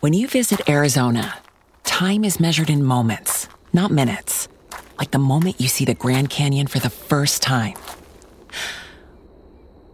When 0.00 0.12
you 0.12 0.28
visit 0.28 0.68
Arizona, 0.68 1.36
time 1.82 2.22
is 2.22 2.38
measured 2.38 2.70
in 2.70 2.84
moments, 2.84 3.48
not 3.72 3.90
minutes. 3.90 4.46
Like 4.96 5.10
the 5.10 5.18
moment 5.18 5.60
you 5.60 5.66
see 5.66 5.84
the 5.84 5.94
Grand 5.94 6.30
Canyon 6.30 6.68
for 6.68 6.78
the 6.78 6.88
first 6.88 7.42
time. 7.42 7.74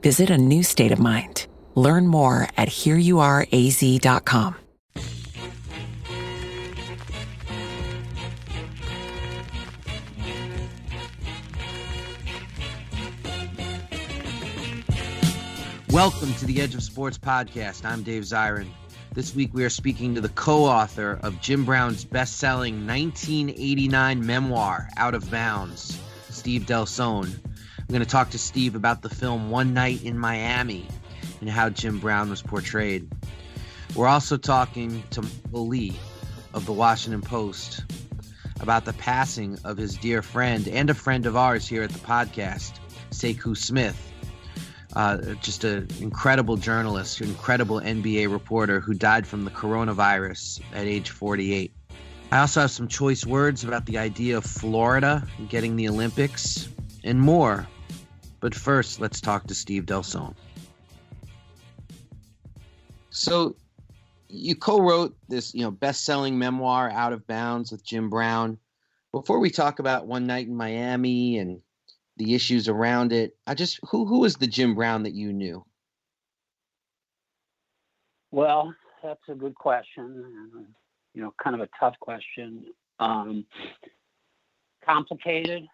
Visit 0.02 0.28
a 0.28 0.36
new 0.36 0.62
state 0.62 0.92
of 0.92 0.98
mind. 0.98 1.46
Learn 1.74 2.06
more 2.06 2.46
at 2.54 2.68
hereyouareaz.com. 2.68 4.56
Welcome 15.88 16.34
to 16.34 16.44
the 16.44 16.60
Edge 16.60 16.74
of 16.74 16.82
Sports 16.82 17.16
podcast. 17.16 17.86
I'm 17.86 18.02
Dave 18.02 18.24
Zirin. 18.24 18.68
This 19.14 19.32
week 19.32 19.54
we 19.54 19.64
are 19.64 19.70
speaking 19.70 20.16
to 20.16 20.20
the 20.20 20.28
co 20.30 20.64
author 20.64 21.20
of 21.22 21.40
Jim 21.40 21.64
Brown's 21.64 22.04
best 22.04 22.38
selling 22.38 22.84
1989 22.84 24.26
memoir, 24.26 24.88
Out 24.96 25.14
of 25.14 25.30
Bounds, 25.30 25.96
Steve 26.30 26.62
Delsohn. 26.62 27.26
I'm 27.46 27.86
going 27.86 28.00
to 28.00 28.08
talk 28.08 28.30
to 28.30 28.40
Steve 28.40 28.74
about 28.74 29.02
the 29.02 29.08
film 29.08 29.50
One 29.50 29.72
Night 29.72 30.02
in 30.02 30.18
Miami 30.18 30.88
and 31.40 31.48
how 31.48 31.70
Jim 31.70 32.00
Brown 32.00 32.28
was 32.28 32.42
portrayed. 32.42 33.08
We're 33.94 34.08
also 34.08 34.36
talking 34.36 35.04
to 35.10 35.22
Michael 35.22 35.68
Lee 35.68 35.96
of 36.52 36.66
the 36.66 36.72
Washington 36.72 37.22
Post 37.22 37.84
about 38.58 38.84
the 38.84 38.94
passing 38.94 39.56
of 39.62 39.76
his 39.76 39.96
dear 39.96 40.22
friend 40.22 40.66
and 40.66 40.90
a 40.90 40.94
friend 40.94 41.24
of 41.24 41.36
ours 41.36 41.68
here 41.68 41.84
at 41.84 41.90
the 41.90 42.00
podcast, 42.00 42.72
Sekou 43.12 43.56
Smith 43.56 44.12
uh, 44.96 45.16
just 45.40 45.64
an 45.64 45.88
incredible 46.00 46.56
journalist, 46.56 47.20
an 47.20 47.28
incredible 47.28 47.80
NBA 47.80 48.30
reporter 48.30 48.80
who 48.80 48.94
died 48.94 49.26
from 49.26 49.44
the 49.44 49.50
coronavirus 49.50 50.60
at 50.72 50.86
age 50.86 51.10
48. 51.10 51.72
I 52.30 52.38
also 52.38 52.60
have 52.62 52.70
some 52.70 52.88
choice 52.88 53.26
words 53.26 53.64
about 53.64 53.86
the 53.86 53.98
idea 53.98 54.36
of 54.36 54.44
Florida 54.44 55.26
getting 55.48 55.76
the 55.76 55.88
Olympics 55.88 56.68
and 57.02 57.20
more. 57.20 57.66
But 58.40 58.54
first, 58.54 59.00
let's 59.00 59.20
talk 59.20 59.46
to 59.46 59.54
Steve 59.54 59.84
Delsohn. 59.84 60.34
So, 63.10 63.56
you 64.28 64.56
co-wrote 64.56 65.16
this, 65.28 65.54
you 65.54 65.62
know, 65.62 65.70
best-selling 65.70 66.38
memoir, 66.38 66.90
Out 66.90 67.12
of 67.12 67.26
Bounds, 67.26 67.70
with 67.70 67.84
Jim 67.84 68.10
Brown. 68.10 68.58
Before 69.12 69.38
we 69.38 69.50
talk 69.50 69.78
about 69.78 70.06
One 70.06 70.26
Night 70.26 70.48
in 70.48 70.56
Miami 70.56 71.38
and 71.38 71.60
the 72.16 72.34
issues 72.34 72.68
around 72.68 73.12
it. 73.12 73.36
I 73.46 73.54
just 73.54 73.80
who 73.88 74.06
who 74.06 74.20
was 74.20 74.36
the 74.36 74.46
Jim 74.46 74.74
Brown 74.74 75.02
that 75.04 75.14
you 75.14 75.32
knew? 75.32 75.64
Well, 78.30 78.74
that's 79.02 79.28
a 79.28 79.34
good 79.34 79.54
question. 79.54 80.66
You 81.14 81.22
know, 81.22 81.34
kind 81.42 81.54
of 81.54 81.62
a 81.62 81.68
tough 81.78 81.94
question. 82.00 82.64
Um, 82.98 83.44
complicated. 84.84 85.64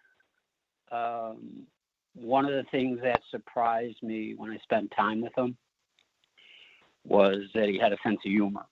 Um, 0.92 1.66
one 2.14 2.44
of 2.44 2.52
the 2.52 2.64
things 2.70 3.00
that 3.02 3.22
surprised 3.30 4.02
me 4.02 4.34
when 4.34 4.50
I 4.50 4.58
spent 4.58 4.92
time 4.96 5.20
with 5.20 5.36
him 5.36 5.56
was 7.04 7.44
that 7.54 7.68
he 7.68 7.78
had 7.78 7.92
a 7.92 7.98
sense 8.02 8.18
of 8.24 8.30
humor. 8.30 8.66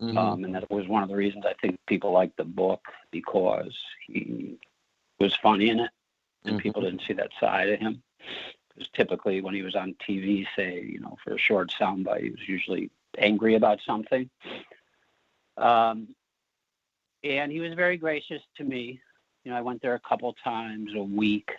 Mm-hmm. 0.00 0.18
Um, 0.18 0.44
and 0.44 0.54
that 0.54 0.68
was 0.70 0.88
one 0.88 1.02
of 1.02 1.08
the 1.08 1.14
reasons 1.14 1.44
I 1.46 1.54
think 1.60 1.78
people 1.86 2.10
liked 2.10 2.36
the 2.36 2.44
book 2.44 2.80
because 3.12 3.76
he 4.06 4.58
was 5.20 5.36
funny 5.36 5.68
in 5.68 5.80
it 5.80 5.90
and 6.44 6.54
mm-hmm. 6.54 6.62
people 6.62 6.82
didn't 6.82 7.02
see 7.06 7.14
that 7.14 7.30
side 7.38 7.68
of 7.68 7.80
him. 7.80 8.02
Because 8.74 8.90
typically, 8.94 9.40
when 9.40 9.54
he 9.54 9.62
was 9.62 9.76
on 9.76 9.94
TV, 10.08 10.46
say, 10.56 10.82
you 10.82 11.00
know, 11.00 11.16
for 11.22 11.34
a 11.34 11.38
short 11.38 11.72
soundbite, 11.78 12.22
he 12.22 12.30
was 12.30 12.48
usually 12.48 12.90
angry 13.18 13.54
about 13.54 13.80
something. 13.86 14.30
Um, 15.56 16.08
and 17.22 17.52
he 17.52 17.60
was 17.60 17.74
very 17.74 17.96
gracious 17.96 18.42
to 18.56 18.64
me. 18.64 19.00
You 19.44 19.50
know, 19.50 19.58
I 19.58 19.60
went 19.60 19.82
there 19.82 19.94
a 19.94 20.00
couple 20.00 20.34
times 20.42 20.92
a 20.96 21.02
week 21.02 21.50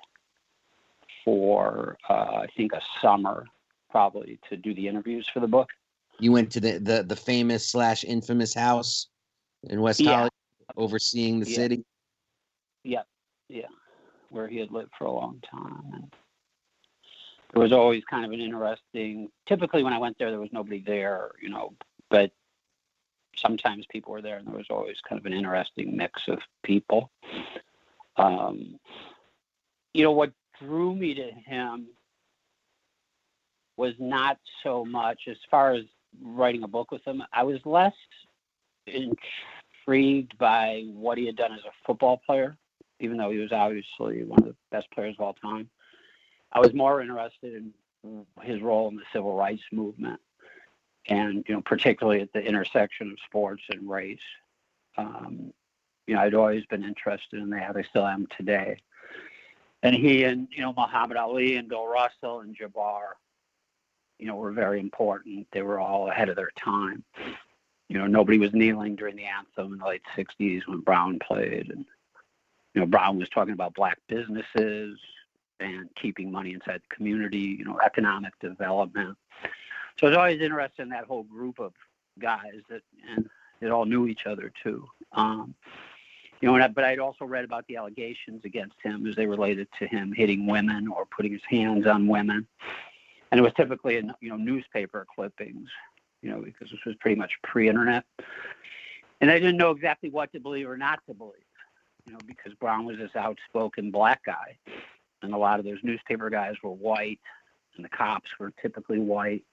for, 1.23 1.97
uh, 2.09 2.13
I 2.13 2.47
think, 2.57 2.73
a 2.73 2.81
summer, 3.01 3.45
probably 3.91 4.39
to 4.49 4.57
do 4.57 4.73
the 4.73 4.87
interviews 4.87 5.29
for 5.31 5.39
the 5.39 5.47
book. 5.47 5.69
You 6.19 6.31
went 6.31 6.51
to 6.53 6.59
the 6.59 6.79
the, 6.79 7.03
the 7.03 7.15
famous 7.15 7.67
slash 7.67 8.03
infamous 8.03 8.53
house 8.53 9.07
in 9.63 9.81
West 9.81 9.99
yeah. 9.99 10.11
Hollywood, 10.11 10.31
overseeing 10.77 11.39
the 11.39 11.49
yeah. 11.49 11.55
city. 11.55 11.85
Yeah. 12.83 13.01
yeah 13.49 13.67
where 14.33 14.47
he 14.47 14.57
had 14.57 14.71
lived 14.71 14.91
for 14.97 15.05
a 15.05 15.11
long 15.11 15.39
time. 15.49 15.83
And 15.93 16.13
it 17.53 17.59
was 17.59 17.71
always 17.71 18.03
kind 18.05 18.25
of 18.25 18.31
an 18.31 18.41
interesting. 18.41 19.29
Typically, 19.47 19.83
when 19.83 19.93
I 19.93 19.99
went 19.99 20.17
there, 20.17 20.31
there 20.31 20.39
was 20.39 20.51
nobody 20.51 20.83
there, 20.85 21.31
you 21.41 21.49
know, 21.49 21.73
but 22.09 22.31
sometimes 23.35 23.85
people 23.89 24.11
were 24.11 24.21
there, 24.21 24.37
and 24.37 24.47
there 24.47 24.57
was 24.57 24.67
always 24.69 24.97
kind 25.07 25.19
of 25.19 25.25
an 25.25 25.33
interesting 25.33 25.95
mix 25.95 26.23
of 26.27 26.39
people. 26.63 27.11
Um, 28.17 28.79
you 29.93 30.03
know, 30.03 30.11
what 30.11 30.31
drew 30.59 30.95
me 30.95 31.13
to 31.13 31.31
him 31.31 31.87
was 33.77 33.93
not 33.99 34.39
so 34.63 34.85
much 34.85 35.21
as 35.27 35.37
far 35.49 35.73
as 35.73 35.83
writing 36.21 36.63
a 36.63 36.67
book 36.67 36.91
with 36.91 37.05
him. 37.05 37.23
I 37.31 37.43
was 37.43 37.59
less 37.65 37.93
intrigued 38.87 40.37
by 40.37 40.83
what 40.93 41.17
he 41.17 41.25
had 41.25 41.35
done 41.35 41.53
as 41.53 41.61
a 41.65 41.71
football 41.85 42.21
player 42.25 42.57
even 43.03 43.17
though 43.17 43.31
he 43.31 43.37
was 43.37 43.51
obviously 43.51 44.23
one 44.23 44.39
of 44.39 44.45
the 44.45 44.55
best 44.71 44.89
players 44.91 45.15
of 45.19 45.25
all 45.25 45.33
time. 45.33 45.69
I 46.51 46.59
was 46.59 46.73
more 46.73 47.01
interested 47.01 47.53
in 47.55 48.25
his 48.41 48.61
role 48.61 48.89
in 48.89 48.95
the 48.95 49.03
civil 49.11 49.35
rights 49.35 49.63
movement, 49.71 50.19
and 51.07 51.43
you 51.47 51.55
know, 51.55 51.61
particularly 51.61 52.21
at 52.21 52.31
the 52.33 52.41
intersection 52.41 53.11
of 53.11 53.17
sports 53.25 53.63
and 53.69 53.89
race. 53.89 54.19
Um, 54.97 55.53
you 56.07 56.15
know, 56.15 56.21
I'd 56.21 56.33
always 56.33 56.65
been 56.65 56.83
interested 56.83 57.41
in 57.41 57.49
that. 57.51 57.75
I 57.75 57.83
still 57.83 58.05
am 58.05 58.27
today. 58.37 58.77
And 59.81 59.95
he 59.95 60.23
and 60.23 60.47
you 60.51 60.61
know 60.61 60.73
Muhammad 60.73 61.17
Ali 61.17 61.57
and 61.57 61.67
Bill 61.67 61.87
Russell 61.87 62.41
and 62.41 62.57
Jabbar, 62.57 63.13
you 64.19 64.27
know, 64.27 64.35
were 64.35 64.51
very 64.51 64.79
important. 64.79 65.47
They 65.51 65.61
were 65.61 65.79
all 65.79 66.09
ahead 66.09 66.29
of 66.29 66.35
their 66.35 66.51
time. 66.57 67.03
You 67.89 67.97
know, 67.97 68.07
nobody 68.07 68.37
was 68.37 68.53
kneeling 68.53 68.95
during 68.95 69.15
the 69.15 69.25
anthem 69.25 69.73
in 69.73 69.79
the 69.79 69.85
late 69.85 70.03
'60s 70.15 70.67
when 70.67 70.79
Brown 70.79 71.19
played, 71.19 71.69
and 71.69 71.85
you 72.73 72.81
know, 72.81 72.87
Brown 72.87 73.17
was 73.17 73.29
talking 73.29 73.53
about 73.53 73.73
black 73.73 73.99
businesses 74.07 74.99
and 75.59 75.89
keeping 75.95 76.31
money 76.31 76.53
inside 76.53 76.81
the 76.87 76.95
community, 76.95 77.55
you 77.57 77.65
know, 77.65 77.79
economic 77.85 78.33
development. 78.39 79.17
So 79.99 80.07
I 80.07 80.09
was 80.09 80.17
always 80.17 80.41
interested 80.41 80.81
in 80.81 80.89
that 80.89 81.05
whole 81.05 81.23
group 81.23 81.59
of 81.59 81.73
guys 82.19 82.61
that, 82.69 82.81
and 83.15 83.29
they 83.61 83.69
all 83.69 83.85
knew 83.85 84.07
each 84.07 84.25
other 84.25 84.51
too. 84.63 84.87
Um, 85.11 85.53
you 86.41 86.49
know, 86.49 86.55
I, 86.55 86.67
but 86.67 86.83
I'd 86.83 86.99
also 86.99 87.25
read 87.25 87.45
about 87.45 87.65
the 87.67 87.77
allegations 87.77 88.43
against 88.43 88.75
him 88.83 89.07
as 89.07 89.15
they 89.15 89.25
related 89.25 89.67
to 89.79 89.87
him 89.87 90.11
hitting 90.11 90.45
women 90.45 90.87
or 90.87 91.05
putting 91.05 91.31
his 91.31 91.41
hands 91.47 91.87
on 91.87 92.07
women, 92.07 92.45
and 93.31 93.39
it 93.39 93.43
was 93.43 93.53
typically 93.55 93.97
in 93.97 94.11
you 94.19 94.29
know 94.29 94.35
newspaper 94.35 95.05
clippings, 95.15 95.69
you 96.21 96.29
know, 96.29 96.41
because 96.41 96.69
this 96.69 96.79
was 96.85 96.95
pretty 96.99 97.15
much 97.15 97.31
pre-internet, 97.43 98.03
and 99.21 99.31
I 99.31 99.39
didn't 99.39 99.55
know 99.55 99.71
exactly 99.71 100.09
what 100.09 100.33
to 100.33 100.41
believe 100.41 100.67
or 100.67 100.75
not 100.75 100.99
to 101.07 101.13
believe 101.13 101.42
you 102.05 102.13
know, 102.13 102.19
because 102.27 102.53
Brown 102.55 102.85
was 102.85 102.97
this 102.97 103.15
outspoken 103.15 103.91
black 103.91 104.21
guy, 104.25 104.57
and 105.21 105.33
a 105.33 105.37
lot 105.37 105.59
of 105.59 105.65
those 105.65 105.79
newspaper 105.83 106.29
guys 106.29 106.55
were 106.61 106.71
white, 106.71 107.19
and 107.75 107.85
the 107.85 107.89
cops 107.89 108.29
were 108.39 108.51
typically 108.61 108.99
white. 108.99 109.45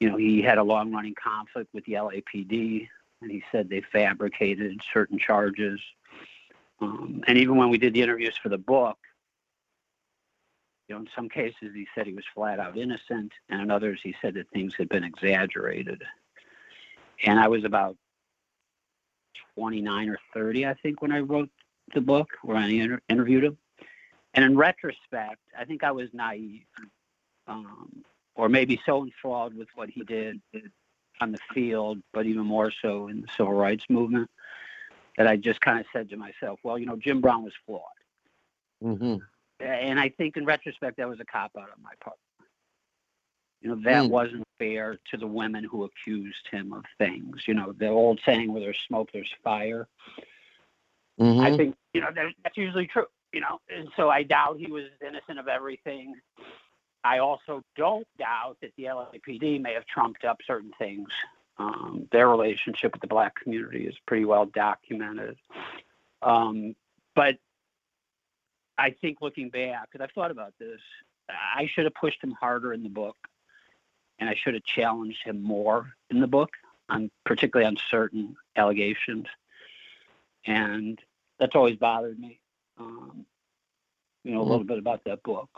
You 0.00 0.10
know, 0.10 0.16
he 0.16 0.42
had 0.42 0.58
a 0.58 0.62
long-running 0.62 1.14
conflict 1.22 1.72
with 1.74 1.84
the 1.84 1.94
LAPD, 1.94 2.88
and 3.22 3.30
he 3.30 3.42
said 3.50 3.68
they 3.68 3.82
fabricated 3.92 4.80
certain 4.92 5.18
charges. 5.18 5.80
Um, 6.80 7.22
and 7.26 7.36
even 7.36 7.56
when 7.56 7.68
we 7.68 7.78
did 7.78 7.92
the 7.92 8.02
interviews 8.02 8.36
for 8.42 8.48
the 8.48 8.58
book, 8.58 8.98
you 10.88 10.94
know, 10.94 11.02
in 11.02 11.08
some 11.14 11.28
cases 11.28 11.72
he 11.74 11.86
said 11.94 12.06
he 12.06 12.14
was 12.14 12.24
flat 12.34 12.58
out 12.58 12.76
innocent, 12.76 13.32
and 13.48 13.60
in 13.60 13.70
others 13.70 14.00
he 14.02 14.14
said 14.20 14.34
that 14.34 14.50
things 14.50 14.74
had 14.74 14.88
been 14.88 15.04
exaggerated. 15.04 16.02
And 17.24 17.38
I 17.38 17.48
was 17.48 17.64
about 17.64 17.96
29 19.54 20.08
or 20.08 20.18
30, 20.34 20.66
I 20.66 20.74
think, 20.74 21.02
when 21.02 21.12
I 21.12 21.20
wrote 21.20 21.50
the 21.94 22.00
book, 22.00 22.28
where 22.42 22.56
I 22.56 22.68
inter- 22.68 23.00
interviewed 23.08 23.44
him. 23.44 23.58
And 24.34 24.44
in 24.44 24.56
retrospect, 24.56 25.40
I 25.58 25.64
think 25.64 25.82
I 25.82 25.90
was 25.90 26.08
naive, 26.12 26.66
um, 27.48 28.04
or 28.36 28.48
maybe 28.48 28.80
so 28.86 29.04
enthralled 29.04 29.54
with 29.54 29.68
what 29.74 29.90
he 29.90 30.04
did 30.04 30.40
on 31.20 31.32
the 31.32 31.38
field, 31.52 31.98
but 32.12 32.26
even 32.26 32.46
more 32.46 32.70
so 32.70 33.08
in 33.08 33.22
the 33.22 33.28
civil 33.36 33.52
rights 33.52 33.84
movement, 33.88 34.30
that 35.16 35.26
I 35.26 35.36
just 35.36 35.60
kind 35.60 35.80
of 35.80 35.86
said 35.92 36.10
to 36.10 36.16
myself, 36.16 36.60
well, 36.62 36.78
you 36.78 36.86
know, 36.86 36.96
Jim 36.96 37.20
Brown 37.20 37.42
was 37.42 37.52
flawed. 37.66 37.82
Mm-hmm. 38.82 39.16
And 39.64 40.00
I 40.00 40.08
think 40.08 40.36
in 40.36 40.46
retrospect, 40.46 40.96
that 40.96 41.08
was 41.08 41.20
a 41.20 41.24
cop 41.24 41.52
out 41.58 41.64
on 41.64 41.82
my 41.82 41.92
part. 42.02 42.16
You 43.60 43.70
know, 43.70 43.80
that 43.84 44.04
mm. 44.04 44.10
wasn't 44.10 44.44
fair 44.58 44.98
to 45.10 45.16
the 45.16 45.26
women 45.26 45.64
who 45.64 45.84
accused 45.84 46.48
him 46.50 46.72
of 46.72 46.84
things. 46.98 47.42
You 47.46 47.54
know, 47.54 47.72
the 47.72 47.88
old 47.88 48.20
saying, 48.24 48.52
where 48.52 48.62
there's 48.62 48.78
smoke, 48.88 49.10
there's 49.12 49.32
fire. 49.44 49.86
Mm-hmm. 51.20 51.40
I 51.40 51.56
think, 51.56 51.76
you 51.92 52.00
know, 52.00 52.08
that's 52.42 52.56
usually 52.56 52.86
true, 52.86 53.04
you 53.32 53.40
know, 53.40 53.60
and 53.68 53.88
so 53.96 54.08
I 54.08 54.22
doubt 54.22 54.58
he 54.58 54.72
was 54.72 54.84
innocent 55.06 55.38
of 55.38 55.48
everything. 55.48 56.14
I 57.04 57.18
also 57.18 57.62
don't 57.76 58.06
doubt 58.18 58.56
that 58.62 58.72
the 58.78 58.84
LAPD 58.84 59.60
may 59.60 59.74
have 59.74 59.84
trumped 59.84 60.24
up 60.24 60.38
certain 60.46 60.72
things 60.78 61.08
Um, 61.60 62.08
their 62.10 62.28
relationship 62.28 62.92
with 62.92 63.02
the 63.02 63.06
black 63.06 63.34
community 63.34 63.86
is 63.86 63.94
pretty 64.06 64.24
well 64.24 64.46
documented. 64.46 65.36
Um, 66.22 66.74
but 67.14 67.36
I 68.78 68.92
think 68.92 69.18
looking 69.20 69.50
back, 69.50 69.90
because 69.90 70.02
I've 70.02 70.14
thought 70.14 70.30
about 70.30 70.54
this, 70.58 70.80
I 71.28 71.68
should 71.72 71.84
have 71.84 71.94
pushed 71.94 72.24
him 72.24 72.32
harder 72.32 72.72
in 72.72 72.82
the 72.82 72.88
book, 72.88 73.16
and 74.20 74.28
I 74.28 74.34
should 74.34 74.54
have 74.54 74.64
challenged 74.64 75.22
him 75.24 75.42
more 75.42 75.94
in 76.10 76.20
the 76.20 76.26
book, 76.26 76.50
on 76.88 77.10
particularly 77.24 77.66
on 77.66 77.76
certain 77.90 78.36
allegations, 78.56 79.26
and 80.46 80.98
that's 81.38 81.56
always 81.56 81.76
bothered 81.76 82.18
me. 82.18 82.38
Um, 82.78 83.24
you 84.24 84.32
know, 84.32 84.42
a 84.42 84.44
little 84.44 84.64
bit 84.64 84.78
about 84.78 85.02
that 85.04 85.22
book. 85.22 85.50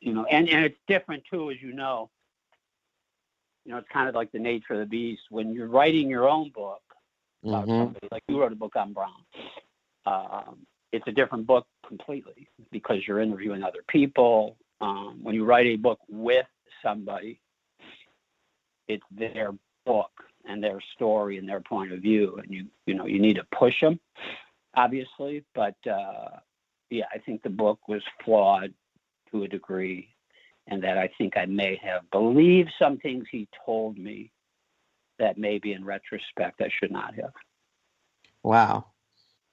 You 0.00 0.12
know, 0.14 0.24
and 0.26 0.48
and 0.48 0.64
it's 0.64 0.78
different 0.86 1.24
too, 1.30 1.50
as 1.50 1.60
you 1.60 1.72
know. 1.72 2.10
You 3.64 3.72
know, 3.72 3.78
it's 3.78 3.88
kind 3.88 4.08
of 4.08 4.14
like 4.14 4.32
the 4.32 4.38
nature 4.38 4.74
of 4.74 4.80
the 4.80 4.86
beast. 4.86 5.22
When 5.30 5.52
you're 5.52 5.68
writing 5.68 6.08
your 6.08 6.28
own 6.28 6.50
book 6.50 6.82
about 7.44 7.66
Mhm. 7.68 7.78
somebody, 7.78 8.08
like 8.10 8.22
you 8.28 8.40
wrote 8.40 8.52
a 8.52 8.56
book 8.56 8.76
on 8.76 8.92
Brown, 8.92 9.24
um, 10.06 10.66
it's 10.92 11.06
a 11.06 11.12
different 11.12 11.46
book 11.46 11.66
completely 11.86 12.48
because 12.70 13.06
you're 13.06 13.20
interviewing 13.20 13.62
other 13.62 13.82
people. 13.88 14.56
Um, 14.80 15.22
when 15.22 15.34
you 15.34 15.44
write 15.44 15.66
a 15.66 15.76
book 15.76 16.00
with 16.08 16.46
somebody, 16.82 17.40
it's 18.90 19.04
their 19.10 19.52
book 19.86 20.10
and 20.44 20.62
their 20.62 20.80
story 20.94 21.38
and 21.38 21.48
their 21.48 21.60
point 21.60 21.92
of 21.92 22.00
view, 22.00 22.36
and 22.42 22.52
you 22.52 22.66
you 22.86 22.94
know 22.94 23.06
you 23.06 23.20
need 23.20 23.36
to 23.36 23.46
push 23.56 23.80
them, 23.80 24.00
obviously. 24.76 25.44
But 25.54 25.76
uh, 25.86 26.38
yeah, 26.90 27.04
I 27.12 27.18
think 27.18 27.42
the 27.42 27.50
book 27.50 27.78
was 27.88 28.02
flawed 28.24 28.74
to 29.30 29.44
a 29.44 29.48
degree, 29.48 30.08
and 30.66 30.82
that 30.82 30.98
I 30.98 31.08
think 31.18 31.36
I 31.36 31.46
may 31.46 31.78
have 31.82 32.10
believed 32.10 32.70
some 32.78 32.98
things 32.98 33.26
he 33.30 33.48
told 33.64 33.96
me 33.96 34.32
that 35.18 35.38
maybe 35.38 35.72
in 35.72 35.84
retrospect 35.84 36.60
I 36.60 36.70
should 36.80 36.90
not 36.90 37.14
have. 37.14 37.32
Wow. 38.42 38.86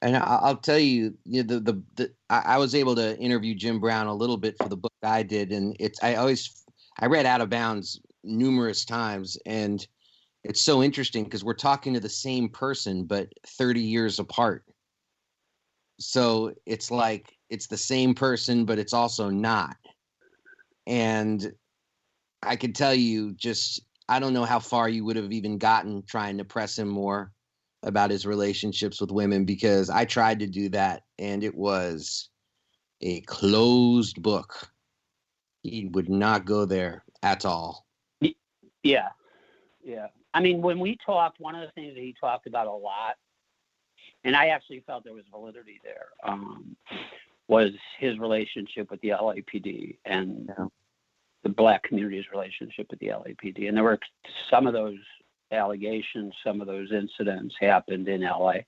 And 0.01 0.15
I'll 0.15 0.57
tell 0.57 0.77
you, 0.77 1.17
you 1.25 1.43
know, 1.43 1.55
the, 1.55 1.59
the, 1.59 1.83
the 1.95 2.11
I 2.29 2.57
was 2.59 2.75
able 2.75 2.95
to 2.95 3.17
interview 3.17 3.55
Jim 3.55 3.79
Brown 3.79 4.05
a 4.05 4.13
little 4.13 4.37
bit 4.37 4.55
for 4.57 4.69
the 4.69 4.77
book 4.77 4.93
I 5.01 5.23
did, 5.23 5.51
and 5.51 5.75
it's 5.79 6.01
I 6.03 6.15
always 6.15 6.63
I 6.99 7.07
read 7.07 7.25
Out 7.25 7.41
of 7.41 7.49
Bounds 7.49 7.99
numerous 8.23 8.85
times, 8.85 9.37
and 9.45 9.85
it's 10.43 10.61
so 10.61 10.81
interesting 10.81 11.23
because 11.23 11.43
we're 11.43 11.53
talking 11.53 11.93
to 11.93 11.99
the 11.99 12.09
same 12.09 12.49
person 12.49 13.03
but 13.03 13.27
30 13.57 13.81
years 13.81 14.19
apart. 14.19 14.63
So 15.99 16.53
it's 16.65 16.91
like 16.91 17.35
it's 17.49 17.67
the 17.67 17.77
same 17.77 18.13
person, 18.13 18.65
but 18.65 18.79
it's 18.79 18.93
also 18.93 19.29
not. 19.29 19.75
And 20.85 21.51
I 22.43 22.55
can 22.55 22.71
tell 22.71 22.93
you, 22.93 23.33
just 23.33 23.81
I 24.07 24.19
don't 24.19 24.33
know 24.33 24.45
how 24.45 24.59
far 24.59 24.87
you 24.87 25.03
would 25.05 25.15
have 25.17 25.31
even 25.31 25.57
gotten 25.57 26.03
trying 26.03 26.37
to 26.37 26.45
press 26.45 26.77
him 26.77 26.87
more 26.87 27.31
about 27.83 28.11
his 28.11 28.25
relationships 28.25 29.01
with 29.01 29.11
women 29.11 29.43
because 29.43 29.89
I 29.89 30.05
tried 30.05 30.39
to 30.39 30.47
do 30.47 30.69
that 30.69 31.03
and 31.19 31.43
it 31.43 31.55
was 31.55 32.29
a 33.01 33.21
closed 33.21 34.21
book. 34.21 34.69
He 35.63 35.89
would 35.91 36.09
not 36.09 36.45
go 36.45 36.65
there 36.65 37.03
at 37.21 37.45
all. 37.45 37.86
Yeah, 38.87 39.09
yeah. 39.83 40.07
I 40.33 40.39
mean, 40.39 40.61
when 40.61 40.79
we 40.79 40.97
talked, 41.05 41.41
one 41.41 41.55
of 41.55 41.61
the 41.61 41.71
things 41.73 41.93
that 41.95 42.01
he 42.01 42.15
talked 42.19 42.47
about 42.47 42.67
a 42.67 42.71
lot, 42.71 43.15
and 44.23 44.35
I 44.35 44.47
actually 44.47 44.81
felt 44.87 45.03
there 45.03 45.13
was 45.13 45.25
validity 45.29 45.81
there, 45.83 46.07
um, 46.23 46.77
was 47.49 47.71
his 47.99 48.17
relationship 48.17 48.89
with 48.89 49.01
the 49.01 49.09
LAPD 49.09 49.97
and 50.05 50.49
the 51.43 51.49
black 51.49 51.83
community's 51.83 52.31
relationship 52.31 52.87
with 52.89 52.99
the 52.99 53.07
LAPD. 53.07 53.67
And 53.67 53.75
there 53.75 53.83
were 53.83 53.99
some 54.49 54.67
of 54.67 54.73
those 54.73 54.99
allegations, 55.51 56.33
some 56.43 56.61
of 56.61 56.67
those 56.67 56.91
incidents 56.91 57.55
happened 57.59 58.07
in 58.07 58.21
LA. 58.21 58.59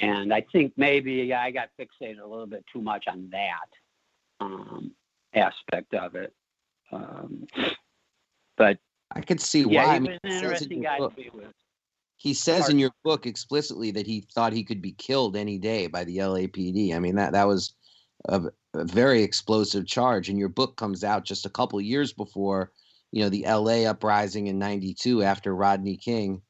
And 0.00 0.32
I 0.32 0.46
think 0.52 0.72
maybe 0.76 1.32
I 1.34 1.50
got 1.50 1.68
fixated 1.78 2.20
a 2.22 2.26
little 2.26 2.46
bit 2.46 2.64
too 2.72 2.80
much 2.80 3.04
on 3.06 3.28
that 3.32 3.68
um, 4.40 4.92
aspect 5.34 5.92
of 5.94 6.14
it. 6.14 6.32
Um, 6.92 7.46
but 8.56 8.78
I 9.14 9.20
could 9.20 9.40
see 9.40 9.62
yeah, 9.62 9.84
why. 9.84 9.90
I 9.90 9.94
he 9.94 10.00
mean, 10.00 10.10
was 10.12 10.18
an 10.24 10.30
says 10.30 10.40
in 10.40 10.44
interesting 10.44 10.82
your 10.82 10.90
guy 10.90 10.96
to 10.96 11.02
book- 11.02 11.16
be 11.16 11.30
with. 11.32 11.52
He 12.18 12.32
says 12.32 12.60
Hard. 12.62 12.72
in 12.72 12.78
your 12.78 12.90
book 13.04 13.26
explicitly 13.26 13.90
that 13.92 14.06
he 14.06 14.26
thought 14.34 14.52
he 14.54 14.64
could 14.64 14.80
be 14.80 14.92
killed 14.92 15.36
any 15.36 15.58
day 15.58 15.86
by 15.86 16.02
the 16.04 16.16
LAPD. 16.18 16.94
I 16.94 16.98
mean 16.98 17.14
that 17.16 17.32
that 17.32 17.46
was 17.46 17.74
a, 18.28 18.42
a 18.74 18.84
very 18.84 19.22
explosive 19.22 19.86
charge, 19.86 20.28
and 20.28 20.38
your 20.38 20.48
book 20.48 20.76
comes 20.76 21.04
out 21.04 21.24
just 21.24 21.44
a 21.46 21.50
couple 21.50 21.80
years 21.80 22.12
before 22.14 22.72
you 23.12 23.22
know 23.22 23.28
the 23.28 23.44
LA 23.46 23.88
uprising 23.88 24.46
in 24.46 24.58
'92 24.58 25.22
after 25.22 25.54
Rodney 25.54 25.96
King. 25.98 26.40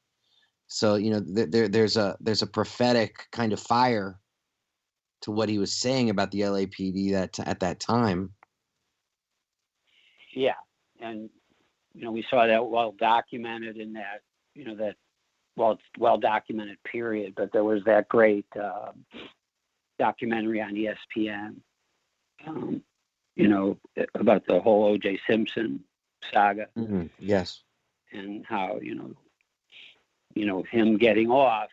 So 0.67 0.95
you 0.95 1.11
know 1.11 1.21
th- 1.21 1.51
there 1.51 1.67
there's 1.67 1.97
a 1.97 2.17
there's 2.21 2.41
a 2.41 2.47
prophetic 2.47 3.27
kind 3.31 3.51
of 3.51 3.59
fire 3.59 4.19
to 5.21 5.31
what 5.31 5.49
he 5.49 5.59
was 5.59 5.73
saying 5.73 6.09
about 6.09 6.31
the 6.31 6.41
LAPD 6.41 7.11
that 7.11 7.39
at 7.39 7.59
that 7.59 7.79
time. 7.81 8.31
Yeah, 10.33 10.53
and 11.01 11.29
you 11.97 12.05
know 12.05 12.11
we 12.11 12.25
saw 12.29 12.45
that 12.45 12.65
well 12.67 12.93
documented 12.99 13.77
in 13.77 13.93
that 13.93 14.21
you 14.53 14.65
know 14.65 14.75
that 14.75 14.95
well 15.55 15.79
well 15.97 16.17
documented 16.17 16.77
period. 16.83 17.33
But 17.35 17.51
there 17.51 17.63
was 17.63 17.83
that 17.85 18.07
great 18.07 18.45
uh, 18.55 18.91
documentary 19.97 20.61
on 20.61 20.75
ESPN, 20.75 21.55
um, 22.45 22.83
you 23.35 23.47
know 23.47 23.77
about 24.13 24.45
the 24.47 24.59
whole 24.59 24.85
O.J. 24.85 25.19
Simpson 25.27 25.83
saga 26.33 26.67
Yes. 27.19 27.61
and 28.11 28.45
how 28.45 28.79
you 28.81 28.95
know 28.95 29.11
you 30.35 30.45
know 30.45 30.63
him 30.63 30.97
getting 30.97 31.31
off 31.31 31.69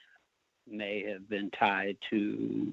may 0.67 1.05
have 1.11 1.29
been 1.29 1.51
tied 1.51 1.99
to 2.11 2.73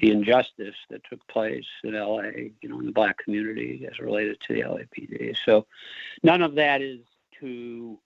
the 0.00 0.10
injustice 0.10 0.74
that 0.90 1.02
took 1.08 1.26
place 1.28 1.66
in 1.84 1.94
LA, 1.94 2.22
you 2.60 2.68
know, 2.68 2.80
in 2.80 2.86
the 2.86 2.92
black 2.92 3.16
community 3.18 3.86
as 3.90 3.98
related 4.00 4.40
to 4.40 4.54
the 4.54 4.62
LAPD. 4.62 5.36
So 5.44 5.66
none 6.22 6.42
of 6.42 6.56
that 6.56 6.82
is 6.82 7.00
to 7.40 7.98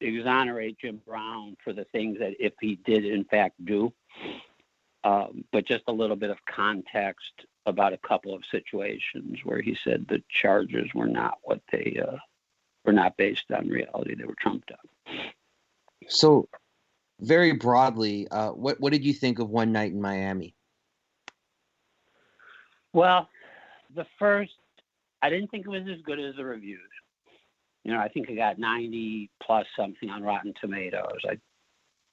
exonerate 0.00 0.78
Jim 0.78 1.00
Brown 1.06 1.56
for 1.62 1.72
the 1.72 1.84
things 1.84 2.18
that 2.18 2.34
if 2.38 2.52
he 2.60 2.76
did 2.84 3.04
in 3.04 3.24
fact 3.24 3.64
do, 3.64 3.92
um, 5.04 5.44
but 5.52 5.66
just 5.66 5.84
a 5.88 5.92
little 5.92 6.16
bit 6.16 6.30
of 6.30 6.38
context 6.44 7.46
about 7.66 7.92
a 7.92 7.98
couple 7.98 8.34
of 8.34 8.44
situations 8.50 9.38
where 9.44 9.60
he 9.60 9.76
said 9.82 10.06
the 10.08 10.22
charges 10.28 10.88
were 10.94 11.06
not 11.06 11.38
what 11.42 11.60
they 11.70 12.00
uh, 12.04 12.16
were 12.84 12.92
not 12.92 13.16
based 13.16 13.50
on 13.52 13.68
reality; 13.68 14.14
they 14.14 14.24
were 14.24 14.34
trumped 14.40 14.70
up. 14.72 14.80
So, 16.08 16.48
very 17.20 17.52
broadly, 17.52 18.28
uh, 18.28 18.50
what 18.50 18.80
what 18.80 18.92
did 18.92 19.04
you 19.04 19.12
think 19.12 19.38
of 19.38 19.50
One 19.50 19.72
Night 19.72 19.92
in 19.92 20.00
Miami? 20.00 20.54
Well, 22.92 23.28
the 23.94 24.06
first, 24.18 24.52
I 25.22 25.30
didn't 25.30 25.50
think 25.50 25.66
it 25.66 25.70
was 25.70 25.86
as 25.88 26.00
good 26.02 26.18
as 26.18 26.36
the 26.36 26.44
reviews. 26.44 26.80
You 27.84 27.92
know, 27.92 28.00
I 28.00 28.08
think 28.08 28.28
it 28.28 28.36
got 28.36 28.58
90 28.58 29.30
plus 29.42 29.66
something 29.76 30.10
on 30.10 30.22
Rotten 30.22 30.52
Tomatoes. 30.60 31.20
I 31.28 31.38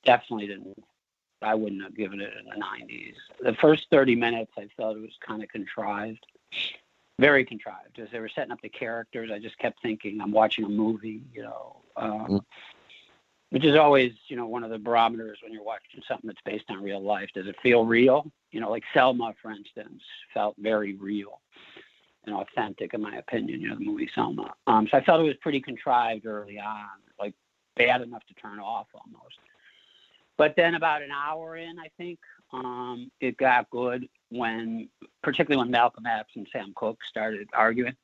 definitely 0.04 0.48
didn't, 0.48 0.78
I 1.42 1.56
wouldn't 1.56 1.84
have 1.84 1.96
given 1.96 2.22
it 2.22 2.34
in 2.40 2.46
the 2.46 2.64
90s. 2.64 3.16
The 3.42 3.56
first 3.60 3.88
30 3.92 4.16
minutes, 4.16 4.52
I 4.58 4.68
felt 4.78 4.98
it 4.98 5.02
was 5.02 5.18
kind 5.26 5.44
of 5.44 5.50
contrived, 5.50 6.26
very 7.20 7.44
contrived. 7.44 8.00
As 8.00 8.10
they 8.12 8.20
were 8.20 8.30
setting 8.30 8.52
up 8.52 8.62
the 8.62 8.70
characters, 8.70 9.32
I 9.34 9.40
just 9.40 9.58
kept 9.58 9.82
thinking, 9.82 10.22
I'm 10.22 10.32
watching 10.32 10.66
a 10.66 10.70
movie, 10.70 11.24
you 11.34 11.44
know. 11.44 11.82
Um, 11.98 12.28
Mm. 12.28 12.46
Which 13.52 13.64
is 13.64 13.76
always, 13.76 14.12
you 14.28 14.36
know, 14.36 14.48
one 14.48 14.64
of 14.64 14.70
the 14.70 14.80
barometers 14.80 15.40
when 15.42 15.54
you're 15.54 15.64
watching 15.64 16.02
something 16.08 16.28
that's 16.28 16.42
based 16.46 16.66
on 16.70 16.84
real 16.84 17.02
life. 17.02 17.30
Does 17.34 17.48
it 17.48 17.56
feel 17.62 17.86
real? 17.86 18.32
You 18.52 18.60
know, 18.60 18.70
like 18.70 18.84
Selma, 18.94 19.34
for 19.42 19.52
instance, 19.52 20.02
felt 20.34 20.56
very 20.58 20.96
real 20.96 21.42
and 22.26 22.36
authentic, 22.36 22.94
in 22.94 23.02
my 23.02 23.16
opinion. 23.18 23.62
You 23.62 23.70
know, 23.70 23.76
the 23.76 23.86
movie 23.86 24.10
Selma. 24.14 24.54
Um, 24.68 24.88
so 24.90 24.98
I 24.98 25.04
felt 25.04 25.22
it 25.22 25.24
was 25.24 25.36
pretty 25.42 25.62
contrived 25.62 26.26
early 26.26 26.60
on, 26.60 26.86
like 27.20 27.34
bad 27.76 28.02
enough 28.02 28.26
to 28.28 28.34
turn 28.34 28.60
off 28.60 28.88
almost. 28.94 29.36
But 30.38 30.56
then 30.58 30.76
about 30.76 31.02
an 31.02 31.12
hour 31.12 31.56
in, 31.56 31.80
I 31.80 31.90
think 31.98 32.20
um, 32.52 33.10
it 33.22 33.38
got 33.38 33.70
good 33.70 34.10
when, 34.30 34.90
particularly 35.24 35.60
when 35.64 35.72
Malcolm 35.72 36.06
X 36.06 36.30
and 36.36 36.48
Sam 36.52 36.74
Cooke 36.76 37.00
started 37.08 37.48
arguing. 37.54 37.96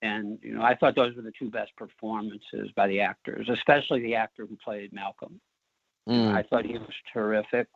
And 0.00 0.38
you 0.42 0.54
know, 0.54 0.62
I 0.62 0.74
thought 0.76 0.94
those 0.94 1.16
were 1.16 1.22
the 1.22 1.32
two 1.36 1.50
best 1.50 1.74
performances 1.76 2.70
by 2.76 2.86
the 2.86 3.00
actors, 3.00 3.48
especially 3.48 4.00
the 4.00 4.14
actor 4.14 4.46
who 4.46 4.56
played 4.56 4.92
Malcolm. 4.92 5.40
Mm. 6.08 6.34
I 6.34 6.42
thought 6.42 6.64
he 6.64 6.78
was 6.78 6.94
terrific. 7.12 7.66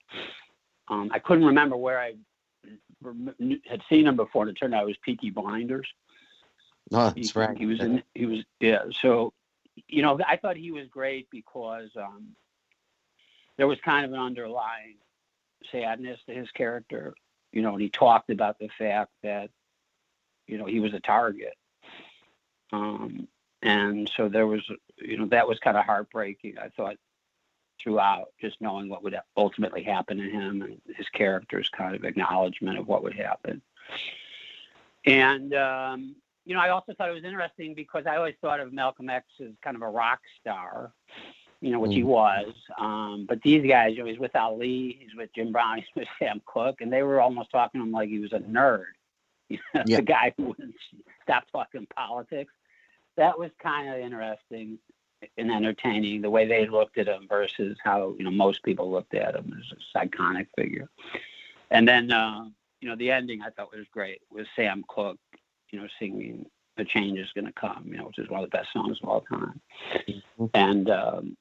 Um, 0.89 1.11
I 1.13 1.19
couldn't 1.19 1.45
remember 1.45 1.77
where 1.77 2.01
I 2.01 2.15
had 3.69 3.83
seen 3.89 4.07
him 4.07 4.17
before, 4.17 4.43
and 4.43 4.51
it 4.51 4.55
turned 4.55 4.75
out 4.75 4.85
it 4.85 4.87
was 4.87 4.97
Peaky 5.05 5.31
Blinders. 5.31 5.89
Oh, 6.93 7.11
He, 7.15 7.23
that's 7.23 7.37
right. 7.37 7.57
he 7.57 7.67
was 7.67 7.81
in. 7.81 8.03
He 8.15 8.27
was 8.27 8.45
yeah. 8.61 8.85
So, 9.01 9.33
you 9.89 10.03
know, 10.03 10.19
I 10.27 10.37
thought 10.37 10.57
he 10.57 10.71
was 10.71 10.87
great 10.89 11.29
because 11.31 11.91
um, 11.97 12.29
there 13.57 13.67
was 13.67 13.79
kind 13.85 14.05
of 14.05 14.13
an 14.13 14.21
underlying 14.21 14.97
sadness 15.71 16.21
to 16.27 16.35
his 16.35 16.51
character. 16.53 17.15
You 17.53 17.63
know, 17.63 17.73
and 17.73 17.83
he 17.83 17.91
talked 17.91 18.31
about 18.31 18.59
the 18.59 18.71
fact 18.79 19.11
that, 19.23 19.51
you 20.47 20.57
know, 20.57 20.65
he 20.65 20.81
was 20.81 20.95
a 20.95 21.01
target. 21.01 21.55
Um, 22.73 23.29
and 23.63 24.11
so 24.17 24.29
there 24.29 24.47
was, 24.47 24.63
you 24.99 25.19
know, 25.19 25.27
that 25.27 25.47
was 25.47 25.59
kind 25.61 25.77
of 25.77 25.85
heartbreaking. 25.85 26.57
I 26.59 26.69
thought 26.69 26.97
throughout, 27.83 28.29
just 28.41 28.61
knowing 28.61 28.89
what 28.89 29.03
would 29.03 29.17
ultimately 29.37 29.83
happen 29.83 30.17
to 30.19 30.29
him 30.29 30.63
and 30.63 30.81
his 30.97 31.09
character's 31.11 31.69
kind 31.77 31.95
of 31.95 32.05
acknowledgement 32.05 32.79
of 32.79 32.87
what 32.87 33.03
would 33.03 33.15
happen. 33.15 33.61
And 35.05 35.55
um, 35.55 36.17
you 36.45 36.55
know, 36.55 36.61
I 36.61 36.71
also 36.71 36.93
thought 36.95 37.09
it 37.09 37.15
was 37.15 37.25
interesting 37.25 37.75
because 37.75 38.05
I 38.07 38.17
always 38.17 38.35
thought 38.41 38.61
of 38.61 38.73
Malcolm 38.73 39.09
X 39.09 39.27
as 39.41 39.53
kind 39.63 39.77
of 39.77 39.83
a 39.83 39.89
rock 39.89 40.21
star, 40.41 40.93
you 41.61 41.71
know, 41.71 41.79
which 41.79 41.93
mm. 41.93 41.97
he 41.97 42.03
was. 42.03 42.53
Um, 42.79 43.27
but 43.29 43.41
these 43.43 43.67
guys, 43.67 43.93
you 43.93 44.01
know, 44.01 44.07
he's 44.11 44.19
with 44.19 44.35
Ali, 44.35 44.99
he's 45.01 45.15
with 45.17 45.31
Jim 45.35 45.53
Brown, 45.53 45.77
he's 45.77 45.87
with 45.95 46.09
Sam 46.19 46.41
Cooke, 46.47 46.81
and 46.81 46.93
they 46.93 47.03
were 47.03 47.21
almost 47.21 47.51
talking 47.51 47.81
to 47.81 47.87
him 47.87 47.93
like 47.93 48.09
he 48.09 48.19
was 48.19 48.33
a 48.33 48.41
nerd. 48.41 48.85
You 49.49 49.59
know, 49.75 49.83
yeah. 49.87 49.97
the 49.97 50.03
guy 50.03 50.33
who 50.37 50.47
wouldn't 50.47 50.75
stop 51.23 51.45
talking 51.53 51.87
politics. 51.95 52.53
That 53.17 53.39
was 53.39 53.51
kind 53.63 53.89
of 53.89 53.99
interesting 53.99 54.79
and 55.37 55.51
entertaining 55.51 56.21
the 56.21 56.31
way 56.31 56.47
they 56.47 56.67
looked 56.67 56.99
at 56.99 57.07
him 57.07 57.27
versus 57.29 57.77
how 57.83 58.15
you 58.19 58.25
know 58.25 58.31
most 58.31 58.63
people 58.63 58.91
looked 58.91 59.15
at 59.15 59.35
him 59.35 59.55
as 59.59 59.79
a 59.95 60.07
iconic 60.07 60.47
figure. 60.57 60.89
And 61.71 61.87
then 61.87 62.11
uh, 62.11 62.47
you 62.81 62.89
know 62.89 62.97
the 62.97 63.11
ending 63.11 63.43
I 63.43 63.51
thought 63.51 63.75
was 63.75 63.87
great 63.93 64.23
with 64.31 64.47
Sam 64.57 64.85
Cooke, 64.89 65.19
you 65.71 65.81
know, 65.81 65.87
singing 65.99 66.47
"The 66.77 66.85
Change 66.85 67.19
Is 67.19 67.33
Going 67.35 67.47
to 67.47 67.53
Come," 67.53 67.87
you 67.89 67.99
know, 67.99 68.07
which 68.07 68.19
is 68.19 68.29
one 68.29 68.43
of 68.43 68.51
the 68.51 68.57
best 68.57 68.73
songs 68.73 68.99
of 69.03 69.09
all 69.09 69.21
time. 69.23 69.61
Mm-hmm. 70.09 70.47
And 70.55 70.91
um, 70.91 71.37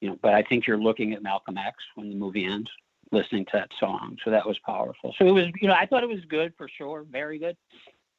you 0.00 0.10
know, 0.10 0.18
but 0.20 0.34
I 0.34 0.42
think 0.42 0.66
you're 0.66 0.78
looking 0.78 1.14
at 1.14 1.22
Malcolm 1.22 1.56
X 1.56 1.76
when 1.94 2.10
the 2.10 2.16
movie 2.16 2.44
ends, 2.44 2.70
listening 3.10 3.46
to 3.46 3.52
that 3.54 3.70
song. 3.80 4.18
So 4.24 4.30
that 4.30 4.46
was 4.46 4.58
powerful. 4.58 5.14
So 5.18 5.26
it 5.26 5.30
was, 5.30 5.46
you 5.60 5.68
know, 5.68 5.74
I 5.74 5.86
thought 5.86 6.02
it 6.02 6.08
was 6.08 6.24
good 6.28 6.52
for 6.58 6.68
sure, 6.68 7.06
very 7.10 7.38
good, 7.38 7.56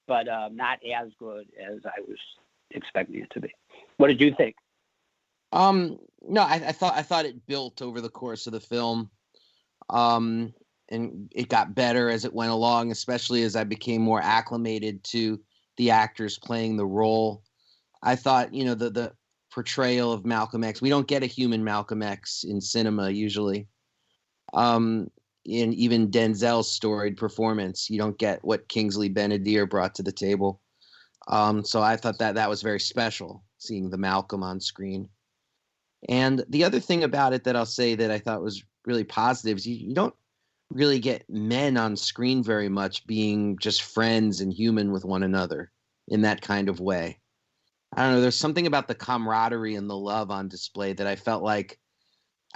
but 0.08 0.28
uh, 0.28 0.50
not 0.52 0.80
as 0.84 1.10
good 1.20 1.48
as 1.62 1.82
I 1.86 2.02
was 2.02 2.18
expecting 2.72 3.22
it 3.22 3.30
to 3.32 3.40
be. 3.40 3.52
What 3.98 4.08
did 4.08 4.22
you 4.22 4.34
think? 4.36 4.56
Um, 5.52 6.00
no, 6.28 6.42
I, 6.42 6.56
I 6.56 6.72
thought 6.72 6.96
I 6.96 7.02
thought 7.02 7.26
it 7.26 7.46
built 7.48 7.82
over 7.82 8.02
the 8.02 8.10
course 8.10 8.48
of 8.48 8.54
the 8.54 8.60
film. 8.60 9.10
Um, 9.90 10.54
and 10.90 11.32
it 11.34 11.50
got 11.50 11.76
better 11.76 12.10
as 12.10 12.26
it 12.26 12.34
went 12.34 12.52
along, 12.52 12.92
especially 12.92 13.44
as 13.44 13.56
I 13.56 13.64
became 13.64 14.02
more 14.02 14.22
acclimated 14.22 15.04
to 15.06 15.40
the 15.78 15.92
actors 15.92 16.38
playing 16.38 16.78
the 16.78 16.86
role. 16.86 17.44
I 18.04 18.16
thought, 18.16 18.54
you 18.54 18.66
know, 18.66 18.76
the 18.76 18.90
the 18.90 19.14
portrayal 19.52 20.12
of 20.12 20.26
Malcolm 20.26 20.64
X. 20.64 20.82
We 20.82 20.90
don't 20.90 21.08
get 21.08 21.24
a 21.24 21.28
human 21.28 21.64
Malcolm 21.64 22.04
X 22.04 22.44
in 22.44 22.60
cinema 22.60 23.10
usually. 23.10 23.68
Um, 24.54 25.10
in 25.46 25.74
even 25.74 26.10
Denzel's 26.10 26.72
storied 26.72 27.18
performance, 27.18 27.90
you 27.90 27.98
don't 27.98 28.18
get 28.18 28.44
what 28.44 28.68
Kingsley 28.68 29.10
Ben-Adir 29.10 29.70
brought 29.70 29.96
to 29.96 30.04
the 30.04 30.12
table. 30.12 30.60
Um, 31.28 31.64
so 31.64 31.82
I 31.82 31.96
thought 31.96 32.20
that 32.20 32.36
that 32.36 32.50
was 32.50 32.62
very 32.62 32.80
special, 32.80 33.44
seeing 33.58 33.90
the 33.90 33.98
Malcolm 33.98 34.44
on 34.44 34.60
screen. 34.60 35.10
And 36.08 36.44
the 36.50 36.64
other 36.64 36.80
thing 36.80 37.04
about 37.04 37.34
it 37.34 37.44
that 37.46 37.56
I'll 37.56 37.66
say 37.66 37.96
that 37.96 38.12
I 38.12 38.20
thought 38.20 38.44
was 38.44 38.64
really 38.86 39.04
positive 39.04 39.58
is 39.58 39.66
you, 39.66 39.76
you 39.76 39.96
don't 39.96 40.14
really 40.70 41.00
get 41.00 41.30
men 41.30 41.78
on 41.78 41.96
screen 41.96 42.44
very 42.44 42.70
much 42.70 43.06
being 43.08 43.58
just 43.58 43.82
friends 43.82 44.42
and 44.42 44.54
human 44.54 44.92
with 44.92 45.06
one 45.06 45.24
another 45.24 45.72
in 46.08 46.22
that 46.22 46.42
kind 46.42 46.70
of 46.70 46.80
way. 46.80 47.20
I 47.96 48.04
don't 48.04 48.14
know. 48.14 48.22
There's 48.22 48.38
something 48.38 48.68
about 48.68 48.88
the 48.88 48.96
camaraderie 48.96 49.76
and 49.76 49.90
the 49.90 49.98
love 49.98 50.30
on 50.30 50.48
display 50.48 50.94
that 50.94 51.08
I 51.08 51.16
felt 51.16 51.44
like 51.44 51.80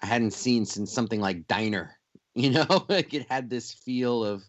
I 0.01 0.05
hadn't 0.05 0.33
seen 0.33 0.65
since 0.65 0.91
something 0.91 1.19
like 1.19 1.47
Diner. 1.47 1.95
You 2.35 2.51
know, 2.51 2.85
like 2.87 3.13
it 3.13 3.25
had 3.29 3.49
this 3.49 3.73
feel 3.73 4.23
of 4.23 4.43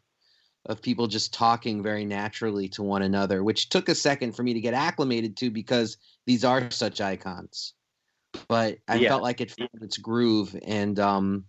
of 0.71 0.81
people 0.81 1.09
just 1.09 1.35
talking 1.35 1.83
very 1.83 2.05
naturally 2.05 2.69
to 2.69 2.83
one 2.83 3.03
another, 3.03 3.43
which 3.43 3.69
took 3.71 3.89
a 3.89 3.95
second 3.95 4.37
for 4.37 4.45
me 4.45 4.55
to 4.55 4.61
get 4.61 4.73
acclimated 4.73 5.37
to 5.39 5.51
because 5.51 5.97
these 6.27 6.45
are 6.45 6.71
such 6.71 7.01
icons. 7.01 7.75
But 8.47 8.79
I 8.87 8.95
yeah. 8.95 9.09
felt 9.09 9.23
like 9.23 9.41
it 9.41 9.51
found 9.51 9.71
its 9.83 9.99
groove 9.99 10.57
and 10.65 10.99
um 11.01 11.45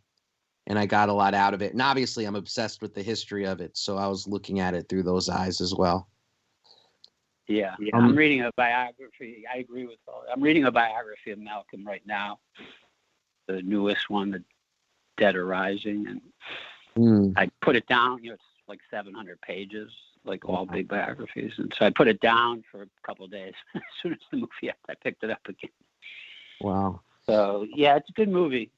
and 0.65 0.79
I 0.79 0.87
got 0.87 1.09
a 1.09 1.13
lot 1.13 1.33
out 1.35 1.53
of 1.53 1.61
it. 1.61 1.73
And 1.73 1.81
obviously 1.81 2.25
I'm 2.25 2.35
obsessed 2.35 2.81
with 2.81 2.95
the 2.95 3.03
history 3.03 3.45
of 3.45 3.61
it, 3.61 3.77
so 3.77 3.95
I 3.97 4.07
was 4.07 4.27
looking 4.27 4.59
at 4.59 4.73
it 4.73 4.89
through 4.89 5.03
those 5.03 5.29
eyes 5.29 5.61
as 5.61 5.75
well. 5.75 6.09
Yeah, 7.47 7.75
yeah. 7.79 7.95
Um, 7.95 8.05
I'm 8.05 8.15
reading 8.15 8.41
a 8.41 8.51
biography. 8.57 9.43
I 9.53 9.59
agree 9.59 9.85
with 9.85 9.99
all. 10.07 10.23
I'm 10.33 10.41
reading 10.41 10.65
a 10.65 10.71
biography 10.71 11.31
of 11.31 11.39
Malcolm 11.39 11.85
right 11.85 12.03
now, 12.05 12.39
the 13.47 13.61
newest 13.61 14.09
one, 14.09 14.31
"The 14.31 14.43
Dead 15.17 15.35
Arising, 15.35 16.07
and 16.07 16.21
mm. 16.97 17.33
I 17.35 17.51
put 17.61 17.75
it 17.75 17.85
down. 17.87 18.23
You 18.23 18.29
know, 18.29 18.35
it's 18.35 18.43
like 18.71 18.79
700 18.89 19.39
pages, 19.41 19.91
like 20.23 20.47
all 20.47 20.65
big 20.65 20.87
biographies, 20.87 21.51
and 21.57 21.73
so 21.77 21.85
I 21.85 21.89
put 21.89 22.07
it 22.07 22.21
down 22.21 22.63
for 22.71 22.83
a 22.83 22.87
couple 23.05 23.25
of 23.25 23.31
days. 23.31 23.53
as 23.75 23.81
soon 24.01 24.13
as 24.13 24.19
the 24.31 24.37
movie 24.37 24.49
ended, 24.63 24.75
I 24.89 24.93
picked 25.03 25.23
it 25.23 25.29
up 25.29 25.41
again. 25.47 25.71
Wow. 26.61 27.01
So 27.25 27.67
yeah, 27.75 27.97
it's 27.97 28.09
a 28.09 28.13
good 28.13 28.29
movie, 28.29 28.71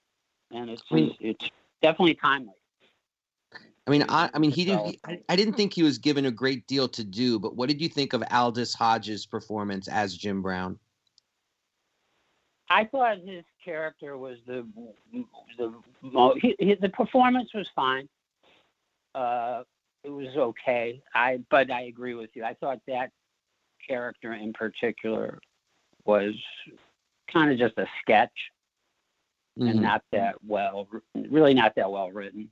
and 0.51 0.69
it's 0.69 0.81
I 0.91 0.95
mean, 0.95 1.15
it's 1.19 1.49
definitely 1.81 2.15
timely. 2.15 2.53
I 3.85 3.91
mean, 3.91 4.05
I, 4.09 4.29
I 4.33 4.39
mean, 4.39 4.51
he 4.51 4.65
didn't. 4.65 4.97
I, 5.05 5.19
I, 5.29 5.35
didn't 5.35 5.55
think 5.55 5.73
he 5.73 5.83
was 5.83 5.97
given 5.97 6.25
a 6.25 6.31
great 6.31 6.65
deal 6.67 6.87
to 6.87 7.03
do. 7.03 7.37
But 7.37 7.55
what 7.55 7.67
did 7.67 7.81
you 7.81 7.89
think 7.89 8.13
of 8.13 8.23
Aldis 8.31 8.73
Hodge's 8.73 9.25
performance 9.25 9.87
as 9.89 10.15
Jim 10.15 10.41
Brown? 10.41 10.79
I 12.69 12.85
thought 12.85 13.19
his 13.19 13.43
character 13.63 14.17
was 14.17 14.37
the 14.47 14.65
the 15.57 15.73
he, 16.41 16.55
he, 16.59 16.75
the 16.75 16.89
performance 16.89 17.53
was 17.53 17.67
fine. 17.75 18.07
Uh, 19.13 19.63
it 20.03 20.09
was 20.09 20.35
okay. 20.35 21.01
I 21.13 21.39
but 21.49 21.71
I 21.71 21.83
agree 21.83 22.15
with 22.15 22.29
you. 22.33 22.43
I 22.43 22.53
thought 22.55 22.79
that 22.87 23.11
character 23.87 24.33
in 24.33 24.53
particular 24.53 25.39
was 26.05 26.33
kind 27.31 27.51
of 27.51 27.57
just 27.57 27.77
a 27.77 27.85
sketch 28.01 28.31
mm-hmm. 29.57 29.69
and 29.69 29.81
not 29.81 30.03
that 30.11 30.35
well, 30.45 30.87
really 31.29 31.53
not 31.53 31.73
that 31.75 31.91
well 31.91 32.11
written 32.11 32.49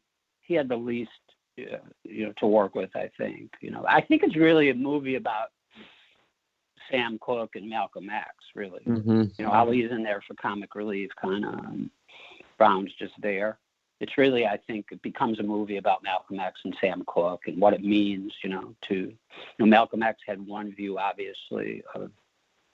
he 0.51 0.57
had 0.57 0.67
the 0.67 0.75
least 0.75 1.09
uh, 1.59 1.77
you 2.03 2.25
know 2.25 2.33
to 2.37 2.45
work 2.45 2.75
with. 2.75 2.89
I 2.93 3.09
think 3.17 3.51
you 3.61 3.71
know 3.71 3.85
I 3.87 4.01
think 4.01 4.21
it's 4.23 4.35
really 4.35 4.69
a 4.69 4.75
movie 4.75 5.15
about 5.15 5.47
Sam 6.89 7.17
Cooke 7.21 7.55
and 7.55 7.69
Malcolm 7.69 8.09
X. 8.09 8.27
Really, 8.53 8.81
mm-hmm. 8.85 9.23
you 9.37 9.45
know 9.45 9.51
Ali's 9.51 9.91
in 9.91 10.03
there 10.03 10.21
for 10.27 10.33
comic 10.35 10.75
relief, 10.75 11.09
kind 11.21 11.45
of. 11.45 11.53
Um, 11.53 11.91
Brown's 12.57 12.91
just 12.99 13.13
there. 13.21 13.57
It's 14.01 14.17
really, 14.17 14.45
I 14.45 14.57
think, 14.57 14.87
it 14.91 15.01
becomes 15.01 15.39
a 15.39 15.43
movie 15.43 15.77
about 15.77 16.03
Malcolm 16.03 16.39
X 16.39 16.59
and 16.65 16.75
Sam 16.81 17.03
Cooke 17.07 17.43
and 17.47 17.61
what 17.61 17.73
it 17.73 17.83
means, 17.83 18.33
you 18.43 18.49
know, 18.49 18.75
to, 18.89 18.95
you 18.95 19.15
know, 19.59 19.65
Malcolm 19.65 20.03
X 20.03 20.19
had 20.27 20.45
one 20.45 20.73
view, 20.73 20.97
obviously, 20.97 21.83
of 21.95 22.11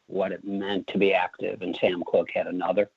what 0.07 0.31
it 0.31 0.43
meant 0.45 0.87
to 0.87 0.97
be 0.97 1.13
active, 1.13 1.61
and 1.61 1.77
Sam 1.79 2.01
Cooke 2.07 2.29
had 2.33 2.47
another 2.47 2.89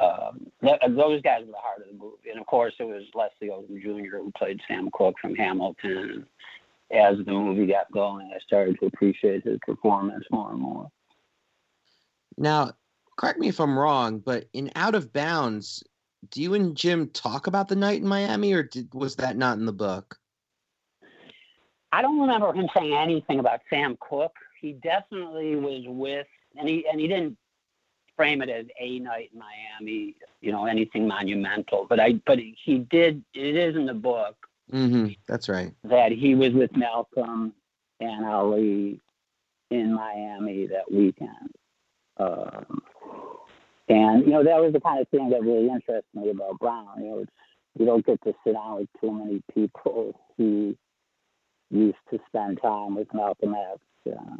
um, 0.00 0.50
those 0.62 1.20
guys 1.20 1.40
were 1.40 1.52
the 1.52 1.58
heart 1.58 1.82
of 1.82 1.88
the 1.88 1.98
movie. 1.98 2.30
And 2.30 2.40
of 2.40 2.46
course, 2.46 2.74
it 2.78 2.84
was 2.84 3.02
Leslie 3.14 3.48
Odom 3.48 3.80
Jr. 3.82 4.16
who 4.16 4.32
played 4.36 4.60
Sam 4.66 4.88
Cooke 4.92 5.16
from 5.20 5.34
Hamilton. 5.34 6.26
As 6.90 7.18
the 7.18 7.32
movie 7.32 7.66
got 7.66 7.92
going, 7.92 8.32
I 8.34 8.40
started 8.40 8.78
to 8.80 8.86
appreciate 8.86 9.44
his 9.44 9.58
performance 9.64 10.24
more 10.30 10.50
and 10.50 10.60
more. 10.60 10.90
Now, 12.36 12.72
correct 13.16 13.38
me 13.38 13.48
if 13.48 13.60
I'm 13.60 13.78
wrong, 13.78 14.18
but 14.18 14.48
in 14.54 14.72
Out 14.74 14.94
of 14.94 15.12
Bounds, 15.12 15.84
do 16.28 16.42
you 16.42 16.54
and 16.54 16.76
Jim 16.76 17.08
talk 17.08 17.46
about 17.46 17.68
the 17.68 17.76
night 17.76 18.00
in 18.00 18.08
Miami, 18.08 18.52
or 18.52 18.62
did, 18.62 18.92
was 18.92 19.16
that 19.16 19.36
not 19.36 19.58
in 19.58 19.66
the 19.66 19.72
book? 19.72 20.18
I 21.92 22.02
don't 22.02 22.20
remember 22.20 22.52
him 22.52 22.68
saying 22.76 22.94
anything 22.94 23.40
about 23.40 23.60
Sam 23.68 23.96
Cooke. 24.00 24.36
He 24.60 24.72
definitely 24.72 25.56
was 25.56 25.82
with, 25.86 26.26
and 26.56 26.68
he 26.68 26.86
and 26.90 27.00
he 27.00 27.08
didn't 27.08 27.36
frame 28.16 28.42
it 28.42 28.50
as 28.50 28.66
a 28.78 28.98
night 28.98 29.30
in 29.32 29.40
Miami, 29.40 30.14
you 30.40 30.52
know, 30.52 30.66
anything 30.66 31.08
monumental. 31.08 31.86
But 31.88 32.00
I, 32.00 32.20
but 32.26 32.38
he 32.38 32.86
did. 32.90 33.24
It 33.34 33.56
is 33.56 33.76
in 33.76 33.86
the 33.86 33.94
book. 33.94 34.36
Mm-hmm. 34.70 35.12
That's 35.26 35.48
right. 35.48 35.72
That 35.84 36.12
he 36.12 36.34
was 36.34 36.52
with 36.52 36.76
Malcolm 36.76 37.54
and 37.98 38.24
Ali 38.24 39.00
in 39.70 39.94
Miami 39.94 40.66
that 40.66 40.90
weekend. 40.92 41.50
Um, 42.18 42.82
and 43.90 44.24
you 44.24 44.32
know 44.32 44.44
that 44.44 44.60
was 44.60 44.72
the 44.72 44.80
kind 44.80 45.00
of 45.00 45.08
thing 45.08 45.30
that 45.30 45.42
really 45.42 45.68
interested 45.68 46.04
me 46.14 46.30
about 46.30 46.58
Brown. 46.58 46.88
You 46.98 47.04
know, 47.04 47.18
it's, 47.20 47.32
you 47.78 47.86
don't 47.86 48.06
get 48.06 48.22
to 48.22 48.32
sit 48.44 48.54
down 48.54 48.76
with 48.76 48.88
too 49.00 49.12
many 49.12 49.42
people 49.54 50.18
who 50.36 50.76
used 51.70 51.98
to 52.10 52.18
spend 52.26 52.60
time 52.62 52.94
with 52.94 53.12
Malcolm 53.12 53.54
X, 53.54 53.80
uh, 54.06 54.36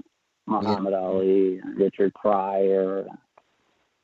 Muhammad 0.47 0.93
yeah. 0.93 0.99
Ali, 0.99 1.61
Richard 1.77 2.15
Pryor, 2.15 3.07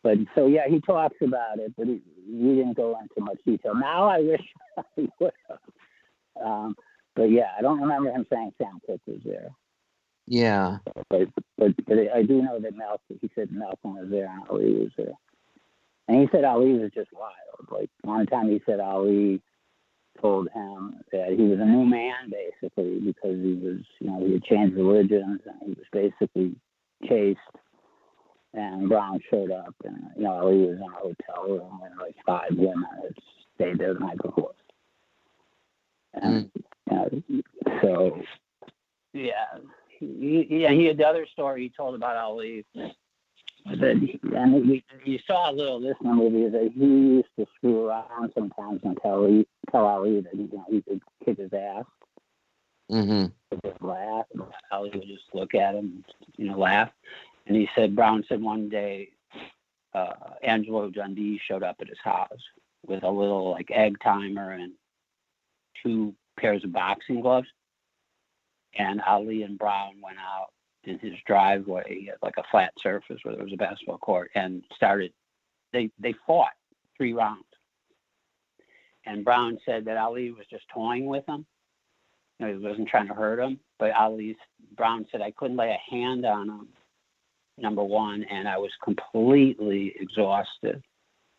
but 0.07 0.19
so 0.35 0.47
yeah, 0.47 0.69
he 0.69 0.81
talks 0.81 1.17
about 1.21 1.59
it, 1.59 1.73
but 1.77 1.89
he, 1.89 2.01
he 2.27 2.55
didn't 2.55 2.77
go 2.77 2.97
into 3.01 3.21
much 3.21 3.39
detail. 3.45 3.75
Now 3.75 4.09
I 4.09 4.21
wish 4.21 4.43
he 4.97 5.09
would 5.19 5.33
have. 5.49 5.59
Um, 6.45 6.77
but 7.17 7.25
yeah, 7.25 7.51
I 7.59 7.63
don't 7.63 7.81
remember 7.81 8.11
him 8.11 8.27
saying 8.31 8.53
Sam 8.59 8.79
Cooke 8.87 9.01
was 9.07 9.21
there. 9.25 9.49
Yeah. 10.27 10.79
But 11.09 11.29
but, 11.59 11.73
but 11.87 11.99
I 12.15 12.23
do 12.23 12.43
know 12.43 12.61
that 12.61 12.77
Malcolm. 12.77 13.19
He 13.21 13.31
said 13.35 13.51
Malcolm 13.51 13.95
was 13.95 14.09
there 14.11 14.31
and 14.31 14.49
Ali 14.49 14.75
was 14.75 14.91
there, 14.97 15.15
and 16.09 16.21
he 16.21 16.29
said 16.31 16.45
Ali 16.45 16.73
was 16.75 16.91
just 16.95 17.13
wild. 17.13 17.33
Like 17.71 17.91
one 18.03 18.27
time 18.27 18.49
he 18.51 18.61
said 18.67 18.81
Ali 18.81 19.41
told 20.21 20.49
him 20.55 21.01
that 21.13 21.35
he 21.37 21.43
was 21.43 21.61
a 21.61 21.65
new 21.65 21.85
man 21.85 22.31
basically 22.31 23.01
because 23.01 23.37
he 23.37 23.55
was 23.55 23.81
you 24.01 24.11
know 24.11 24.25
he 24.25 24.33
had 24.35 24.45
changed 24.45 24.77
religions 24.77 25.41
and 25.45 25.57
he 25.63 25.69
was 25.71 25.87
basically 25.93 26.57
chased 27.07 27.39
and 28.57 28.89
Brown 28.89 29.21
showed 29.31 29.51
up, 29.51 29.75
and 29.85 30.11
you 30.17 30.25
know 30.25 30.33
Ali 30.33 30.59
was 30.59 30.77
in 30.77 30.83
a 30.83 30.97
hotel 30.97 31.49
room 31.49 31.81
with 31.81 31.93
like 32.01 32.17
five 32.25 32.51
women 32.57 32.85
that 33.03 33.13
stayed 33.55 33.79
there 33.79 33.95
the 33.95 34.01
night 34.01 34.19
before. 34.23 34.53
And 36.15 36.51
mm. 36.91 37.23
you 37.31 37.43
know, 37.67 37.83
so, 37.83 38.23
yeah, 39.13 39.59
he, 39.99 40.47
he, 40.49 40.67
he 40.67 40.85
had 40.87 40.97
the 40.97 41.05
other 41.05 41.27
story 41.31 41.65
he 41.65 41.69
told 41.69 41.95
about 41.95 42.17
Ali 42.17 42.65
that 43.69 43.83
and 44.37 44.65
he, 44.65 44.85
you 45.05 45.19
saw 45.27 45.51
a 45.51 45.53
little 45.53 45.77
of 45.77 45.83
this 45.83 45.97
in 46.03 46.09
the 46.09 46.15
movie 46.15 46.49
that 46.49 46.71
he 46.75 46.85
used 46.85 47.29
to 47.39 47.47
screw 47.57 47.87
around 47.87 48.31
sometimes 48.35 48.81
and 48.85 48.97
tell 49.03 49.25
Ali, 49.25 49.47
tell 49.71 49.87
Ali 49.87 50.21
that 50.21 50.33
he, 50.33 50.43
you 50.43 50.51
know, 50.53 50.65
he 50.71 50.83
could 50.83 51.03
kick 51.25 51.39
his 51.39 51.53
ass. 51.53 51.85
Mm-hmm. 52.91 53.27
Just 53.69 53.83
laugh. 53.83 54.27
and 54.33 54.43
Ali 54.71 54.91
would 54.95 55.03
just 55.03 55.25
look 55.35 55.55
at 55.55 55.75
him, 55.75 56.05
you 56.37 56.49
know, 56.49 56.59
laugh. 56.59 56.91
And 57.47 57.57
he 57.57 57.69
said 57.75 57.97
Brown 57.97 58.25
said 58.29 58.41
one 58.41 58.69
day 58.69 59.11
uh, 59.95 60.13
Angelo 60.43 60.91
Dundee 60.91 61.41
showed 61.49 61.63
up 61.63 61.77
at 61.81 61.89
his 61.89 61.99
house 62.03 62.29
with 62.87 63.03
a 63.03 63.11
little 63.11 63.51
like 63.51 63.71
egg 63.71 63.97
timer 64.03 64.53
and 64.53 64.73
two 65.83 66.15
pairs 66.39 66.63
of 66.65 66.73
boxing 66.73 67.21
gloves. 67.21 67.49
And 68.79 69.01
Ali 69.01 69.43
and 69.43 69.59
Brown 69.59 69.95
went 70.03 70.19
out 70.19 70.49
in 70.87 70.99
his 70.99 71.15
driveway. 71.27 72.09
Like 72.23 72.37
a 72.39 72.45
flat 72.51 72.73
surface 72.83 73.19
where 73.23 73.35
there 73.35 73.45
was 73.45 73.53
a 73.53 73.59
basketball 73.59 73.99
court 73.99 74.31
and 74.35 74.63
started. 74.75 75.13
They 75.73 75.91
they 75.99 76.15
fought 76.27 76.55
three 76.97 77.13
rounds. 77.13 77.45
And 79.05 79.25
Brown 79.25 79.59
said 79.65 79.85
that 79.85 79.97
Ali 79.97 80.33
was 80.33 80.47
just 80.51 80.65
toying 80.73 81.07
with 81.07 81.25
him. 81.29 81.47
You 82.39 82.47
know, 82.47 82.53
he 82.53 82.59
wasn't 82.59 82.89
trying 82.89 83.09
to 83.09 83.15
hurt 83.15 83.39
him. 83.39 83.61
But 83.79 83.93
Ali 83.93 84.37
Brown 84.77 85.07
said 85.11 85.21
I 85.21 85.31
couldn't 85.33 85.57
lay 85.57 85.71
a 85.71 85.95
hand 85.95 86.25
on 86.25 86.49
him. 86.49 86.69
Number 87.59 87.83
one, 87.83 88.23
and 88.25 88.47
I 88.47 88.59
was 88.59 88.73
completely 88.85 89.95
exhausted. 89.99 90.83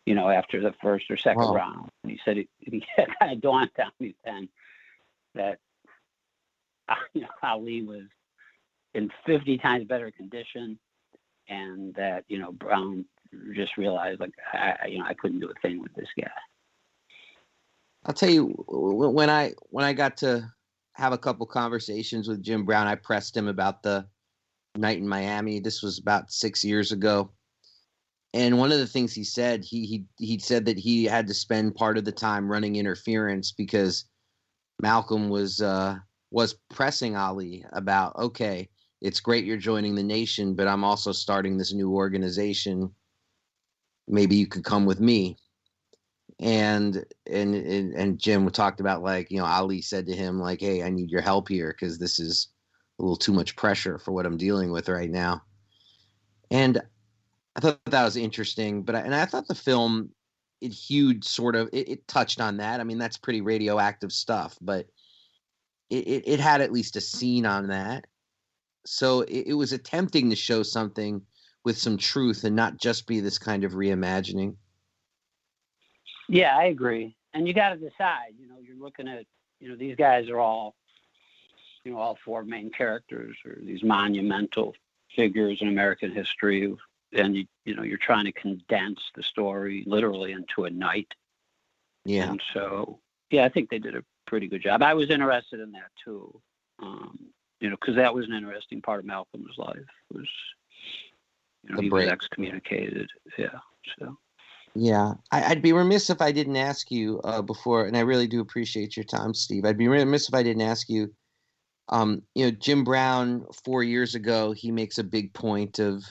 You 0.06 0.14
know, 0.14 0.30
after 0.30 0.60
the 0.60 0.74
first 0.82 1.10
or 1.10 1.16
second 1.16 1.42
wow. 1.42 1.54
round. 1.54 1.90
And 2.02 2.12
he 2.12 2.20
said 2.24 2.38
it, 2.38 2.48
he 2.58 2.82
kind 2.96 3.32
of 3.32 3.40
dawned 3.40 3.70
on 3.78 3.92
me 4.00 4.14
then 4.24 4.48
that 5.34 5.58
you 7.14 7.22
know 7.22 7.28
Ali 7.42 7.82
was 7.82 8.04
in 8.98 9.10
50 9.26 9.58
times 9.58 9.86
better 9.86 10.10
condition, 10.10 10.78
and 11.48 11.94
that 11.94 12.24
you 12.28 12.38
know 12.38 12.52
Brown 12.52 13.04
just 13.54 13.76
realized 13.76 14.20
like 14.20 14.32
I 14.52 14.88
you 14.88 14.98
know 14.98 15.06
I 15.06 15.14
couldn't 15.14 15.40
do 15.40 15.50
a 15.50 15.60
thing 15.60 15.80
with 15.80 15.94
this 15.94 16.08
guy. 16.20 16.30
I'll 18.04 18.14
tell 18.14 18.30
you 18.30 18.46
when 18.68 19.30
I 19.30 19.54
when 19.70 19.84
I 19.84 19.92
got 19.92 20.16
to 20.18 20.50
have 20.94 21.12
a 21.12 21.18
couple 21.18 21.46
conversations 21.46 22.28
with 22.28 22.42
Jim 22.42 22.64
Brown, 22.64 22.86
I 22.86 22.96
pressed 22.96 23.36
him 23.36 23.48
about 23.48 23.82
the 23.82 24.06
night 24.76 24.98
in 24.98 25.08
Miami. 25.08 25.60
This 25.60 25.82
was 25.82 25.98
about 25.98 26.32
six 26.32 26.64
years 26.64 26.92
ago. 26.92 27.30
And 28.34 28.58
one 28.58 28.72
of 28.72 28.78
the 28.78 28.86
things 28.86 29.14
he 29.14 29.24
said, 29.24 29.64
he 29.64 29.86
he 29.86 30.04
he 30.18 30.38
said 30.38 30.66
that 30.66 30.78
he 30.78 31.04
had 31.04 31.26
to 31.28 31.34
spend 31.34 31.76
part 31.76 31.96
of 31.96 32.04
the 32.04 32.12
time 32.12 32.50
running 32.50 32.76
interference 32.76 33.52
because 33.52 34.04
Malcolm 34.82 35.28
was 35.28 35.62
uh, 35.62 35.96
was 36.30 36.54
pressing 36.68 37.16
Ali 37.16 37.64
about, 37.72 38.16
okay, 38.16 38.68
it's 39.00 39.20
great 39.20 39.44
you're 39.44 39.56
joining 39.56 39.94
the 39.94 40.02
nation, 40.02 40.54
but 40.54 40.66
I'm 40.66 40.84
also 40.84 41.12
starting 41.12 41.56
this 41.56 41.72
new 41.72 41.92
organization. 41.92 42.92
Maybe 44.08 44.36
you 44.36 44.46
could 44.46 44.64
come 44.64 44.86
with 44.86 45.00
me. 45.00 45.36
And 46.40 47.04
and 47.26 47.54
and, 47.54 47.94
and 47.94 48.18
Jim 48.18 48.48
talked 48.50 48.80
about 48.80 49.02
like 49.02 49.30
you 49.30 49.38
know 49.38 49.44
Ali 49.44 49.80
said 49.82 50.06
to 50.06 50.14
him 50.14 50.38
like, 50.38 50.60
hey, 50.60 50.82
I 50.82 50.90
need 50.90 51.10
your 51.10 51.20
help 51.20 51.48
here 51.48 51.72
because 51.72 51.98
this 51.98 52.20
is 52.20 52.48
a 52.98 53.02
little 53.02 53.16
too 53.16 53.32
much 53.32 53.56
pressure 53.56 53.98
for 53.98 54.12
what 54.12 54.26
I'm 54.26 54.36
dealing 54.36 54.70
with 54.70 54.88
right 54.88 55.10
now. 55.10 55.42
And 56.50 56.80
I 57.56 57.60
thought 57.60 57.84
that 57.86 58.04
was 58.04 58.16
interesting, 58.16 58.82
but 58.82 58.94
I, 58.94 59.00
and 59.00 59.14
I 59.14 59.24
thought 59.24 59.48
the 59.48 59.54
film 59.54 60.10
it 60.60 60.72
hewed 60.72 61.24
sort 61.24 61.56
of 61.56 61.68
it, 61.72 61.88
it 61.88 62.08
touched 62.08 62.40
on 62.40 62.56
that. 62.58 62.80
I 62.80 62.84
mean, 62.84 62.98
that's 62.98 63.16
pretty 63.16 63.40
radioactive 63.40 64.12
stuff, 64.12 64.56
but 64.60 64.86
it, 65.90 66.06
it, 66.06 66.22
it 66.26 66.40
had 66.40 66.60
at 66.60 66.72
least 66.72 66.96
a 66.96 67.00
scene 67.00 67.46
on 67.46 67.68
that 67.68 68.06
so 68.88 69.20
it, 69.22 69.48
it 69.48 69.54
was 69.54 69.72
attempting 69.72 70.30
to 70.30 70.36
show 70.36 70.62
something 70.62 71.20
with 71.64 71.76
some 71.76 71.98
truth 71.98 72.44
and 72.44 72.56
not 72.56 72.78
just 72.78 73.06
be 73.06 73.20
this 73.20 73.38
kind 73.38 73.62
of 73.62 73.72
reimagining. 73.72 74.56
Yeah, 76.28 76.56
I 76.56 76.64
agree. 76.64 77.14
And 77.34 77.46
you 77.46 77.52
got 77.52 77.70
to 77.70 77.76
decide. 77.76 78.34
You 78.38 78.48
know, 78.48 78.56
you're 78.60 78.78
looking 78.78 79.06
at 79.06 79.26
you 79.60 79.68
know 79.68 79.76
these 79.76 79.94
guys 79.94 80.30
are 80.30 80.40
all 80.40 80.74
you 81.84 81.92
know 81.92 81.98
all 81.98 82.18
four 82.24 82.44
main 82.44 82.70
characters 82.70 83.36
or 83.44 83.58
these 83.62 83.82
monumental 83.82 84.74
figures 85.14 85.58
in 85.60 85.68
American 85.68 86.10
history, 86.10 86.74
and 87.12 87.36
you 87.36 87.46
you 87.66 87.76
know 87.76 87.82
you're 87.82 87.98
trying 87.98 88.24
to 88.24 88.32
condense 88.32 89.00
the 89.14 89.22
story 89.22 89.84
literally 89.86 90.32
into 90.32 90.64
a 90.64 90.70
night. 90.70 91.12
Yeah. 92.06 92.30
And 92.30 92.42
so 92.54 93.00
yeah, 93.30 93.44
I 93.44 93.50
think 93.50 93.68
they 93.68 93.78
did 93.78 93.96
a 93.96 94.04
pretty 94.26 94.48
good 94.48 94.62
job. 94.62 94.82
I 94.82 94.94
was 94.94 95.10
interested 95.10 95.60
in 95.60 95.72
that 95.72 95.90
too. 96.02 96.40
Um, 96.82 97.18
you 97.60 97.70
know, 97.70 97.76
because 97.80 97.96
that 97.96 98.14
was 98.14 98.26
an 98.26 98.34
interesting 98.34 98.80
part 98.80 99.00
of 99.00 99.06
Malcolm's 99.06 99.56
life 99.56 99.76
was, 100.12 100.28
you 101.64 101.70
know, 101.70 101.76
the 101.76 101.82
he 101.82 101.88
break. 101.88 102.04
was 102.06 102.12
excommunicated. 102.12 103.10
Yeah. 103.36 103.58
So. 103.98 104.16
Yeah, 104.74 105.14
I, 105.32 105.48
would 105.48 105.62
be 105.62 105.72
remiss 105.72 106.10
if 106.10 106.20
I 106.20 106.30
didn't 106.30 106.56
ask 106.56 106.90
you 106.90 107.20
uh, 107.24 107.42
before, 107.42 107.86
and 107.86 107.96
I 107.96 108.00
really 108.00 108.28
do 108.28 108.40
appreciate 108.40 108.96
your 108.96 109.04
time, 109.04 109.34
Steve. 109.34 109.64
I'd 109.64 109.78
be 109.78 109.88
remiss 109.88 110.28
if 110.28 110.34
I 110.34 110.42
didn't 110.42 110.62
ask 110.62 110.88
you. 110.88 111.12
Um, 111.88 112.22
you 112.34 112.44
know, 112.44 112.50
Jim 112.52 112.84
Brown 112.84 113.46
four 113.64 113.82
years 113.82 114.14
ago, 114.14 114.52
he 114.52 114.70
makes 114.70 114.98
a 114.98 115.04
big 115.04 115.32
point 115.32 115.78
of 115.78 116.04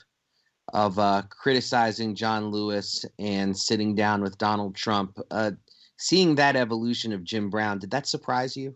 of 0.74 1.00
uh, 1.00 1.22
criticizing 1.30 2.14
John 2.14 2.48
Lewis 2.48 3.06
and 3.20 3.58
sitting 3.58 3.96
down 3.96 4.22
with 4.22 4.38
Donald 4.38 4.76
Trump. 4.76 5.18
Uh, 5.32 5.52
seeing 5.98 6.36
that 6.36 6.58
evolution 6.58 7.14
of 7.14 7.24
Jim 7.24 7.50
Brown, 7.50 7.80
did 7.80 7.92
that 7.92 8.06
surprise 8.06 8.58
you? 8.58 8.76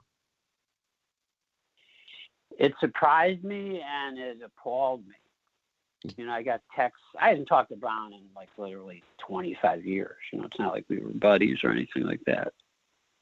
It 2.61 2.75
surprised 2.79 3.43
me 3.43 3.81
and 3.83 4.19
it 4.19 4.37
appalled 4.45 5.03
me. 5.07 6.13
You 6.15 6.27
know, 6.27 6.31
I 6.31 6.43
got 6.43 6.61
texts. 6.75 7.03
I 7.19 7.29
hadn't 7.29 7.45
talked 7.45 7.69
to 7.69 7.75
Brown 7.75 8.13
in 8.13 8.21
like 8.35 8.49
literally 8.57 9.03
25 9.17 9.83
years. 9.83 10.17
You 10.31 10.39
know, 10.39 10.45
it's 10.45 10.59
not 10.59 10.71
like 10.71 10.85
we 10.87 10.99
were 10.99 11.09
buddies 11.09 11.63
or 11.63 11.71
anything 11.71 12.03
like 12.03 12.21
that. 12.27 12.53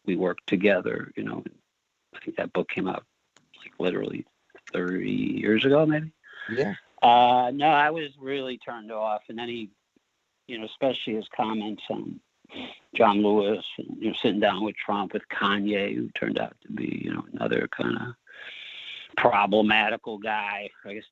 We 0.05 0.17
worked 0.17 0.45
together. 0.47 1.13
You 1.15 1.23
know, 1.23 1.43
I 2.13 2.19
think 2.19 2.35
that 2.35 2.51
book 2.51 2.69
came 2.69 2.87
out 2.87 3.05
like 3.63 3.71
literally 3.79 4.25
30 4.73 5.09
years 5.09 5.63
ago, 5.63 5.85
maybe. 5.85 6.11
Yeah. 6.53 6.75
Uh, 7.01 7.51
no, 7.53 7.67
I 7.67 7.91
was 7.91 8.09
really 8.19 8.57
turned 8.57 8.91
off, 8.91 9.21
and 9.29 9.39
then 9.39 9.47
he, 9.47 9.69
you 10.47 10.57
know, 10.57 10.65
especially 10.65 11.15
his 11.15 11.29
comments 11.33 11.83
on 11.89 12.19
John 12.93 13.23
Lewis, 13.23 13.63
and, 13.77 13.97
you 13.99 14.09
know, 14.09 14.15
sitting 14.21 14.41
down 14.41 14.65
with 14.65 14.75
Trump, 14.75 15.13
with 15.13 15.23
Kanye, 15.29 15.95
who 15.95 16.09
turned 16.09 16.39
out 16.39 16.55
to 16.61 16.71
be, 16.73 17.01
you 17.05 17.13
know, 17.13 17.23
another 17.33 17.69
kind 17.69 17.95
of 17.95 18.15
problematical 19.21 20.17
guy. 20.17 20.69
I 20.85 20.93
guess 20.93 21.03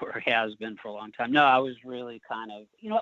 or 0.00 0.22
has 0.24 0.54
been 0.54 0.76
for 0.76 0.88
a 0.88 0.92
long 0.92 1.12
time. 1.12 1.32
No, 1.32 1.44
I 1.44 1.58
was 1.58 1.74
really 1.84 2.20
kind 2.28 2.50
of, 2.52 2.66
you 2.80 2.90
know, 2.90 3.00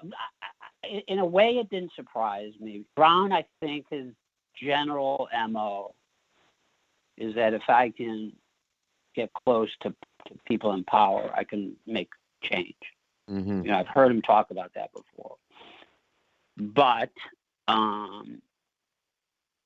in 1.08 1.18
a 1.18 1.26
way, 1.26 1.58
it 1.58 1.70
didn't 1.70 1.92
surprise 1.94 2.52
me. 2.60 2.84
Brown, 2.94 3.32
I 3.32 3.44
think, 3.60 3.86
his 3.90 4.12
general 4.54 5.28
mo 5.48 5.94
is 7.16 7.34
that 7.34 7.54
if 7.54 7.62
I 7.68 7.90
can 7.90 8.32
get 9.14 9.30
close 9.44 9.70
to, 9.82 9.90
to 9.90 10.34
people 10.46 10.72
in 10.72 10.84
power, 10.84 11.30
I 11.34 11.44
can 11.44 11.76
make 11.86 12.10
change. 12.42 12.74
Mm-hmm. 13.30 13.62
You 13.62 13.70
know, 13.70 13.78
I've 13.78 13.88
heard 13.88 14.10
him 14.10 14.22
talk 14.22 14.50
about 14.50 14.72
that 14.74 14.90
before. 14.92 15.36
But, 16.56 17.10
um, 17.68 18.40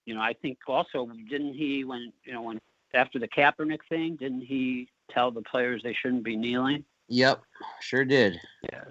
you 0.06 0.14
know, 0.14 0.20
I 0.20 0.32
think 0.32 0.58
also 0.66 1.08
didn't 1.28 1.54
he 1.54 1.84
when 1.84 2.12
you 2.24 2.32
know 2.32 2.42
when 2.42 2.60
after 2.94 3.18
the 3.18 3.28
Kaepernick 3.28 3.80
thing, 3.88 4.16
didn't 4.16 4.42
he 4.42 4.88
tell 5.10 5.30
the 5.30 5.42
players 5.42 5.82
they 5.82 5.94
shouldn't 5.94 6.24
be 6.24 6.36
kneeling? 6.36 6.84
Yep, 7.08 7.42
sure 7.80 8.04
did. 8.04 8.40
Yes. 8.72 8.86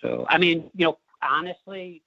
So 0.00 0.26
I 0.28 0.38
mean, 0.38 0.70
you 0.74 0.86
know, 0.86 0.98
honestly, 1.22 2.02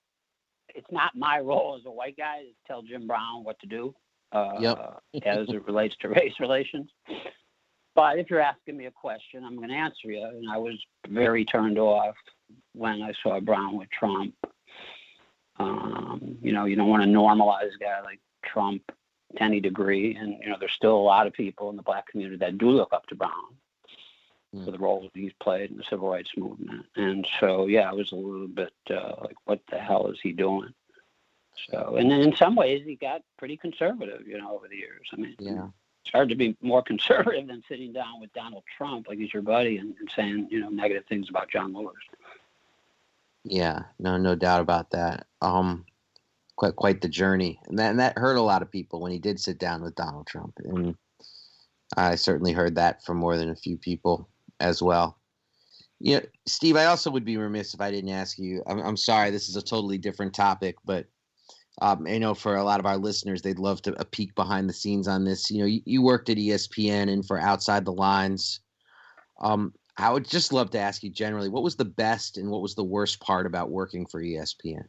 it's 0.73 0.91
not 0.91 1.15
my 1.15 1.39
role 1.39 1.75
as 1.79 1.85
a 1.85 1.91
white 1.91 2.17
guy 2.17 2.41
to 2.41 2.51
tell 2.67 2.81
Jim 2.81 3.07
Brown 3.07 3.43
what 3.43 3.59
to 3.59 3.67
do. 3.67 3.95
Uh, 4.31 4.55
yep. 4.59 4.99
as 5.25 5.47
it 5.49 5.63
relates 5.67 5.95
to 5.97 6.09
race 6.09 6.33
relations. 6.39 6.89
But 7.95 8.17
if 8.17 8.31
you're 8.31 8.39
asking 8.39 8.77
me 8.77 8.87
a 8.87 8.91
question, 8.91 9.43
I'm 9.43 9.57
going 9.57 9.69
to 9.69 9.75
answer 9.75 10.09
you. 10.09 10.25
And 10.25 10.49
I 10.49 10.57
was 10.57 10.73
very 11.07 11.45
turned 11.45 11.77
off 11.77 12.15
when 12.73 13.03
I 13.03 13.13
saw 13.21 13.39
Brown 13.39 13.77
with 13.77 13.89
Trump. 13.91 14.33
Um, 15.59 16.37
you 16.41 16.51
know, 16.51 16.65
you 16.65 16.75
don't 16.75 16.89
want 16.89 17.03
to 17.03 17.09
normalize 17.09 17.75
a 17.75 17.79
guy 17.79 18.01
like 18.01 18.19
Trump 18.43 18.81
to 19.35 19.43
any 19.43 19.59
degree. 19.59 20.15
And, 20.15 20.37
you 20.41 20.49
know, 20.49 20.57
there's 20.59 20.73
still 20.73 20.95
a 20.95 20.97
lot 20.97 21.27
of 21.27 21.33
people 21.33 21.69
in 21.69 21.75
the 21.75 21.83
black 21.83 22.07
community 22.07 22.37
that 22.37 22.57
do 22.57 22.69
look 22.69 22.93
up 22.93 23.07
to 23.07 23.15
Brown 23.15 23.31
mm. 24.55 24.65
for 24.65 24.71
the 24.71 24.79
role 24.79 25.01
that 25.01 25.11
he's 25.13 25.33
played 25.39 25.71
in 25.71 25.77
the 25.77 25.83
civil 25.89 26.09
rights 26.09 26.31
movement. 26.37 26.85
And 26.95 27.27
so, 27.39 27.67
yeah, 27.67 27.89
I 27.89 27.93
was 27.93 28.11
a 28.11 28.15
little 28.15 28.47
bit 28.47 28.73
uh, 28.89 29.15
like, 29.21 29.35
what 29.45 29.61
the 29.69 29.77
hell 29.77 30.07
is 30.07 30.19
he 30.21 30.31
doing? 30.31 30.73
So, 31.69 31.97
and 31.97 32.09
then 32.09 32.21
in 32.21 32.35
some 32.35 32.55
ways, 32.55 32.81
he 32.83 32.95
got 32.95 33.21
pretty 33.37 33.57
conservative, 33.57 34.27
you 34.27 34.39
know, 34.39 34.55
over 34.55 34.67
the 34.67 34.75
years. 34.75 35.07
I 35.13 35.17
mean, 35.17 35.35
yeah. 35.39 35.67
It's 36.03 36.11
hard 36.11 36.29
to 36.29 36.35
be 36.35 36.57
more 36.61 36.81
conservative 36.83 37.47
than 37.47 37.63
sitting 37.67 37.93
down 37.93 38.19
with 38.19 38.33
Donald 38.33 38.63
Trump, 38.77 39.07
like 39.07 39.19
he's 39.19 39.33
your 39.33 39.43
buddy, 39.43 39.77
and, 39.77 39.95
and 39.99 40.11
saying, 40.15 40.47
you 40.51 40.59
know, 40.59 40.69
negative 40.69 41.05
things 41.07 41.29
about 41.29 41.49
John 41.49 41.73
Lewis. 41.73 41.95
Yeah, 43.45 43.83
no, 43.99 44.17
no 44.17 44.35
doubt 44.35 44.61
about 44.61 44.89
that. 44.91 45.27
Um, 45.41 45.85
quite 46.55 46.75
quite 46.75 47.01
the 47.01 47.09
journey, 47.09 47.59
and 47.67 47.77
that 47.79 47.91
and 47.91 47.99
that 47.99 48.17
hurt 48.17 48.35
a 48.35 48.41
lot 48.41 48.61
of 48.61 48.71
people 48.71 49.01
when 49.01 49.11
he 49.11 49.19
did 49.19 49.39
sit 49.39 49.59
down 49.59 49.81
with 49.81 49.95
Donald 49.95 50.27
Trump, 50.27 50.53
and 50.63 50.95
I 51.97 52.15
certainly 52.15 52.53
heard 52.53 52.75
that 52.75 53.03
from 53.03 53.17
more 53.17 53.37
than 53.37 53.49
a 53.49 53.55
few 53.55 53.77
people 53.77 54.29
as 54.59 54.81
well. 54.81 55.17
Yeah, 55.99 56.19
Steve, 56.45 56.75
I 56.75 56.85
also 56.85 57.09
would 57.11 57.23
be 57.23 57.37
remiss 57.37 57.73
if 57.73 57.81
I 57.81 57.91
didn't 57.91 58.09
ask 58.09 58.37
you. 58.37 58.61
I'm, 58.67 58.79
I'm 58.79 58.97
sorry, 58.97 59.31
this 59.31 59.47
is 59.47 59.55
a 59.55 59.61
totally 59.61 59.97
different 59.97 60.33
topic, 60.33 60.75
but 60.83 61.05
um, 61.81 62.05
I 62.07 62.17
know 62.17 62.33
for 62.33 62.55
a 62.55 62.63
lot 62.63 62.79
of 62.79 62.85
our 62.85 62.97
listeners, 62.97 63.41
they'd 63.41 63.59
love 63.59 63.81
to 63.83 63.99
a 63.99 64.05
peek 64.05 64.35
behind 64.35 64.69
the 64.69 64.73
scenes 64.73 65.07
on 65.07 65.23
this. 65.23 65.49
You 65.49 65.59
know, 65.59 65.65
you, 65.65 65.81
you 65.85 66.01
worked 66.01 66.29
at 66.29 66.37
ESPN 66.37 67.11
and 67.11 67.25
for 67.25 67.39
Outside 67.39 67.85
the 67.85 67.93
Lines. 67.93 68.59
Um, 69.41 69.73
I 69.97 70.11
would 70.11 70.27
just 70.27 70.53
love 70.53 70.71
to 70.71 70.79
ask 70.79 71.03
you 71.03 71.09
generally, 71.09 71.49
what 71.49 71.63
was 71.63 71.75
the 71.75 71.85
best 71.85 72.37
and 72.37 72.49
what 72.49 72.61
was 72.61 72.75
the 72.75 72.83
worst 72.83 73.19
part 73.19 73.45
about 73.45 73.71
working 73.71 74.05
for 74.05 74.21
ESPN? 74.21 74.83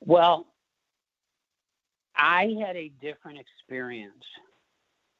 Well, 0.00 0.46
I 2.16 2.56
had 2.60 2.76
a 2.76 2.90
different 3.00 3.38
experience 3.38 4.24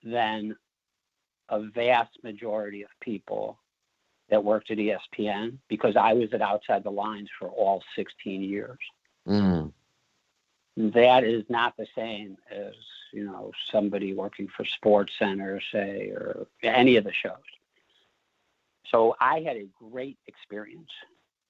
than 0.03 0.57
a 1.49 1.61
vast 1.61 2.19
majority 2.23 2.83
of 2.83 2.91
people 3.01 3.59
that 4.29 4.45
worked 4.45 4.71
at 4.71 4.79
ESPN 4.79 5.59
because 5.69 5.97
I 5.97 6.12
was 6.12 6.33
at 6.33 6.43
Outside 6.43 6.85
the 6.85 6.91
Lines 6.91 7.29
for 7.38 7.49
all 7.49 7.83
16 7.97 8.43
years. 8.43 8.79
Mm. 9.27 9.73
That 10.77 11.25
is 11.25 11.45
not 11.49 11.77
the 11.77 11.87
same 11.95 12.37
as 12.51 12.75
you 13.12 13.25
know 13.25 13.53
somebody 13.73 14.14
working 14.14 14.49
for 14.49 14.64
Sports 14.64 15.12
Center, 15.19 15.61
say, 15.73 16.11
or 16.11 16.47
any 16.62 16.97
of 16.97 17.05
the 17.05 17.12
shows. 17.12 17.33
So 18.87 19.17
I 19.21 19.41
had 19.41 19.57
a 19.57 19.67
great 19.91 20.19
experience. 20.27 20.91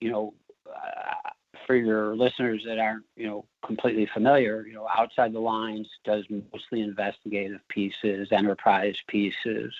You 0.00 0.10
know, 0.10 0.34
uh, 0.66 1.30
for 1.68 1.76
your 1.76 2.16
listeners 2.16 2.64
that 2.66 2.80
aren't 2.80 3.04
you 3.14 3.28
know 3.28 3.44
completely 3.64 4.06
familiar, 4.12 4.66
you 4.66 4.74
know, 4.74 4.88
Outside 4.92 5.32
the 5.32 5.38
Lines 5.38 5.88
does 6.04 6.24
mostly 6.52 6.80
investigative 6.80 7.60
pieces, 7.68 8.32
enterprise 8.32 8.96
pieces 9.06 9.72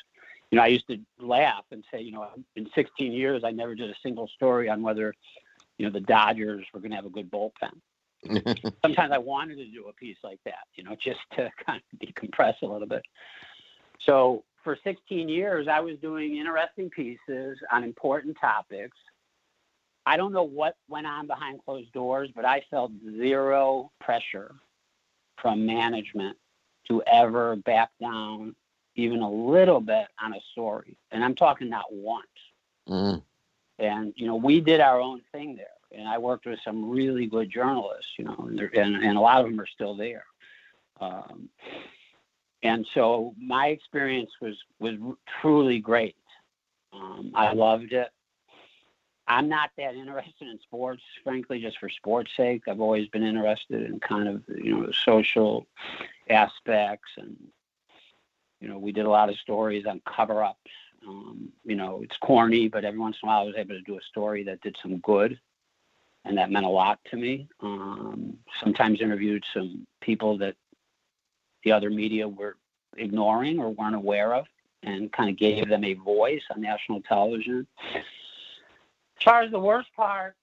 you 0.51 0.57
know, 0.57 0.62
I 0.62 0.68
used 0.68 0.87
to 0.88 0.98
laugh 1.18 1.64
and 1.70 1.85
say, 1.92 2.01
you 2.01 2.12
know, 2.12 2.29
in 2.57 2.68
16 2.74 3.12
years, 3.12 3.44
I 3.44 3.51
never 3.51 3.74
did 3.74 3.90
a 3.90 3.94
single 4.03 4.29
story 4.29 4.68
on 4.68 4.83
whether, 4.83 5.12
you 5.77 5.87
know, 5.87 5.92
the 5.92 6.01
Dodgers 6.01 6.64
were 6.72 6.81
going 6.81 6.90
to 6.90 6.96
have 6.96 7.07
a 7.07 7.11
good 7.11 7.31
bullpen. 7.31 7.81
Sometimes 8.83 9.12
I 9.12 9.18
wanted 9.18 9.57
to 9.57 9.66
do 9.66 9.88
a 9.88 9.92
piece 9.92 10.16
like 10.24 10.40
that, 10.44 10.66
you 10.74 10.85
know, 10.85 10.96
just 11.03 11.20
to 11.33 11.51
kind 11.66 11.83
of 11.92 11.98
decompress 11.98 12.55
a 12.62 12.66
little 12.66 12.88
bit. 12.88 13.03
So 14.01 14.44
for 14.64 14.79
16 14.83 15.29
years, 15.29 15.68
I 15.68 15.81
was 15.81 15.98
doing 15.98 16.37
interesting 16.37 16.88
pieces 16.90 17.59
on 17.70 17.85
important 17.85 18.37
topics. 18.40 18.96
I 20.09 20.16
don't 20.16 20.33
know 20.33 20.42
what 20.42 20.75
went 20.88 21.07
on 21.07 21.27
behind 21.27 21.61
closed 21.66 21.92
doors, 21.92 22.31
but 22.35 22.47
I 22.47 22.62
felt 22.71 22.92
zero 23.18 23.92
pressure 24.01 24.55
from 25.37 25.66
management 25.66 26.38
to 26.88 27.03
ever 27.03 27.57
back 27.57 27.90
down 28.01 28.57
even 28.94 29.21
a 29.21 29.31
little 29.31 29.81
bit 29.81 30.07
on 30.18 30.33
a 30.33 30.40
story, 30.53 30.97
and 31.11 31.23
I'm 31.23 31.35
talking 31.35 31.68
not 31.68 31.92
once. 31.92 32.27
Mm. 32.88 33.23
And 33.79 34.14
you 34.16 34.27
know, 34.27 34.37
we 34.37 34.62
did 34.62 34.81
our 34.81 34.99
own 34.99 35.21
thing 35.31 35.57
there, 35.57 35.66
and 35.92 36.09
I 36.09 36.16
worked 36.16 36.47
with 36.47 36.59
some 36.64 36.88
really 36.88 37.27
good 37.27 37.51
journalists, 37.51 38.12
you 38.18 38.25
know, 38.25 38.49
and 38.49 38.59
and, 38.61 39.05
and 39.05 39.18
a 39.18 39.21
lot 39.21 39.42
of 39.42 39.51
them 39.51 39.61
are 39.61 39.66
still 39.66 39.94
there. 39.94 40.25
Um, 41.03 41.51
and 42.62 42.87
so 42.94 43.35
my 43.38 43.66
experience 43.66 44.31
was 44.40 44.57
was 44.81 44.94
truly 45.42 45.81
great. 45.81 46.16
Um, 46.94 47.33
I 47.35 47.53
loved 47.53 47.92
it. 47.92 48.09
I'm 49.29 49.49
not 49.49 49.71
that 49.77 49.95
interested 49.95 50.49
in 50.49 50.59
sports, 50.61 51.03
frankly, 51.23 51.61
just 51.61 51.79
for 51.79 51.88
sports' 51.88 52.33
sake. 52.37 52.62
I've 52.67 52.81
always 52.81 53.09
been 53.09 53.23
interested 53.23 53.83
in 53.83 54.01
kind 54.01 54.29
of 54.29 54.43
you 54.49 54.81
know 54.81 54.91
social 54.91 55.67
aspects 56.29 57.11
and 57.17 57.37
you 58.61 58.69
know, 58.69 58.79
we 58.79 58.93
did 58.93 59.07
a 59.07 59.11
lot 59.11 59.29
of 59.29 59.37
stories 59.37 59.87
on 59.87 60.01
cover 60.05 60.43
ups. 60.43 60.71
Um, 61.07 61.51
you 61.64 61.77
know, 61.77 62.01
it's 62.03 62.17
corny, 62.17 62.69
but 62.69 62.85
every 62.85 62.99
once 62.99 63.17
in 63.23 63.29
a 63.29 63.31
while 63.31 63.43
I 63.43 63.45
was 63.45 63.55
able 63.57 63.75
to 63.75 63.83
do 63.83 63.97
a 63.97 64.03
story 64.03 64.43
that 64.45 64.61
did 64.62 64.77
some 64.83 64.99
good, 64.99 65.38
and 66.25 66.37
that 66.37 66.51
meant 66.51 66.67
a 66.67 66.71
lot 66.71 66.99
to 67.11 67.17
me. 67.17 67.49
Um, 67.61 68.37
sometimes 68.61 69.01
interviewed 69.01 69.45
some 69.55 69.87
people 70.01 70.38
that 70.38 70.57
the 71.64 71.73
other 71.73 71.88
media 71.88 72.29
were 72.29 72.57
ignoring 72.97 73.61
or 73.61 73.71
weren't 73.71 73.95
aware 73.95 74.35
of, 74.35 74.47
and 74.83 75.12
kind 75.12 75.31
of 75.31 75.37
gave 75.37 75.69
them 75.69 75.85
a 75.85 75.95
voice 75.95 76.43
on 76.51 76.61
national 76.61 77.01
television. 77.03 77.67
As 79.19 79.25
far 79.25 79.43
as 79.43 79.51
the 79.51 79.59
worst 79.59 79.89
part, 79.97 80.37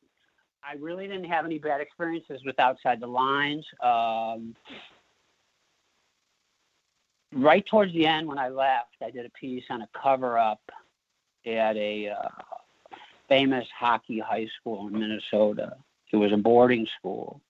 I 0.63 0.75
really 0.79 1.07
didn't 1.07 1.25
have 1.25 1.45
any 1.45 1.59
bad 1.59 1.79
experiences 1.79 2.41
with 2.45 2.59
Outside 2.59 2.99
the 2.99 3.07
Lines. 3.07 3.65
Um, 3.81 4.55
right 7.31 7.65
towards 7.65 7.93
the 7.93 8.05
end 8.05 8.27
when 8.27 8.37
I 8.37 8.49
left, 8.49 8.95
I 9.01 9.11
did 9.11 9.25
a 9.25 9.29
piece 9.29 9.63
on 9.69 9.81
a 9.81 9.89
cover 10.01 10.37
up 10.37 10.61
at 11.45 11.77
a 11.77 12.09
uh, 12.09 12.95
famous 13.29 13.67
hockey 13.77 14.19
high 14.19 14.47
school 14.59 14.87
in 14.87 14.99
Minnesota. 14.99 15.77
It 16.11 16.17
was 16.17 16.31
a 16.31 16.37
boarding 16.37 16.87
school. 16.97 17.41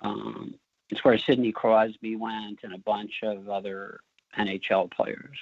Um, 0.00 0.54
it's 0.90 1.04
where 1.04 1.16
Sidney 1.18 1.52
Crosby 1.52 2.16
went 2.16 2.60
and 2.62 2.74
a 2.74 2.78
bunch 2.78 3.20
of 3.22 3.48
other 3.48 4.00
NHL 4.38 4.90
players. 4.90 5.38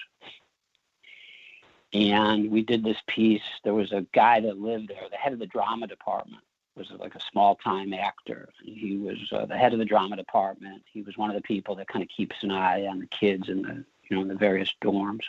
And 1.92 2.50
we 2.50 2.62
did 2.62 2.82
this 2.82 2.96
piece. 3.06 3.42
There 3.64 3.74
was 3.74 3.92
a 3.92 4.06
guy 4.14 4.40
that 4.40 4.58
lived 4.58 4.88
there, 4.88 5.08
the 5.10 5.16
head 5.16 5.32
of 5.32 5.38
the 5.38 5.46
drama 5.46 5.86
department 5.86 6.42
was 6.76 6.90
like 6.98 7.14
a 7.14 7.20
small 7.20 7.56
time 7.56 7.92
actor. 7.92 8.48
He 8.62 8.96
was 8.96 9.18
uh, 9.32 9.46
the 9.46 9.56
head 9.56 9.72
of 9.72 9.78
the 9.78 9.84
drama 9.84 10.16
department. 10.16 10.82
He 10.92 11.02
was 11.02 11.16
one 11.16 11.30
of 11.30 11.36
the 11.36 11.42
people 11.42 11.76
that 11.76 11.88
kind 11.88 12.02
of 12.02 12.08
keeps 12.08 12.36
an 12.42 12.50
eye 12.50 12.86
on 12.86 12.98
the 12.98 13.06
kids 13.06 13.48
in 13.48 13.62
the 13.62 13.84
you 14.08 14.16
know 14.16 14.22
in 14.22 14.28
the 14.28 14.34
various 14.34 14.72
dorms. 14.82 15.24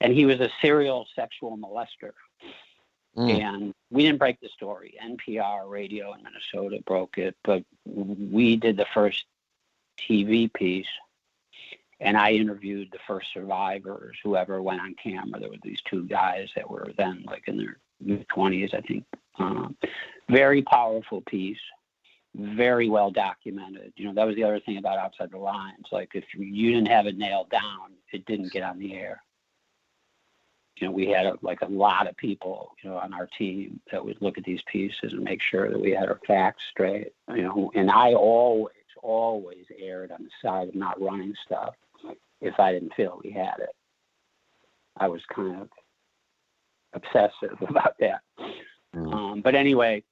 And 0.00 0.12
he 0.12 0.26
was 0.26 0.40
a 0.40 0.50
serial 0.60 1.06
sexual 1.14 1.56
molester. 1.56 2.12
Mm. 3.16 3.40
And 3.40 3.74
we 3.90 4.02
didn't 4.02 4.18
break 4.18 4.40
the 4.40 4.48
story. 4.48 4.94
NPR 5.02 5.70
radio 5.70 6.14
in 6.14 6.22
Minnesota 6.24 6.82
broke 6.84 7.16
it, 7.16 7.36
but 7.44 7.62
we 7.86 8.56
did 8.56 8.76
the 8.76 8.86
first 8.92 9.24
TV 9.98 10.52
piece. 10.52 10.88
And 12.04 12.18
I 12.18 12.32
interviewed 12.32 12.90
the 12.92 12.98
first 13.06 13.28
survivors, 13.32 14.16
whoever 14.22 14.60
went 14.60 14.82
on 14.82 14.94
camera. 15.02 15.40
There 15.40 15.48
were 15.48 15.56
these 15.62 15.80
two 15.88 16.06
guys 16.06 16.48
that 16.54 16.70
were 16.70 16.90
then 16.98 17.24
like 17.26 17.48
in 17.48 17.56
their 17.56 17.78
mid 17.98 18.26
20s, 18.28 18.74
I 18.74 18.80
think. 18.82 19.04
Um, 19.38 19.74
very 20.28 20.60
powerful 20.62 21.22
piece, 21.22 21.58
very 22.34 22.90
well 22.90 23.10
documented. 23.10 23.94
You 23.96 24.04
know, 24.04 24.14
that 24.14 24.26
was 24.26 24.36
the 24.36 24.44
other 24.44 24.60
thing 24.60 24.76
about 24.76 24.98
Outside 24.98 25.30
the 25.30 25.38
Lines. 25.38 25.86
Like, 25.90 26.10
if 26.14 26.24
you 26.36 26.72
didn't 26.72 26.88
have 26.88 27.06
it 27.06 27.16
nailed 27.16 27.48
down, 27.48 27.94
it 28.12 28.26
didn't 28.26 28.52
get 28.52 28.62
on 28.62 28.78
the 28.78 28.94
air. 28.94 29.22
You 30.76 30.88
know, 30.88 30.92
we 30.92 31.06
had 31.06 31.24
a, 31.24 31.38
like 31.40 31.62
a 31.62 31.66
lot 31.66 32.06
of 32.06 32.16
people, 32.18 32.72
you 32.82 32.90
know, 32.90 32.98
on 32.98 33.14
our 33.14 33.28
team 33.38 33.80
that 33.90 34.04
would 34.04 34.20
look 34.20 34.36
at 34.36 34.44
these 34.44 34.60
pieces 34.70 35.12
and 35.12 35.22
make 35.22 35.40
sure 35.40 35.70
that 35.70 35.80
we 35.80 35.92
had 35.92 36.08
our 36.10 36.20
facts 36.26 36.64
straight. 36.70 37.12
You 37.34 37.44
know, 37.44 37.70
and 37.74 37.90
I 37.90 38.12
always, 38.12 38.74
always 39.02 39.64
erred 39.78 40.10
on 40.12 40.22
the 40.22 40.30
side 40.42 40.68
of 40.68 40.74
not 40.74 41.00
running 41.00 41.34
stuff 41.46 41.74
if 42.44 42.60
I 42.60 42.72
didn't 42.72 42.94
feel 42.94 43.20
we 43.24 43.30
had 43.30 43.58
it. 43.58 43.74
I 44.96 45.08
was 45.08 45.22
kind 45.34 45.62
of 45.62 45.68
obsessive 46.92 47.58
about 47.68 47.94
that. 47.98 48.20
Mm. 48.94 49.12
Um, 49.12 49.40
but 49.40 49.54
anyway, 49.54 50.04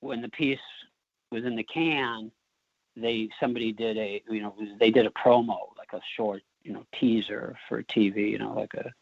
when 0.00 0.20
the 0.20 0.28
piece 0.28 0.58
was 1.30 1.44
in 1.44 1.56
the 1.56 1.62
can, 1.62 2.30
they 2.96 3.30
somebody 3.40 3.72
did 3.72 3.96
a 3.96 4.22
you 4.28 4.42
know 4.42 4.54
they 4.78 4.90
did 4.90 5.06
a 5.06 5.10
promo 5.10 5.58
like 5.78 5.94
a 5.94 6.00
short 6.14 6.42
you 6.62 6.74
know 6.74 6.84
teaser 6.94 7.56
for 7.66 7.82
TV 7.82 8.30
you 8.30 8.38
know 8.38 8.52
like 8.52 8.74
a 8.74 8.92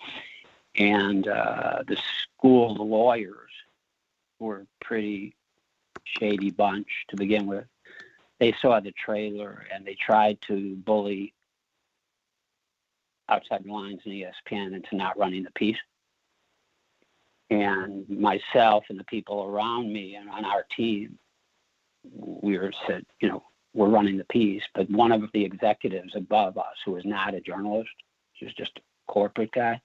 and 0.77 1.27
uh, 1.27 1.83
the 1.89 1.97
school 2.23 2.77
the 2.77 2.83
lawyers 2.83 3.51
were 4.39 4.59
a 4.59 4.85
pretty 4.85 5.35
shady 6.05 6.51
bunch 6.51 6.89
to 7.09 7.17
begin 7.17 7.47
with. 7.47 7.65
They 8.41 8.55
saw 8.61 8.81
the 8.81 8.93
trailer 8.93 9.67
and 9.73 9.87
they 9.87 9.95
tried 9.95 10.39
to 10.49 10.75
bully 10.77 11.35
outside 13.29 13.65
the 13.65 13.73
lines 13.73 14.01
in 14.05 14.13
ESPN 14.13 14.75
into 14.75 14.97
not 14.97 15.17
running 15.19 15.45
the 15.45 15.53
piece 15.53 15.77
and 17.51 18.09
myself 18.09 18.85
and 18.89 18.99
the 18.99 19.05
people 19.05 19.45
around 19.45 19.93
me 19.93 20.15
and 20.15 20.31
on 20.31 20.45
our 20.45 20.65
team, 20.77 21.19
we 22.15 22.57
were 22.57 22.73
said, 22.87 23.05
you 23.21 23.29
know, 23.29 23.43
we're 23.75 23.89
running 23.89 24.17
the 24.17 24.25
piece. 24.25 24.63
But 24.75 24.89
one 24.91 25.13
of 25.13 25.23
the 25.35 25.45
executives 25.45 26.13
above 26.15 26.57
us, 26.57 26.77
who 26.85 26.93
was 26.93 27.05
not 27.05 27.35
a 27.35 27.41
journalist, 27.41 27.91
he 28.33 28.45
was 28.45 28.55
just 28.55 28.73
a 28.79 29.13
corporate 29.13 29.53
guy, 29.53 29.81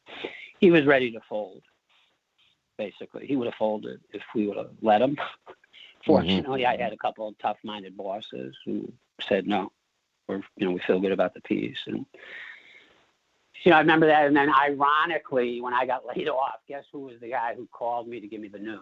he 0.59 0.71
was 0.71 0.85
ready 0.85 1.11
to 1.11 1.19
fold. 1.27 1.61
Basically, 2.77 3.25
he 3.25 3.35
would 3.35 3.45
have 3.45 3.55
folded 3.55 4.01
if 4.11 4.21
we 4.35 4.47
would 4.47 4.57
have 4.57 4.71
let 4.81 5.01
him. 5.01 5.17
Fortunately, 6.05 6.61
mm-hmm. 6.61 6.79
I 6.79 6.83
had 6.83 6.93
a 6.93 6.97
couple 6.97 7.27
of 7.27 7.37
tough-minded 7.39 7.97
bosses 7.97 8.55
who 8.65 8.91
said 9.27 9.47
no, 9.47 9.71
or 10.27 10.41
you 10.57 10.65
know, 10.67 10.71
we 10.71 10.79
feel 10.85 10.99
good 10.99 11.11
about 11.11 11.33
the 11.33 11.41
piece, 11.41 11.79
and 11.87 12.05
you 13.63 13.71
know, 13.71 13.77
I 13.77 13.79
remember 13.79 14.07
that. 14.07 14.27
And 14.27 14.35
then, 14.35 14.49
ironically, 14.53 15.61
when 15.61 15.73
I 15.73 15.85
got 15.85 16.05
laid 16.15 16.29
off, 16.29 16.59
guess 16.67 16.83
who 16.91 16.99
was 16.99 17.19
the 17.19 17.29
guy 17.29 17.55
who 17.55 17.67
called 17.71 18.07
me 18.07 18.19
to 18.19 18.27
give 18.27 18.41
me 18.41 18.47
the 18.47 18.59
news? 18.59 18.79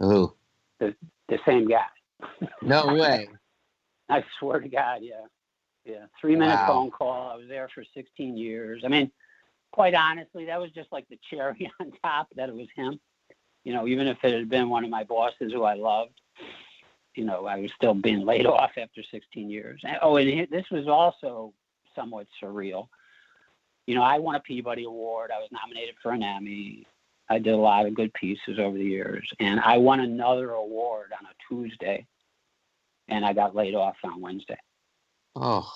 Who? 0.00 0.34
The 0.78 0.94
the 1.28 1.38
same 1.46 1.68
guy. 1.68 1.86
No 2.60 2.86
way. 2.94 3.28
I 4.08 4.22
swear 4.38 4.60
to 4.60 4.68
God, 4.68 4.98
yeah, 5.02 5.24
yeah. 5.84 6.04
Three 6.20 6.36
minute 6.36 6.54
Wow. 6.54 6.66
phone 6.66 6.90
call. 6.90 7.30
I 7.30 7.36
was 7.36 7.48
there 7.48 7.68
for 7.74 7.84
16 7.94 8.36
years. 8.36 8.82
I 8.84 8.88
mean, 8.88 9.10
quite 9.72 9.94
honestly, 9.94 10.46
that 10.46 10.60
was 10.60 10.70
just 10.72 10.92
like 10.92 11.08
the 11.08 11.18
cherry 11.30 11.70
on 11.80 11.92
top 12.04 12.28
that 12.36 12.48
it 12.48 12.54
was 12.54 12.68
him. 12.76 13.00
You 13.64 13.72
know, 13.72 13.86
even 13.86 14.06
if 14.08 14.18
it 14.24 14.34
had 14.34 14.48
been 14.48 14.68
one 14.68 14.84
of 14.84 14.90
my 14.90 15.04
bosses 15.04 15.52
who 15.52 15.62
I 15.64 15.74
loved, 15.74 16.20
you 17.14 17.24
know, 17.24 17.46
I 17.46 17.60
was 17.60 17.72
still 17.76 17.94
being 17.94 18.20
laid 18.26 18.46
off 18.46 18.72
after 18.76 19.02
16 19.10 19.50
years. 19.50 19.80
And, 19.84 19.98
oh, 20.02 20.16
and 20.16 20.48
this 20.50 20.66
was 20.70 20.88
also 20.88 21.52
somewhat 21.94 22.26
surreal. 22.42 22.88
You 23.86 23.94
know, 23.94 24.02
I 24.02 24.18
won 24.18 24.36
a 24.36 24.40
Peabody 24.40 24.84
Award. 24.84 25.30
I 25.34 25.38
was 25.38 25.48
nominated 25.52 25.96
for 26.02 26.12
an 26.12 26.22
Emmy. 26.22 26.86
I 27.28 27.38
did 27.38 27.54
a 27.54 27.56
lot 27.56 27.86
of 27.86 27.94
good 27.94 28.12
pieces 28.14 28.58
over 28.58 28.76
the 28.76 28.84
years, 28.84 29.30
and 29.40 29.60
I 29.60 29.78
won 29.78 30.00
another 30.00 30.50
award 30.50 31.12
on 31.18 31.26
a 31.26 31.34
Tuesday, 31.48 32.06
and 33.08 33.24
I 33.24 33.32
got 33.32 33.54
laid 33.54 33.74
off 33.74 33.96
on 34.04 34.20
Wednesday 34.20 34.58
Oh. 35.34 35.72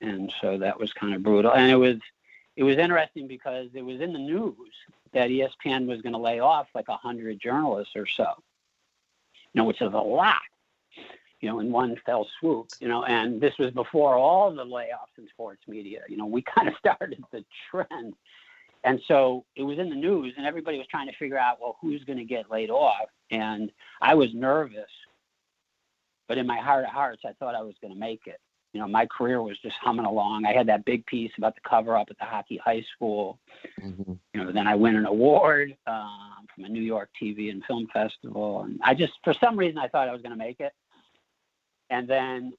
and 0.00 0.32
so 0.40 0.58
that 0.58 0.78
was 0.78 0.92
kind 0.92 1.14
of 1.14 1.22
brutal. 1.22 1.52
And 1.52 1.70
it 1.70 1.76
was 1.76 1.96
it 2.56 2.62
was 2.62 2.76
interesting 2.76 3.26
because 3.26 3.68
it 3.74 3.82
was 3.82 4.00
in 4.00 4.12
the 4.12 4.18
news 4.18 4.56
that 5.16 5.30
ESPN 5.30 5.86
was 5.86 6.02
going 6.02 6.12
to 6.12 6.18
lay 6.18 6.40
off 6.40 6.66
like 6.74 6.88
a 6.88 6.96
hundred 6.96 7.40
journalists 7.40 7.96
or 7.96 8.06
so, 8.06 8.26
you 9.54 9.58
know, 9.58 9.64
which 9.64 9.80
is 9.80 9.90
a 9.94 9.96
lot, 9.96 10.36
you 11.40 11.48
know, 11.48 11.58
in 11.60 11.72
one 11.72 11.96
fell 12.04 12.28
swoop, 12.38 12.68
you 12.80 12.86
know. 12.86 13.04
And 13.04 13.40
this 13.40 13.54
was 13.58 13.70
before 13.70 14.14
all 14.14 14.54
the 14.54 14.64
layoffs 14.64 15.16
in 15.16 15.26
sports 15.28 15.62
media. 15.66 16.02
You 16.06 16.18
know, 16.18 16.26
we 16.26 16.42
kind 16.54 16.68
of 16.68 16.74
started 16.78 17.24
the 17.32 17.42
trend, 17.70 18.12
and 18.84 19.00
so 19.08 19.46
it 19.56 19.62
was 19.62 19.78
in 19.78 19.88
the 19.88 19.96
news, 19.96 20.34
and 20.36 20.44
everybody 20.44 20.76
was 20.76 20.86
trying 20.88 21.08
to 21.08 21.16
figure 21.16 21.38
out, 21.38 21.62
well, 21.62 21.78
who's 21.80 22.04
going 22.04 22.18
to 22.18 22.24
get 22.24 22.50
laid 22.50 22.68
off? 22.68 23.08
And 23.30 23.72
I 24.02 24.14
was 24.14 24.34
nervous, 24.34 24.90
but 26.28 26.36
in 26.36 26.46
my 26.46 26.58
heart 26.58 26.84
of 26.84 26.90
hearts, 26.90 27.22
I 27.24 27.32
thought 27.38 27.54
I 27.54 27.62
was 27.62 27.74
going 27.80 27.94
to 27.94 27.98
make 27.98 28.26
it 28.26 28.38
you 28.72 28.80
know, 28.80 28.88
my 28.88 29.06
career 29.06 29.42
was 29.42 29.58
just 29.58 29.76
humming 29.80 30.04
along. 30.04 30.44
I 30.44 30.52
had 30.52 30.66
that 30.66 30.84
big 30.84 31.06
piece 31.06 31.32
about 31.38 31.54
the 31.54 31.62
cover 31.68 31.96
up 31.96 32.08
at 32.10 32.18
the 32.18 32.24
hockey 32.24 32.58
high 32.62 32.84
school. 32.94 33.38
Mhm. 33.80 34.18
You 34.34 34.44
know, 34.44 34.52
then 34.52 34.66
I 34.66 34.74
win 34.74 34.96
an 34.96 35.06
award 35.06 35.76
um, 35.86 36.46
from 36.54 36.64
a 36.64 36.68
New 36.68 36.82
York 36.82 37.10
TV 37.20 37.50
and 37.50 37.64
film 37.64 37.86
festival, 37.92 38.62
and 38.62 38.78
I 38.82 38.94
just, 38.94 39.14
for 39.24 39.32
some 39.34 39.56
reason, 39.58 39.78
I 39.78 39.88
thought 39.88 40.08
I 40.08 40.12
was 40.12 40.22
going 40.22 40.32
to 40.32 40.38
make 40.38 40.60
it. 40.60 40.72
And 41.88 42.08
then 42.08 42.52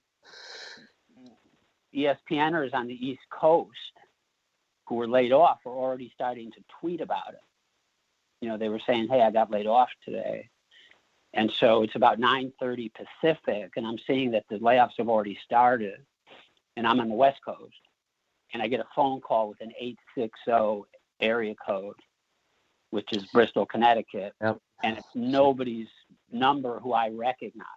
ESPNers 1.94 2.74
on 2.74 2.88
the 2.88 3.08
East 3.08 3.22
Coast 3.30 3.72
who 4.88 4.96
were 4.96 5.08
laid 5.08 5.32
off 5.34 5.60
were 5.66 5.74
already 5.74 6.12
starting 6.14 6.52
to 6.52 6.64
tweet 6.80 7.02
about 7.02 7.34
it. 7.34 7.42
You 8.42 8.50
know, 8.50 8.58
they 8.58 8.70
were 8.70 8.82
saying, 8.88 9.08
"Hey, 9.10 9.22
I 9.22 9.32
got 9.32 9.52
laid 9.52 9.68
off 9.68 9.90
today." 10.06 10.50
And 11.38 11.52
so 11.52 11.84
it's 11.84 11.96
about 11.96 12.20
9:30 12.20 12.92
Pacific, 12.96 13.74
and 13.78 13.86
I'm 13.86 14.00
seeing 14.08 14.32
that 14.32 14.46
the 14.50 14.58
layoffs 14.58 14.98
have 14.98 15.08
already 15.08 15.38
started, 15.46 16.04
and 16.76 16.88
I'm 16.88 17.00
on 17.00 17.10
the 17.10 17.16
West 17.16 17.40
Coast, 17.46 17.76
and 18.54 18.62
I 18.62 18.68
get 18.68 18.80
a 18.80 18.88
phone 18.96 19.22
call 19.22 19.48
with 19.50 19.62
an 19.62 19.72
860 19.80 20.90
area 21.20 21.54
code, 21.64 21.96
which 22.90 23.14
is 23.14 23.28
Bristol, 23.28 23.68
Connecticut, 23.68 24.34
Yep. 24.42 24.58
and 24.84 24.98
it's 24.98 25.08
nobody's 25.14 25.90
number 26.32 26.80
who 26.80 26.94
I 26.94 27.10
recognize. 27.10 27.68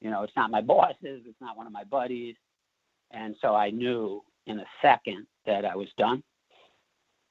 You 0.00 0.10
know, 0.10 0.22
it's 0.22 0.36
not 0.36 0.50
my 0.52 0.60
boss's, 0.60 1.26
it's 1.26 1.40
not 1.40 1.56
one 1.56 1.66
of 1.66 1.72
my 1.72 1.84
buddies, 1.84 2.36
and 3.10 3.36
so 3.40 3.52
I 3.54 3.70
knew 3.70 4.22
in 4.46 4.60
a 4.60 4.66
second 4.80 5.26
that 5.44 5.64
I 5.64 5.74
was 5.74 5.88
done. 5.98 6.22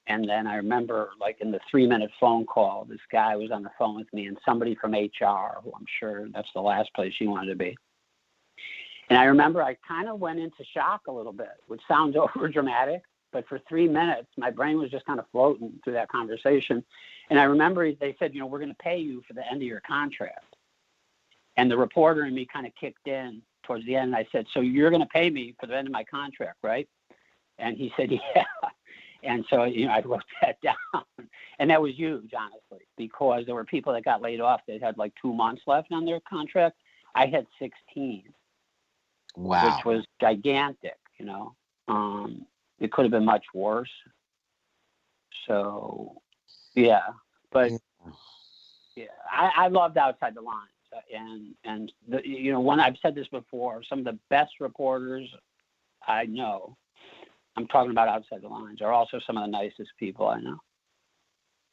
And 0.07 0.27
then 0.27 0.47
I 0.47 0.55
remember, 0.55 1.09
like 1.19 1.37
in 1.41 1.51
the 1.51 1.59
three 1.69 1.87
minute 1.87 2.11
phone 2.19 2.45
call, 2.45 2.85
this 2.89 2.99
guy 3.11 3.35
was 3.35 3.51
on 3.51 3.63
the 3.63 3.71
phone 3.77 3.95
with 3.95 4.11
me, 4.13 4.25
and 4.27 4.37
somebody 4.45 4.75
from 4.75 4.93
HR, 4.93 5.61
who 5.63 5.71
I'm 5.75 5.85
sure 5.99 6.27
that's 6.29 6.49
the 6.53 6.61
last 6.61 6.93
place 6.93 7.13
you 7.19 7.29
wanted 7.29 7.49
to 7.49 7.55
be. 7.55 7.77
And 9.09 9.19
I 9.19 9.25
remember 9.25 9.61
I 9.61 9.75
kind 9.87 10.07
of 10.07 10.19
went 10.19 10.39
into 10.39 10.63
shock 10.73 11.01
a 11.07 11.11
little 11.11 11.33
bit, 11.33 11.51
which 11.67 11.81
sounds 11.87 12.15
over 12.35 12.47
dramatic, 12.47 13.03
but 13.31 13.47
for 13.47 13.59
three 13.69 13.87
minutes, 13.87 14.27
my 14.37 14.49
brain 14.49 14.77
was 14.79 14.89
just 14.89 15.05
kind 15.05 15.19
of 15.19 15.25
floating 15.31 15.73
through 15.83 15.93
that 15.93 16.09
conversation. 16.09 16.83
And 17.29 17.39
I 17.39 17.43
remember 17.43 17.91
they 17.93 18.15
said, 18.19 18.33
you 18.33 18.39
know, 18.39 18.45
we're 18.45 18.59
going 18.59 18.69
to 18.69 18.83
pay 18.83 18.97
you 18.97 19.21
for 19.27 19.33
the 19.33 19.45
end 19.47 19.57
of 19.57 19.67
your 19.67 19.81
contract. 19.81 20.55
And 21.57 21.69
the 21.69 21.77
reporter 21.77 22.23
and 22.23 22.35
me 22.35 22.47
kind 22.51 22.65
of 22.65 22.73
kicked 22.79 23.07
in 23.07 23.41
towards 23.63 23.85
the 23.85 23.95
end. 23.95 24.07
And 24.07 24.15
I 24.15 24.27
said, 24.31 24.47
so 24.53 24.61
you're 24.61 24.89
going 24.89 25.01
to 25.01 25.07
pay 25.07 25.29
me 25.29 25.55
for 25.59 25.67
the 25.67 25.75
end 25.75 25.87
of 25.87 25.93
my 25.93 26.03
contract, 26.03 26.57
right? 26.63 26.87
And 27.59 27.77
he 27.77 27.93
said, 27.95 28.11
yeah. 28.35 28.43
And 29.23 29.45
so, 29.49 29.63
you 29.63 29.85
know, 29.87 29.93
I 29.93 30.01
wrote 30.05 30.23
that 30.41 30.57
down. 30.61 31.03
And 31.59 31.69
that 31.69 31.81
was 31.81 31.93
huge, 31.95 32.31
honestly, 32.37 32.85
because 32.97 33.45
there 33.45 33.55
were 33.55 33.65
people 33.65 33.93
that 33.93 34.03
got 34.03 34.21
laid 34.21 34.39
off 34.39 34.61
that 34.67 34.81
had 34.81 34.97
like 34.97 35.13
two 35.21 35.33
months 35.33 35.61
left 35.67 35.91
on 35.91 36.05
their 36.05 36.19
contract. 36.27 36.77
I 37.15 37.27
had 37.27 37.45
16, 37.59 38.23
Wow. 39.35 39.65
which 39.65 39.85
was 39.85 40.05
gigantic, 40.19 40.97
you 41.17 41.25
know. 41.25 41.55
Um, 41.87 42.45
it 42.79 42.91
could 42.91 43.05
have 43.05 43.11
been 43.11 43.25
much 43.25 43.45
worse. 43.53 43.89
So, 45.47 46.21
yeah. 46.73 47.07
But, 47.51 47.71
yeah, 48.95 49.05
I, 49.31 49.51
I 49.57 49.67
loved 49.67 49.97
Outside 49.97 50.35
the 50.35 50.41
Lines. 50.41 50.67
And, 51.13 51.55
and 51.63 51.91
the, 52.07 52.21
you 52.27 52.51
know, 52.51 52.59
when 52.59 52.79
I've 52.79 52.97
said 53.01 53.15
this 53.15 53.27
before, 53.27 53.81
some 53.87 53.99
of 53.99 54.05
the 54.05 54.19
best 54.29 54.53
reporters 54.59 55.29
I 56.07 56.25
know 56.25 56.75
I'm 57.57 57.67
talking 57.67 57.91
about 57.91 58.07
outside 58.07 58.41
the 58.41 58.47
lines 58.47 58.81
are 58.81 58.91
also 58.91 59.19
some 59.25 59.37
of 59.37 59.43
the 59.43 59.51
nicest 59.51 59.91
people 59.99 60.27
I 60.27 60.39
know. 60.39 60.57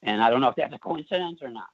And 0.02 0.22
I 0.22 0.30
don't 0.30 0.40
know 0.40 0.48
if 0.48 0.56
that's 0.56 0.74
a 0.74 0.78
coincidence 0.78 1.40
or 1.42 1.50
not. 1.50 1.68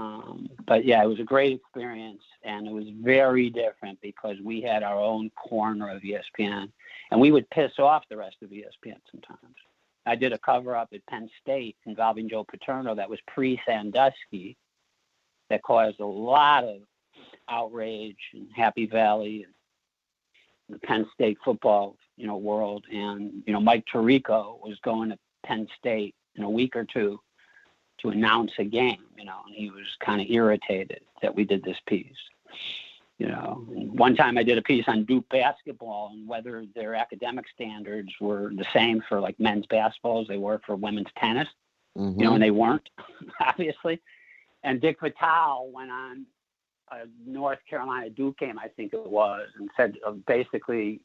Um, 0.00 0.48
but 0.66 0.84
yeah, 0.84 1.02
it 1.02 1.06
was 1.06 1.20
a 1.20 1.24
great 1.24 1.52
experience 1.52 2.22
and 2.42 2.66
it 2.66 2.72
was 2.72 2.86
very 3.00 3.48
different 3.48 4.00
because 4.00 4.36
we 4.42 4.60
had 4.60 4.82
our 4.82 4.98
own 4.98 5.30
corner 5.30 5.88
of 5.88 6.02
ESPN 6.02 6.70
and 7.10 7.20
we 7.20 7.30
would 7.30 7.48
piss 7.50 7.72
off 7.78 8.02
the 8.10 8.16
rest 8.16 8.36
of 8.42 8.50
ESPN 8.50 8.98
sometimes. 9.10 9.54
I 10.06 10.16
did 10.16 10.32
a 10.32 10.38
cover 10.38 10.76
up 10.76 10.88
at 10.92 11.06
Penn 11.06 11.30
State 11.40 11.76
involving 11.86 12.28
Joe 12.28 12.44
Paterno 12.44 12.94
that 12.94 13.08
was 13.08 13.20
pre 13.26 13.60
Sandusky 13.66 14.56
that 15.48 15.62
caused 15.62 16.00
a 16.00 16.06
lot 16.06 16.64
of 16.64 16.82
outrage 17.48 18.18
in 18.34 18.48
Happy 18.54 18.86
Valley 18.86 19.44
and 19.44 20.74
the 20.74 20.86
Penn 20.86 21.06
State 21.14 21.38
football, 21.44 21.96
you 22.16 22.26
know, 22.26 22.36
world. 22.36 22.84
And, 22.92 23.42
you 23.46 23.52
know, 23.52 23.60
Mike 23.60 23.84
Tirico 23.92 24.60
was 24.62 24.78
going 24.82 25.10
to 25.10 25.18
Penn 25.44 25.68
State 25.78 26.14
in 26.36 26.42
a 26.44 26.50
week 26.50 26.76
or 26.76 26.84
two 26.84 27.20
to 27.98 28.10
announce 28.10 28.52
a 28.58 28.64
game, 28.64 29.04
you 29.16 29.24
know, 29.24 29.40
and 29.46 29.54
he 29.54 29.70
was 29.70 29.86
kind 30.00 30.20
of 30.20 30.26
irritated 30.30 31.00
that 31.22 31.34
we 31.34 31.44
did 31.44 31.62
this 31.62 31.78
piece. 31.86 32.16
You 33.18 33.28
know, 33.28 33.64
one 33.68 34.16
time 34.16 34.36
I 34.36 34.42
did 34.42 34.58
a 34.58 34.62
piece 34.62 34.84
on 34.88 35.04
Duke 35.04 35.28
basketball 35.28 36.10
and 36.12 36.26
whether 36.26 36.64
their 36.74 36.96
academic 36.96 37.44
standards 37.54 38.12
were 38.20 38.52
the 38.54 38.66
same 38.72 39.02
for 39.08 39.20
like 39.20 39.38
men's 39.38 39.66
basketball 39.66 40.22
as 40.22 40.26
they 40.28 40.36
were 40.38 40.60
for 40.66 40.74
women's 40.74 41.12
tennis 41.16 41.48
Mhm. 41.96 42.18
you 42.18 42.24
know, 42.24 42.34
and 42.34 42.42
they 42.42 42.50
weren't, 42.50 42.88
obviously. 43.40 44.00
And 44.62 44.80
Dick 44.80 44.98
Vitale 45.00 45.68
went 45.72 45.90
on 45.90 46.26
a 46.90 47.06
North 47.26 47.60
Carolina 47.68 48.10
Duke 48.10 48.38
game, 48.38 48.58
I 48.58 48.68
think 48.68 48.92
it 48.94 49.06
was, 49.06 49.48
and 49.58 49.70
said 49.76 49.96
uh, 50.06 50.12
basically, 50.12 51.00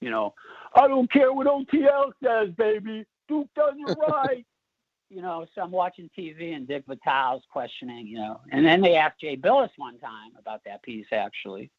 you 0.00 0.10
know, 0.10 0.34
I 0.74 0.88
don't 0.88 1.10
care 1.10 1.32
what 1.32 1.46
OTL 1.46 2.12
says, 2.22 2.50
baby. 2.56 3.04
Duke 3.28 3.48
does 3.54 3.74
it 3.76 3.98
right. 4.08 4.46
you 5.08 5.22
know, 5.22 5.46
so 5.54 5.62
I'm 5.62 5.70
watching 5.70 6.10
TV 6.16 6.54
and 6.54 6.66
Dick 6.66 6.84
Vitale's 6.86 7.44
questioning, 7.50 8.06
you 8.06 8.18
know, 8.18 8.40
and 8.50 8.64
then 8.64 8.80
they 8.80 8.96
asked 8.96 9.20
Jay 9.20 9.36
Bilas 9.36 9.70
one 9.76 9.98
time 9.98 10.32
about 10.38 10.62
that 10.64 10.82
piece 10.82 11.06
actually, 11.12 11.70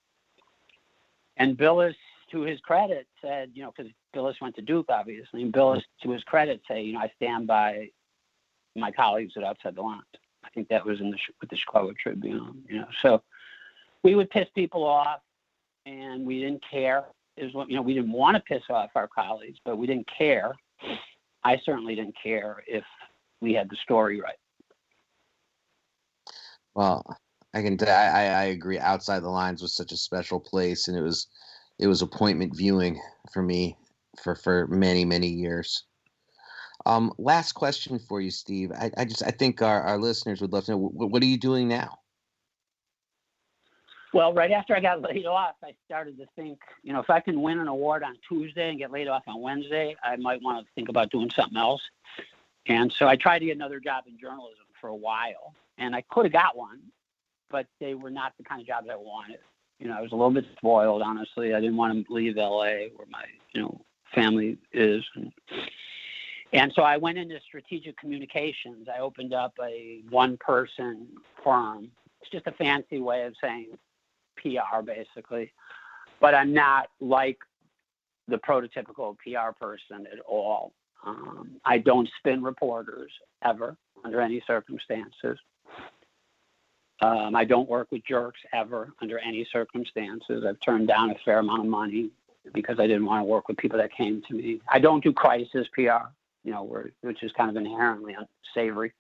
and 1.38 1.58
Bilas, 1.58 1.96
to 2.32 2.42
his 2.42 2.60
credit, 2.62 3.08
said, 3.22 3.52
you 3.54 3.64
know, 3.64 3.74
because 3.76 3.92
Bilas 4.16 4.40
went 4.40 4.56
to 4.56 4.62
Duke, 4.62 4.86
obviously, 4.90 5.42
and 5.42 5.52
Bilas, 5.52 5.82
to 6.04 6.12
his 6.12 6.24
credit, 6.24 6.62
say, 6.68 6.84
you 6.84 6.94
know, 6.94 7.00
I 7.00 7.12
stand 7.18 7.48
by 7.48 7.90
my 8.76 8.92
colleagues 8.92 9.34
at 9.36 9.44
Outside 9.44 9.76
the 9.76 9.82
Lines. 9.82 10.04
I 10.44 10.50
think 10.50 10.70
that 10.70 10.86
was 10.86 11.00
in 11.02 11.12
the 11.12 11.18
with 11.40 11.50
the 11.50 11.56
Chicago 11.56 11.94
Tribune, 11.94 12.64
you 12.68 12.80
know. 12.80 12.88
So 13.02 13.22
we 14.04 14.16
would 14.16 14.30
piss 14.30 14.48
people 14.56 14.84
off, 14.84 15.20
and 15.86 16.26
we 16.26 16.40
didn't 16.40 16.64
care. 16.70 17.06
Is 17.38 17.54
what 17.54 17.70
you 17.70 17.76
know, 17.76 17.82
we 17.82 17.94
didn't 17.94 18.12
want 18.12 18.36
to 18.36 18.44
piss 18.44 18.64
off 18.70 18.92
our 18.96 19.08
colleagues, 19.08 19.58
but 19.64 19.78
we 19.78 19.88
didn't 19.88 20.08
care. 20.16 20.54
I 21.44 21.58
certainly 21.66 21.96
didn't 21.96 22.16
care 22.22 22.64
if 22.68 22.84
we 23.42 23.54
had 23.54 23.70
the 23.70 23.78
story 23.78 24.22
right. 24.22 24.36
Well, 26.76 27.06
I 27.54 27.62
can. 27.62 27.78
I 27.88 28.28
I 28.28 28.44
agree. 28.46 28.80
Outside 28.80 29.22
the 29.22 29.30
lines 29.30 29.62
was 29.62 29.76
such 29.76 29.92
a 29.92 29.98
special 29.98 30.40
place, 30.40 30.88
and 30.88 30.98
it 30.98 31.02
was 31.02 31.28
it 31.80 31.88
was 31.88 32.02
appointment 32.02 32.56
viewing 32.56 33.02
for 33.34 33.42
me 33.42 33.78
for 34.22 34.36
for 34.36 34.68
many 34.68 35.06
many 35.06 35.28
years. 35.28 35.86
Um, 36.86 37.14
last 37.18 37.54
question 37.54 38.00
for 38.00 38.22
you, 38.22 38.32
Steve. 38.32 38.72
I, 38.72 38.92
I 38.98 39.06
just 39.06 39.24
I 39.24 39.32
think 39.32 39.62
our, 39.62 39.82
our 39.82 39.98
listeners 39.98 40.42
would 40.42 40.54
love 40.54 40.66
to 40.66 40.72
know 40.72 40.78
what, 40.78 41.12
what 41.12 41.22
are 41.22 41.28
you 41.28 41.38
doing 41.38 41.68
now? 41.68 42.00
Well, 44.14 44.34
right 44.34 44.52
after 44.52 44.76
I 44.76 44.82
got 44.82 45.02
laid 45.02 45.26
off, 45.26 45.56
I 45.64 45.74
started 45.86 46.18
to 46.18 46.26
think, 46.36 46.60
you 46.84 46.92
know, 46.92 47.00
if 47.00 47.10
I 47.10 47.22
can 47.22 47.42
win 47.42 47.60
an 47.60 47.68
award 47.68 48.04
on 48.04 48.18
Tuesday 48.28 48.70
and 48.70 48.78
get 48.78 48.92
laid 48.92 49.08
off 49.08 49.24
on 49.28 49.42
Wednesday, 49.42 49.96
I 50.04 50.18
might 50.18 50.42
want 50.42 50.66
to 50.66 50.72
think 50.76 50.90
about 50.90 51.12
doing 51.12 51.30
something 51.30 51.58
else. 51.58 51.82
And 52.68 52.92
so 52.92 53.08
I 53.08 53.16
tried 53.16 53.40
to 53.40 53.46
get 53.46 53.56
another 53.56 53.80
job 53.80 54.04
in 54.08 54.20
journalism 54.20 54.66
for 54.80 54.90
a 54.90 54.96
while, 54.96 55.56
and 55.78 55.96
I 55.96 56.04
could 56.10 56.26
have 56.26 56.34
got 56.34 56.58
one, 56.58 56.82
but 57.50 57.68
they 57.80 57.94
were 57.94 58.12
not 58.12 58.34
the 58.38 58.44
kind 58.44 58.62
of 58.62 58.68
jobs 58.68 58.88
I 58.92 58.96
wanted. 58.96 59.40
You 59.80 59.88
know, 59.88 59.98
I 59.98 60.02
was 60.02 60.12
a 60.12 60.16
little 60.16 60.32
bit 60.32 60.46
spoiled, 60.58 61.02
honestly. 61.02 61.56
I 61.56 61.60
didn't 61.60 61.78
want 61.78 62.06
to 62.06 62.14
leave 62.14 62.36
LA 62.36 62.90
where 62.96 63.08
my, 63.10 63.24
you 63.54 63.62
know, 63.62 63.82
family 64.14 64.58
is. 64.74 65.04
And, 66.54 66.72
so 66.76 66.84
I 66.84 66.98
went 66.98 67.18
into 67.18 67.40
strategic 67.48 67.98
communications. 67.98 68.88
I 68.94 69.00
opened 69.00 69.34
up 69.34 69.54
a 69.64 70.02
one 70.10 70.38
person 70.38 71.08
firm. 71.44 71.90
It's 72.22 72.30
just 72.30 72.46
a 72.46 72.52
fancy 72.52 73.00
way 73.00 73.24
of 73.24 73.34
saying 73.42 73.70
PR 74.38 74.82
basically, 74.84 75.52
but 76.20 76.36
I'm 76.36 76.54
not 76.54 76.90
like 77.00 77.40
the 78.28 78.38
prototypical 78.38 79.18
PR 79.18 79.52
person 79.60 80.08
at 80.12 80.20
all. 80.28 80.74
Um, 81.06 81.60
I 81.66 81.80
don't 81.80 82.10
spin 82.20 82.44
reporters 82.44 83.12
ever 83.44 83.76
under 84.04 84.22
any 84.22 84.42
circumstances. 84.46 85.38
Um, 87.02 87.36
I 87.36 87.46
don't 87.46 87.68
work 87.68 87.92
with 87.92 88.06
jerks 88.06 88.40
ever 88.54 88.94
under 89.02 89.18
any 89.18 89.46
circumstances. 89.52 90.46
I've 90.48 90.60
turned 90.60 90.88
down 90.88 91.10
a 91.10 91.16
fair 91.26 91.40
amount 91.40 91.62
of 91.62 91.66
money 91.66 92.12
because 92.54 92.80
I 92.80 92.88
didn't 92.88 93.06
want 93.06 93.22
to 93.22 93.26
work 93.26 93.48
with 93.48 93.58
people 93.58 93.80
that 93.80 93.92
came 93.92 94.22
to 94.28 94.34
me. 94.36 94.62
I 94.68 94.80
don't 94.80 95.04
do 95.04 95.12
crisis 95.12 95.68
PR, 95.74 96.10
you 96.44 96.52
know, 96.52 96.64
which 97.02 97.24
is 97.24 97.32
kind 97.32 97.50
of 97.50 97.56
inherently 97.56 98.16
unsavory. 98.16 98.94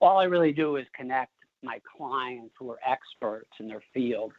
All 0.00 0.18
I 0.18 0.24
really 0.24 0.52
do 0.52 0.76
is 0.76 0.86
connect 0.94 1.32
my 1.62 1.80
clients 1.96 2.54
who 2.58 2.70
are 2.70 2.78
experts 2.86 3.50
in 3.60 3.68
their 3.68 3.82
field 3.94 4.32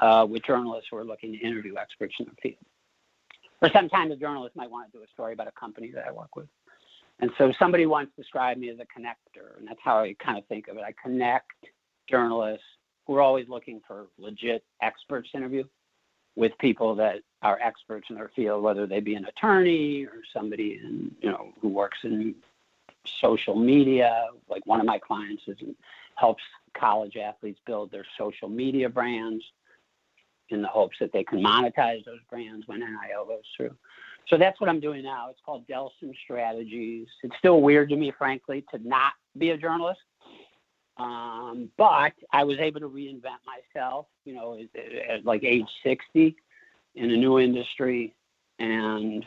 uh, 0.00 0.26
with 0.28 0.42
journalists 0.44 0.88
who 0.90 0.96
are 0.96 1.04
looking 1.04 1.32
to 1.32 1.38
interview 1.38 1.74
experts 1.76 2.14
in 2.18 2.26
the 2.26 2.34
field. 2.42 2.64
Or 3.62 3.70
sometimes 3.72 4.12
a 4.12 4.16
journalist 4.16 4.56
might 4.56 4.70
want 4.70 4.92
to 4.92 4.98
do 4.98 5.04
a 5.04 5.08
story 5.08 5.32
about 5.32 5.48
a 5.48 5.52
company 5.52 5.90
that 5.94 6.04
I 6.06 6.12
work 6.12 6.36
with. 6.36 6.48
And 7.20 7.30
so 7.38 7.52
somebody 7.58 7.86
once 7.86 8.10
described 8.16 8.60
me 8.60 8.70
as 8.70 8.78
a 8.78 8.82
connector, 8.82 9.56
and 9.58 9.66
that's 9.66 9.80
how 9.82 10.00
I 10.00 10.14
kind 10.22 10.36
of 10.36 10.44
think 10.46 10.68
of 10.68 10.76
it. 10.76 10.82
I 10.84 10.92
connect 11.02 11.52
journalists 12.10 12.66
who 13.06 13.14
are 13.16 13.22
always 13.22 13.48
looking 13.48 13.80
for 13.86 14.06
legit 14.18 14.64
experts 14.82 15.28
interview 15.34 15.64
with 16.36 16.52
people 16.58 16.94
that 16.96 17.16
are 17.42 17.58
experts 17.62 18.08
in 18.10 18.16
their 18.16 18.30
field, 18.34 18.62
whether 18.62 18.86
they 18.86 19.00
be 19.00 19.14
an 19.14 19.26
attorney 19.26 20.04
or 20.04 20.20
somebody 20.32 20.80
in, 20.82 21.14
you 21.20 21.30
know, 21.30 21.50
who 21.60 21.68
works 21.68 21.98
in 22.02 22.34
social 23.20 23.54
media. 23.54 24.26
Like 24.48 24.66
one 24.66 24.80
of 24.80 24.86
my 24.86 24.98
clients 24.98 25.42
is 25.46 25.56
helps 26.16 26.42
college 26.76 27.16
athletes 27.16 27.60
build 27.66 27.90
their 27.90 28.06
social 28.18 28.48
media 28.48 28.88
brands 28.88 29.44
in 30.50 30.62
the 30.62 30.68
hopes 30.68 30.96
that 31.00 31.12
they 31.12 31.24
can 31.24 31.42
monetize 31.42 32.04
those 32.04 32.20
brands 32.30 32.66
when 32.66 32.80
NIL 32.80 33.26
goes 33.26 33.42
through. 33.56 33.74
So 34.28 34.38
that's 34.38 34.60
what 34.60 34.70
I'm 34.70 34.80
doing 34.80 35.02
now. 35.02 35.28
It's 35.30 35.40
called 35.44 35.66
Delsohn 35.66 36.14
Strategies. 36.24 37.06
It's 37.22 37.36
still 37.38 37.60
weird 37.60 37.90
to 37.90 37.96
me, 37.96 38.12
frankly, 38.16 38.64
to 38.72 38.80
not 38.86 39.12
be 39.36 39.50
a 39.50 39.56
journalist. 39.56 40.00
Um, 40.96 41.70
but 41.76 42.12
I 42.32 42.44
was 42.44 42.58
able 42.58 42.80
to 42.80 42.88
reinvent 42.88 43.40
myself, 43.44 44.06
you 44.24 44.34
know, 44.34 44.58
at, 44.74 45.10
at 45.10 45.24
like 45.24 45.42
age 45.44 45.66
60 45.82 46.36
in 46.94 47.10
a 47.10 47.16
new 47.16 47.38
industry. 47.38 48.14
And, 48.58 49.26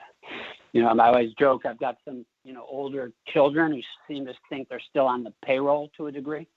you 0.71 0.81
know, 0.81 0.87
I 0.87 1.07
always 1.07 1.33
joke 1.33 1.65
I've 1.65 1.79
got 1.79 1.97
some, 2.05 2.25
you 2.43 2.53
know, 2.53 2.65
older 2.69 3.11
children 3.27 3.73
who 3.73 3.81
seem 4.07 4.25
to 4.25 4.33
think 4.49 4.69
they're 4.69 4.79
still 4.89 5.05
on 5.05 5.23
the 5.23 5.33
payroll 5.43 5.91
to 5.97 6.07
a 6.07 6.11
degree 6.11 6.47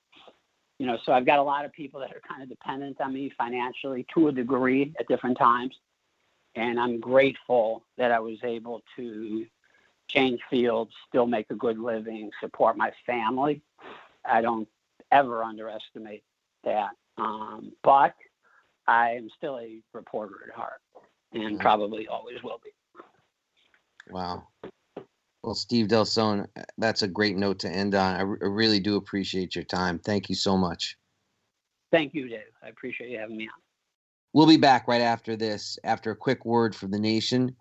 you 0.80 0.86
know, 0.86 0.96
so 1.04 1.12
I've 1.12 1.26
got 1.26 1.38
a 1.38 1.42
lot 1.42 1.66
of 1.66 1.74
people 1.74 2.00
that 2.00 2.10
are 2.10 2.22
kind 2.26 2.42
of 2.42 2.48
dependent 2.48 3.02
on 3.02 3.12
me 3.12 3.30
financially 3.36 4.06
to 4.14 4.28
a 4.28 4.32
degree 4.32 4.94
at 4.98 5.06
different 5.08 5.36
times. 5.36 5.76
And 6.54 6.80
I'm 6.80 6.98
grateful 7.00 7.84
that 7.98 8.10
I 8.10 8.18
was 8.18 8.38
able 8.42 8.82
to 8.96 9.44
change 10.08 10.40
fields, 10.48 10.90
still 11.06 11.26
make 11.26 11.50
a 11.50 11.54
good 11.54 11.78
living, 11.78 12.30
support 12.40 12.78
my 12.78 12.92
family. 13.04 13.60
I 14.24 14.40
don't 14.40 14.66
ever 15.12 15.44
underestimate 15.44 16.24
that. 16.64 16.92
Um, 17.18 17.72
but 17.82 18.14
I 18.86 19.10
am 19.10 19.28
still 19.36 19.58
a 19.58 19.82
reporter 19.92 20.36
at 20.48 20.54
heart 20.54 20.80
and 21.34 21.60
probably 21.60 22.08
always 22.08 22.42
will 22.42 22.60
be. 22.64 22.70
Wow. 24.10 24.48
Well, 25.42 25.54
Steve 25.54 25.86
Delsohn, 25.86 26.46
that's 26.76 27.02
a 27.02 27.08
great 27.08 27.36
note 27.36 27.58
to 27.60 27.70
end 27.70 27.94
on. 27.94 28.16
I, 28.16 28.22
r- 28.22 28.38
I 28.42 28.46
really 28.46 28.80
do 28.80 28.96
appreciate 28.96 29.54
your 29.54 29.64
time. 29.64 29.98
Thank 29.98 30.28
you 30.28 30.34
so 30.34 30.56
much. 30.56 30.96
Thank 31.90 32.14
you, 32.14 32.28
Dave. 32.28 32.40
I 32.62 32.68
appreciate 32.68 33.10
you 33.10 33.18
having 33.18 33.36
me 33.36 33.44
on. 33.44 33.62
We'll 34.32 34.46
be 34.46 34.58
back 34.58 34.86
right 34.86 35.00
after 35.00 35.36
this. 35.36 35.78
After 35.82 36.10
a 36.10 36.16
quick 36.16 36.44
word 36.44 36.74
from 36.74 36.90
the 36.90 37.00
nation, 37.00 37.56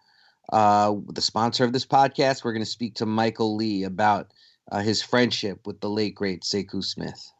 uh, 0.51 0.93
the 1.07 1.21
sponsor 1.21 1.63
of 1.63 1.73
this 1.73 1.85
podcast, 1.85 2.43
we're 2.43 2.53
going 2.53 2.63
to 2.63 2.69
speak 2.69 2.95
to 2.95 3.05
Michael 3.05 3.55
Lee 3.55 3.83
about 3.85 4.33
uh, 4.71 4.81
his 4.81 5.01
friendship 5.01 5.65
with 5.65 5.79
the 5.79 5.89
late 5.89 6.15
great 6.15 6.43
Sekou 6.43 6.83
Smith. 6.83 7.31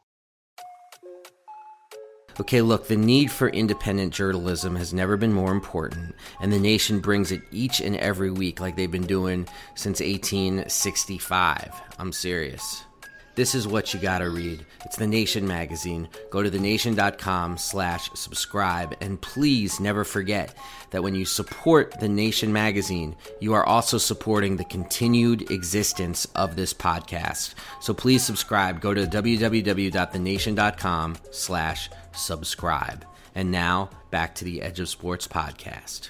Okay, 2.40 2.62
look, 2.62 2.88
the 2.88 2.96
need 2.96 3.32
for 3.32 3.50
independent 3.50 4.14
journalism 4.14 4.78
has 4.78 4.94
never 4.94 5.18
been 5.18 5.34
more 5.34 5.52
important, 5.52 6.16
and 6.40 6.54
the 6.54 6.60
nation 6.60 7.02
brings 7.02 7.34
it 7.34 7.42
each 7.52 7.82
and 7.82 7.98
every 7.98 8.32
week 8.32 8.62
like 8.62 8.78
they've 8.78 8.90
been 8.90 9.06
doing 9.06 9.46
since 9.76 10.00
1865. 10.00 11.74
I'm 12.00 12.14
serious. 12.14 12.86
This 13.36 13.56
is 13.56 13.68
what 13.68 13.94
you 13.94 14.00
gotta 14.00 14.30
read. 14.30 14.66
It's 14.86 14.98
The 14.98 15.08
Nation 15.08 15.48
magazine. 15.48 16.10
Go 16.30 16.44
to 16.44 16.50
thenation.com 16.50 17.58
slash 17.58 18.10
subscribe, 18.14 18.96
and 19.02 19.22
please 19.22 19.80
never 19.80 20.04
forget 20.04 20.56
that 20.92 21.04
when 21.04 21.16
you 21.16 21.26
support 21.26 22.00
The 22.00 22.10
Nation 22.10 22.52
magazine, 22.52 23.16
you 23.40 23.54
are 23.54 23.66
also 23.66 23.98
supporting 23.98 24.58
the 24.58 24.66
continued 24.66 25.52
existence 25.52 26.26
of 26.36 26.56
this 26.56 26.74
podcast. 26.74 27.56
So 27.80 27.94
please 27.94 28.24
subscribe. 28.24 28.82
Go 28.82 28.94
to 28.94 29.08
www.thenation.com 29.08 31.18
slash 31.32 31.90
subscribe. 32.12 33.06
And 33.36 33.52
now, 33.52 33.90
back 34.12 34.36
to 34.36 34.44
the 34.44 34.62
Edge 34.62 34.80
of 34.80 34.90
Sports 34.90 35.28
podcast. 35.28 36.10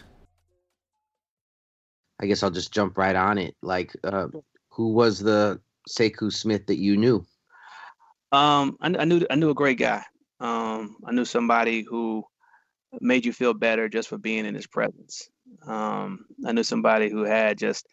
I 2.20 2.26
guess 2.26 2.44
I'll 2.44 2.50
just 2.50 2.74
jump 2.74 2.98
right 2.98 3.16
on 3.16 3.38
it. 3.38 3.56
Like, 3.62 3.96
uh, 4.04 4.28
who 4.70 4.94
was 4.94 5.20
the 5.20 5.62
Sekou 5.90 6.32
Smith 6.32 6.68
that 6.68 6.78
you 6.78 6.98
knew? 6.98 7.26
Um, 8.32 8.78
I, 8.82 8.88
I 9.00 9.06
knew 9.06 9.26
I 9.30 9.36
knew 9.36 9.50
a 9.50 9.56
great 9.56 9.80
guy. 9.80 10.04
Um, 10.40 10.98
I 11.06 11.12
knew 11.12 11.26
somebody 11.26 11.82
who 11.82 12.24
made 13.02 13.26
you 13.26 13.34
feel 13.34 13.54
better 13.54 13.90
just 13.90 14.10
for 14.10 14.18
being 14.18 14.46
in 14.46 14.56
his 14.56 14.68
presence. 14.68 15.30
Um, 15.66 16.26
I 16.46 16.52
knew 16.52 16.64
somebody 16.64 17.10
who 17.10 17.24
had 17.24 17.58
just 17.58 17.88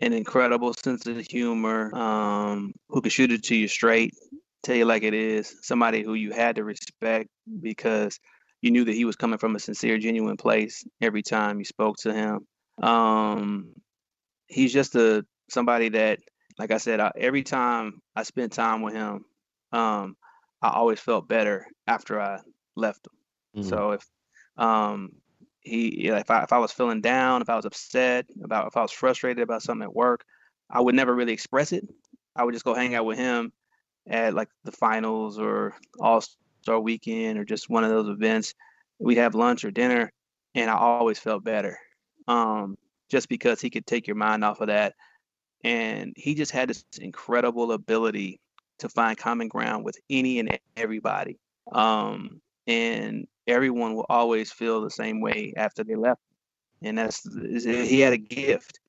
an 0.00 0.12
incredible 0.12 0.74
sense 0.74 1.06
of 1.06 1.18
humor, 1.18 1.94
um, 1.94 2.72
who 2.88 3.00
could 3.00 3.12
shoot 3.12 3.30
it 3.30 3.44
to 3.44 3.56
you 3.56 3.68
straight, 3.68 4.14
tell 4.62 4.76
you 4.76 4.84
like 4.84 5.02
it 5.02 5.14
is. 5.14 5.54
Somebody 5.62 6.02
who 6.02 6.14
you 6.14 6.32
had 6.32 6.56
to 6.56 6.64
respect 6.64 7.28
because 7.60 8.18
you 8.62 8.70
knew 8.70 8.84
that 8.84 8.94
he 8.94 9.04
was 9.04 9.16
coming 9.16 9.38
from 9.38 9.56
a 9.56 9.60
sincere, 9.60 9.98
genuine 9.98 10.36
place 10.36 10.84
every 11.00 11.22
time 11.22 11.58
you 11.58 11.64
spoke 11.64 11.96
to 11.98 12.12
him. 12.12 12.46
Um, 12.82 13.74
he's 14.46 14.72
just 14.72 14.94
a 14.94 15.24
somebody 15.50 15.90
that, 15.90 16.18
like 16.58 16.70
I 16.70 16.78
said, 16.78 17.00
I, 17.00 17.12
every 17.16 17.42
time 17.42 18.00
I 18.16 18.22
spent 18.24 18.52
time 18.52 18.82
with 18.82 18.94
him, 18.94 19.24
um, 19.72 20.16
I 20.60 20.70
always 20.70 21.00
felt 21.00 21.28
better 21.28 21.66
after 21.86 22.20
I 22.20 22.40
left 22.76 23.06
him. 23.06 23.62
Mhm. 23.62 23.68
So 23.68 23.92
if 23.92 24.06
um, 24.56 25.12
he, 25.60 26.08
if 26.08 26.30
I 26.30 26.42
if 26.44 26.52
I 26.52 26.58
was 26.58 26.72
feeling 26.72 27.00
down, 27.00 27.42
if 27.42 27.48
I 27.50 27.56
was 27.56 27.64
upset 27.66 28.26
about, 28.42 28.68
if 28.68 28.76
I 28.76 28.82
was 28.82 28.92
frustrated 28.92 29.42
about 29.42 29.62
something 29.62 29.84
at 29.84 29.94
work, 29.94 30.24
I 30.70 30.80
would 30.80 30.94
never 30.94 31.14
really 31.14 31.32
express 31.32 31.72
it. 31.72 31.84
I 32.36 32.44
would 32.44 32.54
just 32.54 32.64
go 32.64 32.74
hang 32.74 32.94
out 32.94 33.04
with 33.06 33.18
him 33.18 33.52
at 34.08 34.34
like 34.34 34.48
the 34.64 34.72
finals 34.72 35.38
or 35.38 35.74
All 36.00 36.22
Star 36.62 36.80
Weekend 36.80 37.38
or 37.38 37.44
just 37.44 37.70
one 37.70 37.84
of 37.84 37.90
those 37.90 38.08
events. 38.08 38.54
We'd 38.98 39.18
have 39.18 39.34
lunch 39.34 39.64
or 39.64 39.70
dinner, 39.70 40.12
and 40.54 40.70
I 40.70 40.74
always 40.74 41.18
felt 41.18 41.44
better, 41.44 41.78
um, 42.28 42.76
just 43.10 43.28
because 43.28 43.60
he 43.60 43.70
could 43.70 43.86
take 43.86 44.06
your 44.06 44.16
mind 44.16 44.44
off 44.44 44.60
of 44.60 44.68
that, 44.68 44.94
and 45.64 46.12
he 46.16 46.34
just 46.34 46.52
had 46.52 46.68
this 46.68 46.84
incredible 47.00 47.72
ability 47.72 48.40
to 48.78 48.88
find 48.88 49.16
common 49.16 49.48
ground 49.48 49.84
with 49.84 49.96
any 50.10 50.38
and 50.38 50.58
everybody, 50.76 51.38
um, 51.72 52.40
and 52.66 53.26
everyone 53.46 53.94
will 53.94 54.06
always 54.08 54.50
feel 54.50 54.80
the 54.82 54.90
same 54.90 55.20
way 55.20 55.52
after 55.56 55.84
they 55.84 55.94
left, 55.94 56.20
and 56.82 56.98
that's 56.98 57.26
he 57.34 58.00
had 58.00 58.12
a 58.12 58.18
gift. 58.18 58.80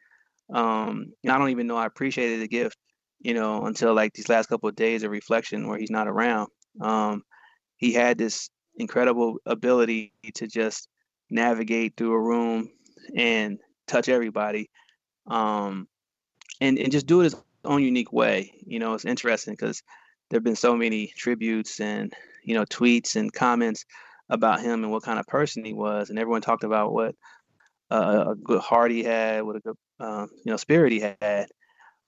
Um, 0.54 1.14
and 1.24 1.32
I 1.32 1.38
don't 1.38 1.50
even 1.50 1.68
know 1.68 1.78
I 1.78 1.86
appreciated 1.86 2.42
the 2.42 2.48
gift 2.48 2.78
you 3.24 3.34
know, 3.34 3.66
until 3.66 3.94
like 3.94 4.14
these 4.14 4.30
last 4.30 4.50
couple 4.50 4.70
of 4.70 4.76
days 4.76 5.04
of 5.04 5.10
reflection 5.12 5.68
where 5.68 5.80
he's 5.80 5.90
not 5.90 6.08
around. 6.08 6.50
Um, 6.82 7.24
he 7.78 7.94
had 7.94 8.18
this 8.18 8.50
incredible 8.76 9.38
ability 9.46 10.14
to 10.36 10.46
just 10.46 10.90
navigate 11.30 11.94
through 11.96 12.14
a 12.14 12.22
room 12.22 12.70
and 13.16 13.60
touch 13.88 14.10
everybody, 14.10 14.70
um, 15.28 15.88
and 16.64 16.80
and 16.80 16.92
just 16.92 17.06
do 17.06 17.20
it 17.20 17.26
his 17.26 17.36
own 17.66 17.84
unique 17.84 18.14
way. 18.14 18.54
You 18.66 18.80
know, 18.80 18.94
it's 18.94 19.06
interesting 19.06 19.54
because 19.54 19.84
there 20.30 20.38
have 20.38 20.44
been 20.44 20.56
so 20.56 20.76
many 20.76 21.08
tributes 21.16 21.80
and 21.80 22.14
you 22.44 22.56
know 22.56 22.66
tweets 22.66 23.16
and 23.16 23.32
comments 23.32 23.86
about 24.30 24.62
him 24.62 24.84
and 24.84 24.92
what 24.92 25.04
kind 25.04 25.20
of 25.20 25.28
person 25.28 25.66
he 25.66 25.74
was, 25.74 26.10
and 26.10 26.18
everyone 26.18 26.42
talked 26.42 26.64
about 26.64 26.94
what 26.94 27.16
uh, 27.92 28.26
a 28.30 28.36
good 28.36 28.62
heart 28.62 28.92
he 28.92 29.04
had, 29.04 29.44
what 29.44 29.58
a 29.58 29.60
good 29.60 29.76
uh, 30.00 30.28
you 30.46 30.52
know 30.52 30.58
spirit 30.58 30.94
he 30.94 31.02
had. 31.02 31.48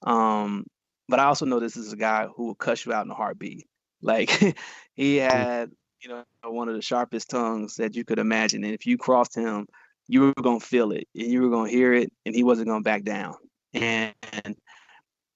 Um, 0.04 0.66
but 1.10 1.20
I 1.20 1.26
also 1.26 1.46
know 1.46 1.60
this 1.60 1.78
is 1.78 1.92
a 1.92 1.98
guy 1.98 2.28
who 2.28 2.48
will 2.48 2.56
cuss 2.56 2.86
you 2.86 2.94
out 2.94 3.06
in 3.06 3.12
a 3.12 3.16
heartbeat. 3.16 3.68
Like 4.02 4.56
he 4.96 5.18
had, 5.18 5.72
you 6.02 6.10
know, 6.10 6.24
one 6.44 6.70
of 6.70 6.76
the 6.76 6.82
sharpest 6.82 7.30
tongues 7.30 7.76
that 7.76 7.96
you 7.96 8.06
could 8.06 8.20
imagine, 8.20 8.64
and 8.64 8.74
if 8.74 8.86
you 8.86 8.98
crossed 8.98 9.36
him, 9.36 9.68
you 10.08 10.22
were 10.22 10.34
gonna 10.42 10.62
feel 10.62 10.94
it, 10.94 11.10
and 11.14 11.28
you 11.28 11.42
were 11.42 11.50
gonna 11.50 11.70
hear 11.70 11.94
it, 11.94 12.10
and 12.26 12.34
he 12.34 12.46
wasn't 12.46 12.70
gonna 12.70 12.82
back 12.82 13.04
down. 13.04 13.36
And, 13.76 14.56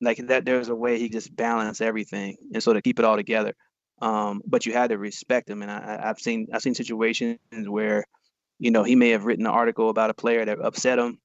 like 0.01 0.17
that, 0.27 0.45
there's 0.45 0.69
a 0.69 0.75
way 0.75 0.97
he 0.97 1.09
just 1.09 1.35
balanced 1.35 1.81
everything, 1.81 2.37
and 2.53 2.63
so 2.63 2.73
to 2.73 2.81
keep 2.81 2.99
it 2.99 3.05
all 3.05 3.17
together. 3.17 3.53
Um, 4.01 4.41
but 4.45 4.65
you 4.65 4.73
had 4.73 4.91
to 4.91 4.97
respect 4.97 5.49
him, 5.49 5.61
and 5.61 5.69
I, 5.69 5.99
I've 6.03 6.19
seen 6.19 6.47
I've 6.53 6.61
seen 6.61 6.75
situations 6.75 7.39
where, 7.51 8.05
you 8.59 8.71
know, 8.71 8.83
he 8.83 8.95
may 8.95 9.09
have 9.09 9.25
written 9.25 9.45
an 9.45 9.51
article 9.51 9.89
about 9.89 10.09
a 10.09 10.13
player 10.13 10.45
that 10.45 10.59
upset 10.61 10.99
him. 10.99 11.19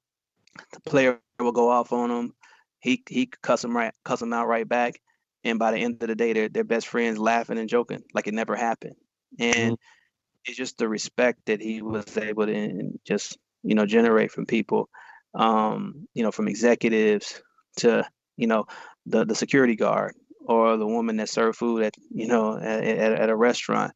The 0.72 0.80
player 0.80 1.20
will 1.38 1.52
go 1.52 1.70
off 1.70 1.92
on 1.92 2.10
him. 2.10 2.34
He 2.80 3.02
he 3.08 3.26
cuss 3.26 3.62
him 3.64 3.76
right 3.76 3.92
cuss 4.04 4.20
him 4.20 4.32
out 4.32 4.48
right 4.48 4.68
back, 4.68 5.00
and 5.44 5.58
by 5.58 5.70
the 5.70 5.78
end 5.78 6.02
of 6.02 6.08
the 6.08 6.16
day, 6.16 6.32
they're 6.32 6.48
they're 6.48 6.64
best 6.64 6.88
friends, 6.88 7.18
laughing 7.18 7.58
and 7.58 7.68
joking 7.68 8.02
like 8.12 8.26
it 8.26 8.34
never 8.34 8.56
happened. 8.56 8.96
And 9.38 9.72
mm-hmm. 9.72 10.44
it's 10.44 10.56
just 10.56 10.78
the 10.78 10.88
respect 10.88 11.46
that 11.46 11.60
he 11.60 11.80
was 11.80 12.16
able 12.16 12.46
to 12.46 12.98
just 13.04 13.38
you 13.62 13.76
know 13.76 13.86
generate 13.86 14.32
from 14.32 14.46
people, 14.46 14.88
um, 15.34 16.06
you 16.14 16.22
know, 16.22 16.30
from 16.30 16.48
executives 16.48 17.42
to 17.78 18.06
you 18.36 18.46
know 18.46 18.66
the 19.06 19.24
the 19.24 19.34
security 19.34 19.76
guard 19.76 20.14
or 20.46 20.76
the 20.76 20.86
woman 20.86 21.16
that 21.16 21.28
served 21.28 21.58
food 21.58 21.82
at 21.82 21.94
you 22.10 22.26
know 22.26 22.56
at, 22.56 22.84
at, 22.84 23.12
at 23.12 23.30
a 23.30 23.36
restaurant. 23.36 23.92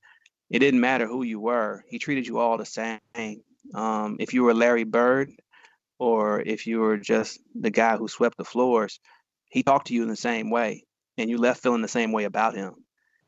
It 0.50 0.60
didn't 0.60 0.80
matter 0.80 1.06
who 1.06 1.22
you 1.22 1.40
were. 1.40 1.84
He 1.88 1.98
treated 1.98 2.26
you 2.26 2.38
all 2.38 2.56
the 2.56 2.64
same. 2.64 3.00
Um, 3.74 4.16
if 4.18 4.32
you 4.32 4.44
were 4.44 4.54
Larry 4.54 4.84
Bird, 4.84 5.30
or 5.98 6.40
if 6.40 6.66
you 6.66 6.80
were 6.80 6.96
just 6.96 7.38
the 7.54 7.70
guy 7.70 7.96
who 7.96 8.08
swept 8.08 8.38
the 8.38 8.44
floors, 8.44 8.98
he 9.50 9.62
talked 9.62 9.88
to 9.88 9.94
you 9.94 10.02
in 10.02 10.08
the 10.08 10.16
same 10.16 10.50
way, 10.50 10.84
and 11.18 11.28
you 11.28 11.38
left 11.38 11.62
feeling 11.62 11.82
the 11.82 11.88
same 11.88 12.12
way 12.12 12.24
about 12.24 12.54
him. 12.54 12.74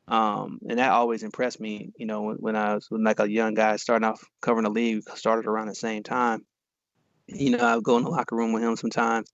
Um, 0.07 0.59
and 0.67 0.79
that 0.79 0.91
always 0.91 1.23
impressed 1.23 1.59
me. 1.59 1.91
You 1.95 2.05
know, 2.05 2.23
when, 2.23 2.37
when 2.37 2.55
I 2.55 2.75
was 2.75 2.87
like 2.91 3.19
a 3.19 3.29
young 3.29 3.53
guy 3.53 3.75
starting 3.75 4.07
off 4.07 4.23
covering 4.41 4.63
the 4.63 4.71
league, 4.71 5.03
started 5.15 5.45
around 5.45 5.67
the 5.67 5.75
same 5.75 6.03
time. 6.03 6.45
You 7.27 7.51
know, 7.51 7.59
I 7.65 7.75
would 7.75 7.83
go 7.83 7.97
in 7.97 8.03
the 8.03 8.09
locker 8.09 8.35
room 8.35 8.53
with 8.53 8.63
him 8.63 8.75
sometimes, 8.75 9.31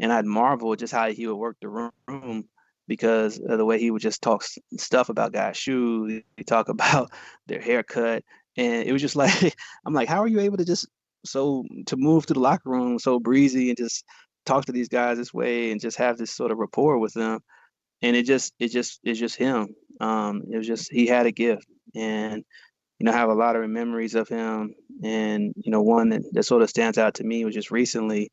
and 0.00 0.12
I'd 0.12 0.26
marvel 0.26 0.76
just 0.76 0.92
how 0.92 1.10
he 1.10 1.26
would 1.26 1.36
work 1.36 1.56
the 1.60 1.90
room 2.08 2.48
because 2.88 3.38
of 3.40 3.58
the 3.58 3.64
way 3.64 3.78
he 3.78 3.90
would 3.90 4.02
just 4.02 4.22
talk 4.22 4.44
stuff 4.78 5.08
about 5.08 5.32
guys' 5.32 5.56
shoes. 5.56 6.22
He 6.36 6.44
talk 6.44 6.68
about 6.68 7.10
their 7.46 7.60
haircut, 7.60 8.24
and 8.56 8.88
it 8.88 8.92
was 8.92 9.02
just 9.02 9.16
like 9.24 9.56
I'm 9.86 9.94
like, 9.94 10.08
how 10.08 10.22
are 10.22 10.28
you 10.28 10.40
able 10.40 10.58
to 10.58 10.64
just 10.64 10.88
so 11.24 11.64
to 11.86 11.96
move 11.96 12.26
to 12.26 12.34
the 12.34 12.40
locker 12.40 12.70
room 12.70 12.98
so 12.98 13.18
breezy 13.20 13.70
and 13.70 13.78
just 13.78 14.04
talk 14.46 14.66
to 14.66 14.72
these 14.72 14.88
guys 14.88 15.16
this 15.18 15.32
way 15.34 15.72
and 15.72 15.80
just 15.80 15.96
have 15.98 16.18
this 16.18 16.32
sort 16.32 16.52
of 16.52 16.58
rapport 16.58 16.98
with 16.98 17.14
them? 17.14 17.40
And 18.02 18.16
it 18.16 18.24
just 18.26 18.54
it 18.58 18.68
just 18.68 19.00
it's 19.04 19.18
just 19.20 19.36
him. 19.36 19.68
Um, 20.00 20.42
it 20.52 20.56
was 20.56 20.66
just 20.66 20.92
he 20.92 21.06
had 21.06 21.26
a 21.26 21.32
gift, 21.32 21.66
and 21.94 22.44
you 22.98 23.06
know 23.06 23.12
I 23.12 23.16
have 23.16 23.30
a 23.30 23.34
lot 23.34 23.56
of 23.56 23.68
memories 23.68 24.14
of 24.14 24.28
him. 24.28 24.74
And 25.02 25.52
you 25.56 25.70
know 25.70 25.82
one 25.82 26.10
that, 26.10 26.22
that 26.32 26.44
sort 26.44 26.62
of 26.62 26.70
stands 26.70 26.98
out 26.98 27.14
to 27.14 27.24
me 27.24 27.44
was 27.44 27.54
just 27.54 27.70
recently. 27.70 28.30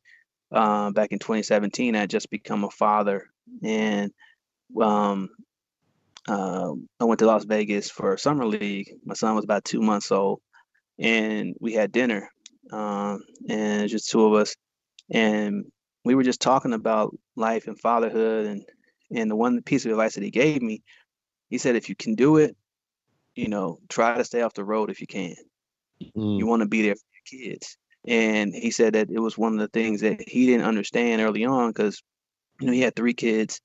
Uh, 0.53 0.91
back 0.91 1.13
in 1.13 1.19
2017, 1.19 1.95
I 1.95 1.99
had 1.99 2.09
just 2.09 2.29
become 2.29 2.65
a 2.65 2.69
father, 2.71 3.29
and 3.63 4.11
um, 4.81 5.29
uh, 6.27 6.73
I 6.99 7.05
went 7.05 7.19
to 7.19 7.25
Las 7.25 7.45
Vegas 7.45 7.89
for 7.89 8.17
summer 8.17 8.45
league. 8.45 8.91
My 9.05 9.13
son 9.13 9.33
was 9.33 9.45
about 9.45 9.63
two 9.63 9.81
months 9.81 10.11
old, 10.11 10.41
and 10.99 11.55
we 11.61 11.71
had 11.73 11.93
dinner, 11.93 12.29
um, 12.73 13.23
and 13.47 13.87
just 13.87 14.09
two 14.09 14.25
of 14.25 14.33
us, 14.33 14.53
and 15.09 15.63
we 16.03 16.15
were 16.15 16.23
just 16.23 16.41
talking 16.41 16.73
about 16.73 17.15
life 17.37 17.67
and 17.67 17.79
fatherhood, 17.79 18.45
and 18.45 18.65
and 19.15 19.31
the 19.31 19.35
one 19.35 19.61
piece 19.61 19.85
of 19.85 19.91
advice 19.91 20.15
that 20.15 20.23
he 20.23 20.31
gave 20.31 20.61
me, 20.61 20.83
he 21.49 21.57
said, 21.57 21.75
if 21.75 21.89
you 21.89 21.95
can 21.95 22.15
do 22.15 22.37
it, 22.37 22.55
you 23.35 23.47
know, 23.47 23.79
try 23.89 24.17
to 24.17 24.23
stay 24.23 24.41
off 24.41 24.53
the 24.53 24.63
road 24.63 24.89
if 24.89 25.01
you 25.01 25.07
can. 25.07 25.35
Mm. 26.15 26.39
You 26.39 26.45
want 26.45 26.61
to 26.61 26.67
be 26.67 26.81
there 26.81 26.95
for 26.95 27.37
your 27.37 27.49
kids. 27.49 27.77
And 28.07 28.53
he 28.53 28.71
said 28.71 28.93
that 28.93 29.09
it 29.11 29.19
was 29.19 29.37
one 29.37 29.53
of 29.53 29.59
the 29.59 29.67
things 29.67 30.01
that 30.01 30.27
he 30.27 30.47
didn't 30.47 30.65
understand 30.65 31.21
early 31.21 31.45
on 31.45 31.69
because, 31.69 32.01
you 32.59 32.67
know, 32.67 32.73
he 32.73 32.81
had 32.81 32.95
three 32.95 33.13
kids 33.13 33.61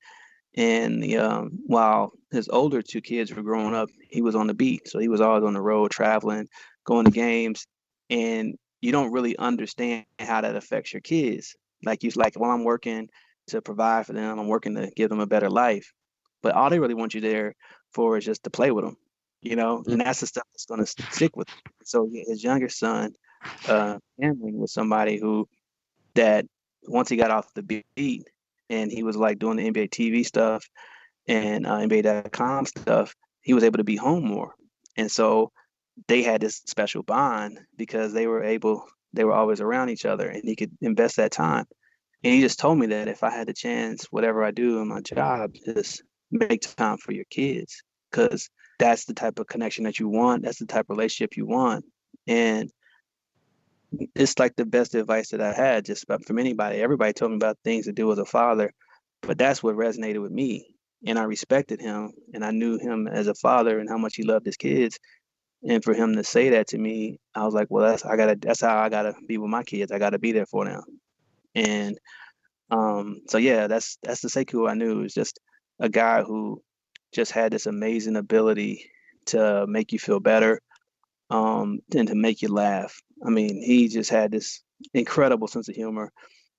and 0.57 1.03
the, 1.03 1.17
um, 1.17 1.59
while 1.67 2.11
his 2.31 2.49
older 2.49 2.81
two 2.81 2.99
kids 2.99 3.31
were 3.31 3.43
growing 3.43 3.75
up, 3.75 3.89
he 4.09 4.23
was 4.23 4.35
on 4.35 4.47
the 4.47 4.55
beat. 4.55 4.87
So 4.87 4.97
he 4.97 5.07
was 5.07 5.21
always 5.21 5.43
on 5.43 5.53
the 5.53 5.61
road, 5.61 5.91
traveling, 5.91 6.47
going 6.83 7.05
to 7.05 7.11
games. 7.11 7.67
And 8.09 8.57
you 8.81 8.91
don't 8.91 9.11
really 9.11 9.37
understand 9.37 10.05
how 10.17 10.41
that 10.41 10.55
affects 10.55 10.91
your 10.91 11.01
kids. 11.01 11.55
Like 11.83 12.03
you 12.03 12.09
like, 12.15 12.39
well, 12.39 12.49
I'm 12.49 12.63
working 12.63 13.09
to 13.47 13.61
provide 13.61 14.07
for 14.07 14.13
them. 14.13 14.39
I'm 14.39 14.47
working 14.47 14.75
to 14.75 14.89
give 14.95 15.09
them 15.09 15.19
a 15.19 15.27
better 15.27 15.49
life. 15.49 15.93
But 16.41 16.55
all 16.55 16.71
they 16.71 16.79
really 16.79 16.95
want 16.95 17.13
you 17.13 17.21
there 17.21 17.53
for 17.93 18.17
is 18.17 18.25
just 18.25 18.43
to 18.43 18.49
play 18.49 18.71
with 18.71 18.83
them, 18.83 18.97
you 19.41 19.55
know. 19.55 19.83
And 19.85 20.01
that's 20.01 20.21
the 20.21 20.27
stuff 20.27 20.45
that's 20.53 20.65
going 20.65 20.83
to 20.83 20.85
stick 20.85 21.35
with. 21.35 21.47
Them. 21.47 21.57
So 21.83 22.09
his 22.11 22.43
younger 22.43 22.69
son, 22.69 23.13
uh, 23.67 23.97
Cameron, 24.19 24.57
was 24.57 24.73
somebody 24.73 25.19
who 25.19 25.47
that 26.15 26.45
once 26.83 27.09
he 27.09 27.17
got 27.17 27.31
off 27.31 27.53
the 27.53 27.63
beat, 27.63 28.27
and 28.69 28.91
he 28.91 29.03
was 29.03 29.15
like 29.15 29.39
doing 29.39 29.57
the 29.57 29.69
NBA 29.69 29.89
TV 29.89 30.25
stuff 30.25 30.65
and 31.27 31.65
uh, 31.65 31.77
NBA.com 31.77 32.65
stuff, 32.65 33.15
he 33.41 33.53
was 33.53 33.63
able 33.63 33.77
to 33.77 33.83
be 33.83 33.95
home 33.95 34.25
more. 34.25 34.53
And 34.95 35.11
so 35.11 35.51
they 36.07 36.23
had 36.23 36.41
this 36.41 36.61
special 36.65 37.03
bond 37.03 37.59
because 37.75 38.13
they 38.13 38.27
were 38.27 38.43
able, 38.43 38.85
they 39.13 39.23
were 39.23 39.33
always 39.33 39.61
around 39.61 39.89
each 39.89 40.05
other 40.05 40.27
and 40.27 40.43
he 40.43 40.55
could 40.55 40.71
invest 40.81 41.17
that 41.17 41.31
time. 41.31 41.65
And 42.23 42.33
he 42.33 42.41
just 42.41 42.59
told 42.59 42.79
me 42.79 42.87
that 42.87 43.07
if 43.07 43.23
I 43.23 43.29
had 43.29 43.47
the 43.47 43.53
chance, 43.53 44.05
whatever 44.09 44.43
I 44.43 44.51
do 44.51 44.79
in 44.79 44.87
my 44.87 45.01
job, 45.01 45.51
just 45.65 46.03
make 46.31 46.61
time 46.61 46.97
for 46.97 47.13
your 47.13 47.25
kids 47.29 47.83
because 48.11 48.49
that's 48.79 49.05
the 49.05 49.13
type 49.13 49.39
of 49.39 49.47
connection 49.47 49.85
that 49.85 49.99
you 49.99 50.07
want. 50.07 50.43
That's 50.43 50.59
the 50.59 50.65
type 50.65 50.85
of 50.89 50.97
relationship 50.97 51.35
you 51.35 51.45
want. 51.45 51.85
And 52.27 52.71
it's 54.15 54.37
like 54.37 54.55
the 54.55 54.65
best 54.65 54.95
advice 54.95 55.29
that 55.29 55.41
I 55.41 55.53
had 55.53 55.85
just 55.85 56.03
about 56.03 56.25
from 56.25 56.39
anybody. 56.39 56.79
Everybody 56.79 57.13
told 57.13 57.31
me 57.31 57.37
about 57.37 57.57
things 57.63 57.85
to 57.85 57.93
do 57.93 58.11
as 58.11 58.19
a 58.19 58.25
father, 58.25 58.73
but 59.21 59.37
that's 59.37 59.63
what 59.63 59.75
resonated 59.75 60.21
with 60.21 60.31
me. 60.31 60.67
And 61.05 61.17
I 61.17 61.23
respected 61.23 61.79
him 61.79 62.11
and 62.33 62.43
I 62.43 62.51
knew 62.51 62.77
him 62.77 63.07
as 63.07 63.27
a 63.27 63.35
father 63.35 63.79
and 63.79 63.89
how 63.89 63.97
much 63.97 64.15
he 64.15 64.23
loved 64.23 64.45
his 64.45 64.57
kids. 64.57 64.99
And 65.67 65.83
for 65.83 65.93
him 65.93 66.15
to 66.15 66.23
say 66.23 66.49
that 66.49 66.67
to 66.67 66.77
me, 66.77 67.19
I 67.33 67.45
was 67.45 67.53
like, 67.53 67.67
well, 67.69 67.87
that's 67.89 68.05
I 68.05 68.15
gotta 68.15 68.35
that's 68.39 68.61
how 68.61 68.77
I 68.77 68.89
gotta 68.89 69.13
be 69.27 69.37
with 69.37 69.49
my 69.49 69.63
kids. 69.63 69.91
I 69.91 69.99
gotta 69.99 70.19
be 70.19 70.31
there 70.31 70.45
for 70.45 70.65
them. 70.65 70.83
And 71.55 71.97
um, 72.69 73.21
so 73.27 73.37
yeah, 73.37 73.67
that's 73.67 73.97
that's 74.03 74.21
the 74.21 74.27
Sekou 74.27 74.69
I 74.69 74.73
knew. 74.73 75.03
Is 75.03 75.13
just 75.13 75.39
a 75.79 75.89
guy 75.89 76.21
who 76.23 76.61
just 77.13 77.31
had 77.31 77.51
this 77.51 77.65
amazing 77.65 78.15
ability 78.15 78.89
to 79.27 79.65
make 79.67 79.91
you 79.91 79.99
feel 79.99 80.19
better 80.19 80.61
um, 81.29 81.79
and 81.95 82.07
to 82.07 82.15
make 82.15 82.41
you 82.41 82.49
laugh. 82.49 83.01
I 83.25 83.29
mean, 83.29 83.61
he 83.61 83.87
just 83.87 84.09
had 84.09 84.31
this 84.31 84.61
incredible 84.93 85.47
sense 85.47 85.69
of 85.69 85.75
humor. 85.75 86.11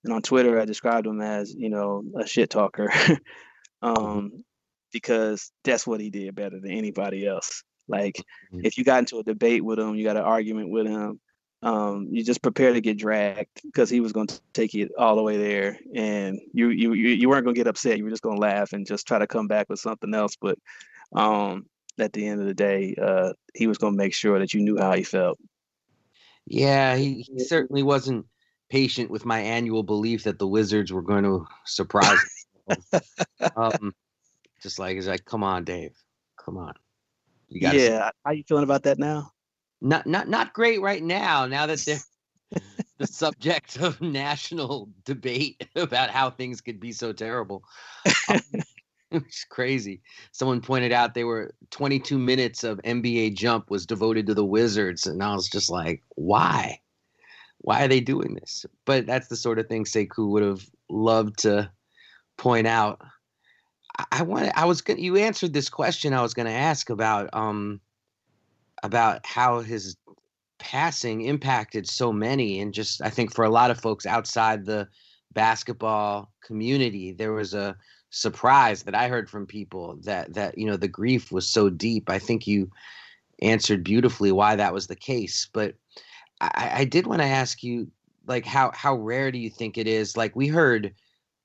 And 0.05 0.13
on 0.13 0.23
Twitter, 0.23 0.61
I 0.61 0.65
described 0.65 1.07
him 1.07 1.21
as, 1.21 1.55
you 1.55 1.71
know, 1.71 2.05
a 2.19 2.27
shit 2.27 2.51
talker, 2.51 2.93
um, 3.83 4.45
because 4.93 5.51
that's 5.65 5.87
what 5.87 6.01
he 6.01 6.11
did 6.11 6.35
better 6.35 6.61
than 6.61 6.71
anybody 6.71 7.27
else. 7.27 7.63
Like, 7.89 8.17
mm-hmm. 8.53 8.65
if 8.65 8.79
you 8.79 8.85
got 8.85 9.01
into 9.01 9.19
a 9.19 9.25
debate 9.25 9.65
with 9.65 9.79
him, 9.79 9.97
you 9.97 10.05
got 10.05 10.17
an 10.17 10.23
argument 10.23 10.71
with 10.71 10.87
him, 10.87 11.21
um, 11.63 12.09
you 12.11 12.25
just 12.25 12.43
prepare 12.43 12.73
to 12.73 12.81
get 12.81 12.99
dragged 12.99 13.61
because 13.65 13.91
he 13.91 14.01
was 14.01 14.13
going 14.13 14.29
to 14.29 14.41
take 14.53 14.75
it 14.75 14.93
all 14.97 15.17
the 15.17 15.23
way 15.23 15.37
there, 15.37 15.79
and 15.95 16.39
you 16.53 16.69
you 16.69 16.93
you 16.93 17.29
weren't 17.29 17.45
going 17.45 17.55
to 17.55 17.59
get 17.59 17.67
upset. 17.67 17.99
You 17.99 18.05
were 18.05 18.11
just 18.11 18.23
going 18.23 18.37
to 18.37 18.41
laugh 18.41 18.73
and 18.73 18.87
just 18.87 19.07
try 19.07 19.19
to 19.19 19.27
come 19.27 19.49
back 19.49 19.69
with 19.69 19.81
something 19.81 20.15
else. 20.15 20.37
But 20.41 20.59
um, 21.13 21.67
at 21.99 22.13
the 22.13 22.29
end 22.29 22.41
of 22.41 22.47
the 22.47 22.55
day, 22.55 22.95
uh, 23.01 23.33
he 23.55 23.67
was 23.67 23.79
going 23.79 23.95
to 23.95 23.97
make 23.97 24.15
sure 24.15 24.39
that 24.39 24.55
you 24.55 24.61
knew 24.61 24.79
how 24.79 24.95
he 24.95 25.03
felt. 25.03 25.39
Yeah, 26.47 26.97
he, 26.97 27.27
he, 27.29 27.41
certainly 27.41 27.83
wasn't 27.83 28.27
patient 28.71 29.11
with 29.11 29.27
my 29.27 29.41
annual 29.41 29.83
belief 29.83 30.25
that 30.25 30.39
the 30.39 30.47
Wizards 30.47 30.93
were 30.93 31.03
going 31.03 31.25
to 31.25 31.47
surprise. 31.67 32.47
um, 33.57 33.93
just 34.63 34.79
like 34.79 34.95
he's 34.95 35.09
like, 35.09 35.25
"Come 35.25 35.43
on, 35.43 35.65
Dave, 35.65 35.97
come 36.37 36.57
on." 36.57 36.75
You. 37.49 37.69
Yeah, 37.69 38.11
how 38.25 38.31
you 38.31 38.45
feeling 38.47 38.65
about 38.65 38.85
that 38.85 38.99
now? 38.99 39.33
Not 39.81 40.07
not 40.07 40.29
not 40.29 40.53
great 40.53 40.81
right 40.81 41.03
now. 41.03 41.47
Now 41.47 41.67
that 41.67 41.79
they're 41.81 42.01
the 42.99 43.07
subject 43.07 43.77
of 43.79 44.01
national 44.03 44.89
debate 45.05 45.69
about 45.77 46.11
how 46.11 46.31
things 46.31 46.61
could 46.61 46.81
be 46.81 46.93
so 46.93 47.13
terrible. 47.13 47.63
Um, 48.29 48.41
it 49.11 49.25
was 49.25 49.47
crazy. 49.49 50.03
Someone 50.33 50.61
pointed 50.61 50.93
out 50.93 51.15
they 51.15 51.25
were 51.25 51.55
22 51.71 52.19
minutes 52.19 52.63
of 52.65 52.79
NBA 52.83 53.35
Jump 53.35 53.71
was 53.71 53.87
devoted 53.87 54.27
to 54.27 54.35
the 54.35 54.45
Wizards, 54.45 55.07
and 55.07 55.23
I 55.23 55.35
was 55.35 55.49
just 55.49 55.71
like, 55.71 56.03
why? 56.17 56.81
Why 57.59 57.85
are 57.85 57.89
they 57.89 58.01
doing 58.01 58.35
this? 58.35 58.67
But 58.85 59.07
that's 59.07 59.29
the 59.29 59.37
sort 59.37 59.59
of 59.59 59.67
thing 59.67 59.85
Sekou 59.85 60.29
would 60.29 60.43
have 60.43 60.69
loved 60.91 61.39
to 61.41 61.71
point 62.37 62.67
out. 62.67 63.01
I, 63.99 64.05
I 64.13 64.23
wanted, 64.23 64.53
I 64.55 64.67
was 64.67 64.83
gonna, 64.83 65.01
you 65.01 65.17
answered 65.17 65.55
this 65.55 65.71
question 65.71 66.13
I 66.13 66.23
was 66.23 66.35
going 66.35 66.47
to 66.47 66.53
ask 66.53 66.91
about, 66.91 67.31
um, 67.33 67.81
about 68.83 69.25
how 69.27 69.61
his 69.61 69.97
passing 70.59 71.23
impacted 71.23 71.89
so 71.89 72.13
many 72.13 72.61
and 72.61 72.75
just 72.75 73.01
I 73.01 73.11
think 73.11 73.33
for 73.33 73.45
a 73.45 73.51
lot 73.51 73.71
of 73.71 73.81
folks 73.81 74.07
outside 74.07 74.65
the 74.65 74.89
basketball 75.33 76.33
community 76.43 77.13
there 77.13 77.33
was 77.33 77.55
a 77.55 77.77
surprise 78.11 78.83
that 78.85 78.95
I 78.95 79.09
heard 79.09 79.29
from 79.29 79.47
people 79.47 79.99
that 80.03 80.33
that 80.35 80.57
you 80.57 80.67
know 80.67 80.77
the 80.77 80.89
grief 80.89 81.31
was 81.31 81.49
so 81.49 81.69
deep. 81.71 82.09
I 82.09 82.19
think 82.19 82.47
you 82.47 82.71
answered 83.43 83.85
beautifully 83.85 84.33
why 84.33 84.57
that 84.57 84.75
was 84.75 84.87
the 84.87 84.97
case, 84.97 85.49
but 85.53 85.75
I, 86.41 86.71
I 86.77 86.85
did 86.85 87.07
want 87.07 87.21
to 87.21 87.29
ask 87.29 87.63
you 87.63 87.91
like 88.27 88.45
how 88.45 88.71
how 88.75 88.95
rare 88.97 89.31
do 89.31 89.39
you 89.39 89.51
think 89.51 89.79
it 89.79 89.87
is? 89.87 90.17
Like 90.17 90.35
we 90.35 90.49
heard 90.49 90.95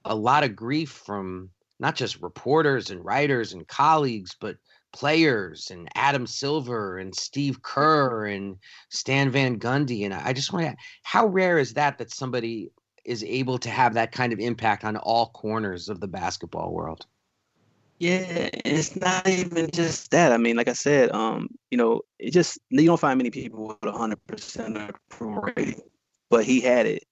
a 0.06 0.16
lot 0.16 0.44
of 0.44 0.56
grief 0.56 0.90
from 0.90 1.50
not 1.80 1.96
just 1.96 2.22
reporters 2.22 2.90
and 2.90 3.04
writers 3.04 3.54
and 3.54 3.68
colleagues, 3.68 4.36
but 4.40 4.58
players 4.94 5.72
and 5.72 5.90
Adam 5.96 6.26
Silver 6.26 6.98
and 6.98 7.14
Steve 7.14 7.62
Kerr 7.62 8.28
and 8.28 8.58
Stan 8.90 9.32
Van 9.32 9.60
Gundy. 9.60 10.06
And 10.06 10.14
I 10.14 10.34
just 10.34 10.54
want 10.54 10.68
to, 10.68 10.76
how 11.04 11.26
rare 11.28 11.58
is 11.58 11.74
that 11.74 11.98
that 11.98 12.12
somebody 12.12 12.72
is 13.04 13.24
able 13.24 13.58
to 13.58 13.70
have 13.70 13.96
that 13.96 14.12
kind 14.12 14.32
of 14.32 14.40
impact 14.40 14.86
on 14.86 14.96
all 14.98 15.28
corners 15.30 15.90
of 15.90 16.00
the 16.00 16.08
basketball 16.08 16.72
world? 16.72 17.06
Yeah, 18.00 18.50
it's 18.66 18.96
not 18.96 19.28
even 19.28 19.70
just 19.72 20.12
that. 20.12 20.32
I 20.32 20.38
mean, 20.38 20.58
like 20.58 20.68
I 20.68 20.74
said, 20.74 21.12
um, 21.12 21.48
you 21.72 21.78
know, 21.78 22.02
it 22.20 22.32
just 22.32 22.60
you 22.70 22.86
don't 22.86 23.00
find 23.00 23.18
many 23.18 23.30
people 23.30 23.68
with 23.68 23.78
a 23.84 23.92
hundred 23.92 24.26
percent 24.28 24.78
approval 24.78 25.42
rating, 25.56 25.82
but 26.30 26.44
he 26.44 26.60
had 26.60 26.86
it, 26.86 27.04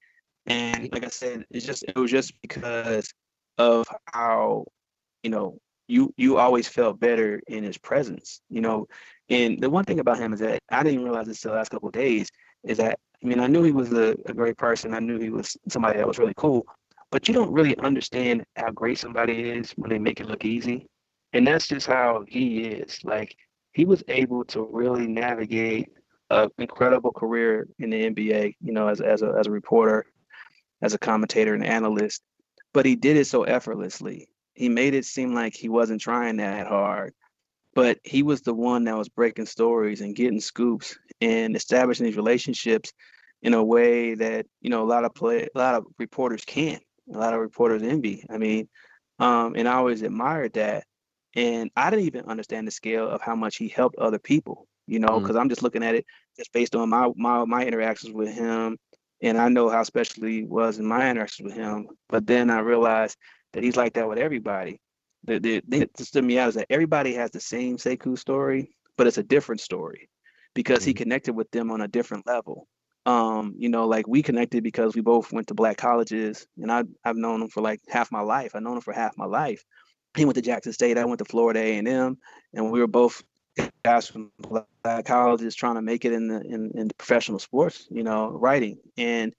and 0.48 0.90
like 0.92 1.06
I 1.06 1.10
said, 1.10 1.46
it's 1.50 1.66
just 1.66 1.84
it 1.84 1.96
was 1.96 2.12
just 2.12 2.34
because 2.42 3.14
of 3.58 3.88
how, 4.06 4.66
you 5.24 5.30
know, 5.30 5.60
you 5.92 6.14
you 6.18 6.38
always 6.38 6.68
felt 6.68 7.00
better 7.00 7.42
in 7.48 7.64
his 7.64 7.78
presence, 7.78 8.42
you 8.50 8.62
know. 8.62 8.88
And 9.30 9.62
the 9.62 9.70
one 9.70 9.86
thing 9.86 10.00
about 10.00 10.20
him 10.20 10.34
is 10.34 10.40
that 10.40 10.60
I 10.72 10.84
didn't 10.84 11.04
realize 11.04 11.28
this 11.28 11.42
the 11.42 11.52
last 11.52 11.70
couple 11.70 11.90
of 11.90 11.94
days 11.94 12.30
is 12.64 12.78
that 12.78 12.98
I 13.24 13.28
mean 13.28 13.40
I 13.40 13.48
knew 13.48 13.64
he 13.64 13.72
was 13.72 13.92
a, 13.92 14.16
a 14.26 14.34
great 14.34 14.58
person. 14.58 14.94
I 14.94 15.00
knew 15.00 15.20
he 15.20 15.30
was 15.30 15.58
somebody 15.68 15.98
that 15.98 16.08
was 16.08 16.18
really 16.18 16.34
cool, 16.38 16.66
but 17.12 17.28
you 17.28 17.34
don't 17.34 17.52
really 17.52 17.78
understand 17.80 18.46
how 18.56 18.72
great 18.72 18.98
somebody 18.98 19.50
is 19.50 19.72
when 19.72 19.90
they 19.90 20.00
make 20.00 20.22
it 20.22 20.28
look 20.28 20.46
easy. 20.46 20.88
And 21.34 21.46
that's 21.46 21.68
just 21.68 21.88
how 21.88 22.24
he 22.28 22.64
is. 22.64 23.04
Like 23.04 23.36
he 23.74 23.86
was 23.86 24.04
able 24.08 24.46
to 24.46 24.68
really 24.72 25.08
navigate 25.08 25.90
an 26.30 26.50
incredible 26.58 27.12
career 27.12 27.68
in 27.80 27.90
the 27.90 28.10
NBA, 28.10 28.56
you 28.62 28.72
know, 28.74 28.88
as, 28.88 29.02
as, 29.02 29.22
a, 29.22 29.34
as 29.38 29.48
a 29.48 29.52
reporter, 29.52 30.06
as 30.82 30.94
a 30.94 31.00
commentator 31.00 31.54
and 31.54 31.66
analyst, 31.66 32.22
but 32.74 32.86
he 32.86 32.96
did 32.96 33.18
it 33.18 33.28
so 33.28 33.44
effortlessly. 33.44 34.28
He 34.62 34.70
made 34.70 34.94
it 34.94 35.06
seem 35.06 35.34
like 35.34 35.56
he 35.56 35.70
wasn't 35.70 36.02
trying 36.02 36.38
that 36.38 36.68
hard, 36.68 37.14
but 37.74 38.00
he 38.04 38.24
was 38.24 38.42
the 38.42 38.54
one 38.54 38.84
that 38.86 38.98
was 38.98 39.10
breaking 39.10 39.48
stories 39.48 40.02
and 40.02 40.16
getting 40.16 40.40
scoops 40.40 40.98
and 41.20 41.56
establishing 41.56 42.06
these 42.06 42.16
relationships 42.16 42.94
in 43.42 43.54
a 43.54 43.64
way 43.64 44.14
that, 44.14 44.46
you 44.62 44.70
know, 44.70 44.84
a 44.84 44.86
lot 44.86 45.04
of 45.04 45.16
play, 45.16 45.48
a 45.54 45.58
lot 45.58 45.76
of 45.76 45.86
reporters 45.98 46.46
can't 46.46 46.84
a 47.14 47.18
lot 47.18 47.34
of 47.34 47.40
reporters 47.40 47.84
envy. 47.84 48.24
I 48.30 48.38
mean, 48.38 48.68
um, 49.20 49.56
and 49.56 49.68
I 49.68 49.74
always 49.74 50.02
admired 50.02 50.54
that. 50.54 50.86
And 51.36 51.72
I 51.76 51.90
didn't 51.90 52.06
even 52.06 52.26
understand 52.26 52.68
the 52.68 52.72
scale 52.72 53.08
of 53.10 53.22
how 53.22 53.36
much 53.36 53.56
he 53.58 53.70
helped 53.70 53.96
other 53.98 54.20
people, 54.20 54.68
you 54.86 55.00
know, 55.00 55.20
because 55.20 55.36
mm. 55.36 55.40
I'm 55.40 55.50
just 55.50 55.64
looking 55.64 55.84
at 55.84 55.96
it 55.96 56.06
just 56.38 56.52
based 56.52 56.76
on 56.76 56.90
my, 56.90 57.10
my 57.16 57.46
my 57.46 57.66
interactions 57.66 58.14
with 58.14 58.34
him. 58.34 58.78
And 59.22 59.38
I 59.38 59.48
know 59.50 59.70
how 59.70 59.84
special 59.84 60.26
he 60.26 60.44
was 60.44 60.80
in 60.80 60.86
my 60.86 61.10
interactions 61.10 61.46
with 61.46 61.56
him. 61.56 61.88
But 62.10 62.28
then 62.28 62.50
I 62.50 62.60
realized 62.60 63.18
that 63.54 63.64
he's 63.64 63.76
like 63.76 63.94
that 63.94 64.08
with 64.08 64.18
everybody. 64.18 64.80
The 65.24 65.40
the 65.40 65.62
thing 65.62 65.80
that 65.82 66.00
stood 66.00 66.24
me 66.24 66.40
out 66.40 66.50
is 66.50 66.56
that 66.56 66.68
everybody 66.70 67.14
has 67.14 67.32
the 67.32 67.40
same 67.40 67.78
Sekou 67.78 68.18
story, 68.18 68.76
but 68.98 69.08
it's 69.08 69.18
a 69.18 69.24
different 69.24 69.62
story 69.62 70.10
because 70.54 70.80
mm. 70.80 70.88
he 70.88 70.94
connected 70.94 71.34
with 71.34 71.50
them 71.52 71.72
on 71.72 71.82
a 71.82 71.88
different 71.88 72.26
level 72.28 72.68
um 73.06 73.56
you 73.58 73.68
know 73.68 73.88
like 73.88 74.08
we 74.08 74.22
connected 74.22 74.64
because 74.64 74.94
we 74.94 75.02
both 75.02 75.32
went 75.32 75.48
to 75.48 75.56
black 75.56 75.78
colleges 75.78 76.46
and 76.58 76.72
I, 76.72 76.84
i've 77.04 77.16
known 77.16 77.42
him 77.42 77.48
for 77.48 77.62
like 77.62 77.82
half 77.90 78.12
my 78.12 78.22
life 78.22 78.52
i've 78.54 78.62
known 78.62 78.78
him 78.78 78.82
for 78.82 78.94
half 78.94 79.18
my 79.18 79.26
life 79.26 79.64
he 80.16 80.24
went 80.24 80.36
to 80.36 80.42
jackson 80.42 80.72
state 80.72 80.98
i 80.98 81.06
went 81.06 81.20
to 81.20 81.26
florida 81.26 81.60
a&m 81.60 82.18
and 82.54 82.72
we 82.72 82.80
were 82.80 82.88
both 82.88 83.24
guys 83.84 84.08
from 84.08 84.32
black 84.38 85.06
colleges 85.06 85.56
trying 85.56 85.76
to 85.76 85.82
make 85.82 86.06
it 86.06 86.14
in 86.14 86.28
the 86.28 86.42
in, 86.42 86.72
in 86.76 86.90
professional 86.96 87.40
sports 87.40 87.88
you 87.90 88.04
know 88.04 88.30
writing 88.30 88.78
and 88.98 89.34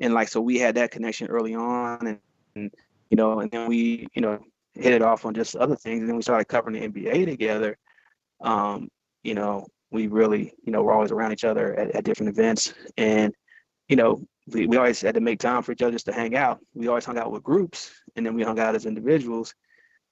and 0.00 0.14
like 0.14 0.28
so 0.28 0.40
we 0.40 0.58
had 0.58 0.76
that 0.76 0.90
connection 0.90 1.28
early 1.28 1.54
on 1.54 2.06
and, 2.06 2.18
and 2.56 2.70
you 3.12 3.16
know 3.16 3.40
and 3.40 3.50
then 3.52 3.68
we 3.68 4.08
you 4.14 4.22
know 4.22 4.40
hit 4.74 4.94
it 4.94 5.02
off 5.02 5.26
on 5.26 5.34
just 5.34 5.54
other 5.56 5.76
things 5.76 6.00
and 6.00 6.08
then 6.08 6.16
we 6.16 6.22
started 6.22 6.46
covering 6.46 6.74
the 6.80 6.88
nba 6.88 7.26
together 7.26 7.78
um 8.40 8.88
you 9.22 9.34
know 9.34 9.66
we 9.92 10.06
really, 10.06 10.54
you 10.64 10.72
know, 10.72 10.82
we're 10.82 10.94
always 10.94 11.12
around 11.12 11.32
each 11.32 11.44
other 11.44 11.78
at, 11.78 11.94
at 11.94 12.04
different 12.04 12.30
events. 12.30 12.72
And, 12.96 13.32
you 13.88 13.96
know, 13.96 14.22
we, 14.48 14.66
we 14.66 14.78
always 14.78 15.00
had 15.02 15.14
to 15.14 15.20
make 15.20 15.38
time 15.38 15.62
for 15.62 15.72
each 15.72 15.82
other 15.82 15.92
just 15.92 16.06
to 16.06 16.12
hang 16.12 16.34
out. 16.34 16.58
We 16.74 16.88
always 16.88 17.04
hung 17.04 17.18
out 17.18 17.30
with 17.30 17.42
groups 17.42 17.92
and 18.16 18.24
then 18.26 18.34
we 18.34 18.42
hung 18.42 18.58
out 18.58 18.74
as 18.74 18.86
individuals. 18.86 19.54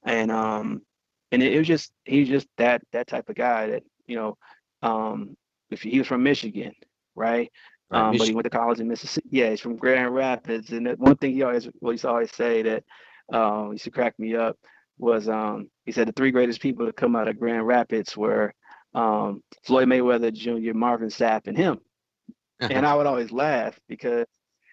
And 0.04 0.30
um 0.30 0.82
and 1.32 1.42
it, 1.42 1.54
it 1.54 1.58
was 1.58 1.66
just 1.66 1.92
he's 2.04 2.28
just 2.28 2.46
that 2.58 2.82
that 2.92 3.06
type 3.06 3.28
of 3.28 3.34
guy 3.34 3.68
that, 3.68 3.82
you 4.06 4.16
know, 4.16 4.36
um 4.82 5.36
if 5.70 5.82
he 5.82 5.98
was 5.98 6.06
from 6.06 6.22
Michigan, 6.22 6.72
right? 7.16 7.50
Right, 7.90 8.08
um, 8.08 8.16
but 8.16 8.26
he 8.26 8.34
went 8.34 8.44
to 8.44 8.50
college 8.50 8.80
in 8.80 8.88
Mississippi. 8.88 9.28
Yeah, 9.30 9.50
he's 9.50 9.60
from 9.60 9.76
Grand 9.76 10.14
Rapids. 10.14 10.70
And 10.70 10.88
one 10.98 11.16
thing 11.16 11.32
he 11.32 11.42
always 11.42 11.68
well, 11.80 11.90
he 11.90 11.94
used 11.94 12.02
to 12.02 12.10
always 12.10 12.32
say 12.32 12.62
that 12.62 12.84
um, 13.32 13.72
used 13.72 13.84
to 13.84 13.90
crack 13.90 14.18
me 14.18 14.36
up 14.36 14.56
was 14.98 15.28
um, 15.28 15.68
he 15.84 15.92
said 15.92 16.06
the 16.06 16.12
three 16.12 16.30
greatest 16.30 16.60
people 16.60 16.86
to 16.86 16.92
come 16.92 17.16
out 17.16 17.28
of 17.28 17.38
Grand 17.38 17.66
Rapids 17.66 18.16
were 18.16 18.54
um, 18.94 19.42
Floyd 19.64 19.88
Mayweather 19.88 20.32
Jr., 20.32 20.76
Marvin 20.76 21.08
Sapp, 21.08 21.46
and 21.46 21.56
him. 21.56 21.80
and 22.60 22.86
I 22.86 22.94
would 22.96 23.06
always 23.06 23.32
laugh 23.32 23.78
because, 23.88 24.26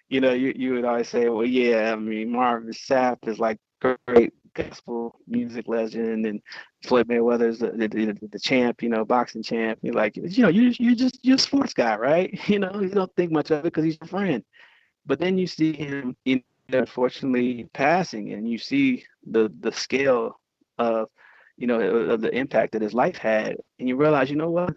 you 0.08 0.20
know, 0.20 0.32
you, 0.32 0.52
you 0.54 0.74
would 0.74 0.84
always 0.84 1.08
say, 1.08 1.28
well, 1.28 1.46
yeah, 1.46 1.92
I 1.92 1.96
mean, 1.96 2.32
Marvin 2.32 2.72
Sapp 2.72 3.26
is 3.26 3.38
like 3.38 3.58
great 3.80 4.32
gospel 4.54 5.18
music 5.26 5.66
legend, 5.68 6.26
and 6.26 6.40
Floyd 6.84 7.08
Mayweather 7.08 7.48
is 7.48 7.58
the, 7.58 7.70
the, 7.72 8.28
the, 8.30 8.38
champ, 8.38 8.82
you 8.82 8.88
know, 8.88 9.04
boxing 9.04 9.42
champ. 9.42 9.78
You're 9.82 9.94
like, 9.94 10.16
you 10.16 10.42
know, 10.42 10.48
you 10.48 10.72
you 10.78 10.94
just 10.94 11.18
you're 11.22 11.36
a 11.36 11.38
sports 11.38 11.74
guy, 11.74 11.96
right? 11.96 12.38
You 12.48 12.60
know, 12.60 12.80
you 12.80 12.90
don't 12.90 13.14
think 13.16 13.32
much 13.32 13.50
of 13.50 13.60
it 13.60 13.64
because 13.64 13.84
he's 13.84 13.98
your 14.00 14.08
friend. 14.08 14.44
But 15.04 15.18
then 15.18 15.38
you 15.38 15.46
see 15.46 15.72
him, 15.72 16.16
unfortunately 16.68 17.68
passing, 17.72 18.32
and 18.32 18.48
you 18.48 18.58
see 18.58 19.04
the 19.26 19.52
the 19.60 19.72
scale 19.72 20.38
of 20.78 21.08
you 21.58 21.66
know, 21.66 21.80
of 21.80 22.20
the 22.20 22.34
impact 22.34 22.72
that 22.72 22.82
his 22.82 22.94
life 22.94 23.16
had. 23.16 23.56
And 23.78 23.88
you 23.88 23.96
realize, 23.96 24.30
you 24.30 24.36
know 24.36 24.50
what? 24.50 24.74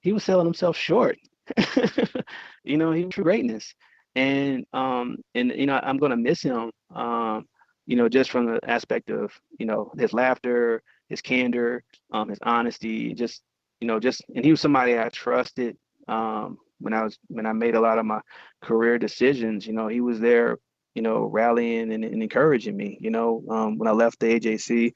He 0.00 0.12
was 0.12 0.24
selling 0.24 0.44
himself 0.44 0.76
short. 0.76 1.16
you 2.64 2.76
know, 2.76 2.90
he 2.90 3.04
was 3.04 3.14
greatness. 3.14 3.72
And 4.16 4.66
um, 4.72 5.18
and 5.34 5.50
you 5.50 5.66
know, 5.66 5.80
I'm 5.82 5.98
gonna 5.98 6.16
miss 6.16 6.42
him. 6.42 6.72
Um, 6.94 7.46
you 7.86 7.96
know, 7.96 8.08
just 8.08 8.30
from 8.30 8.46
the 8.46 8.60
aspect 8.68 9.10
of, 9.10 9.32
you 9.58 9.66
know, 9.66 9.92
his 9.98 10.12
laughter, 10.12 10.82
his 11.08 11.20
candor, 11.20 11.82
um, 12.12 12.28
his 12.28 12.38
honesty, 12.42 13.14
just, 13.14 13.42
you 13.80 13.86
know, 13.86 14.00
just 14.00 14.22
and 14.34 14.44
he 14.44 14.50
was 14.50 14.60
somebody 14.60 14.98
I 14.98 15.08
trusted 15.08 15.76
um 16.06 16.58
when 16.80 16.92
I 16.92 17.02
was 17.04 17.18
when 17.28 17.46
I 17.46 17.52
made 17.52 17.74
a 17.74 17.80
lot 17.80 17.98
of 17.98 18.06
my 18.06 18.20
career 18.62 18.98
decisions, 18.98 19.66
you 19.66 19.72
know, 19.72 19.88
he 19.88 20.00
was 20.00 20.20
there, 20.20 20.58
you 20.94 21.02
know, 21.02 21.24
rallying 21.24 21.92
and, 21.92 22.04
and 22.04 22.22
encouraging 22.22 22.76
me. 22.76 22.98
You 23.00 23.10
know, 23.10 23.42
um, 23.48 23.78
when 23.78 23.88
I 23.88 23.92
left 23.92 24.20
the 24.20 24.38
AJC, 24.38 24.92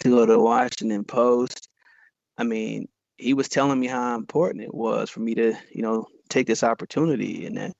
to 0.00 0.08
go 0.08 0.26
to 0.26 0.32
the 0.32 0.38
Washington 0.38 1.04
Post. 1.04 1.68
I 2.38 2.44
mean, 2.44 2.88
he 3.16 3.34
was 3.34 3.48
telling 3.48 3.78
me 3.78 3.86
how 3.86 4.16
important 4.16 4.64
it 4.64 4.74
was 4.74 5.10
for 5.10 5.20
me 5.20 5.34
to, 5.34 5.54
you 5.70 5.82
know, 5.82 6.06
take 6.28 6.46
this 6.46 6.62
opportunity 6.62 7.46
and 7.46 7.56
that 7.56 7.72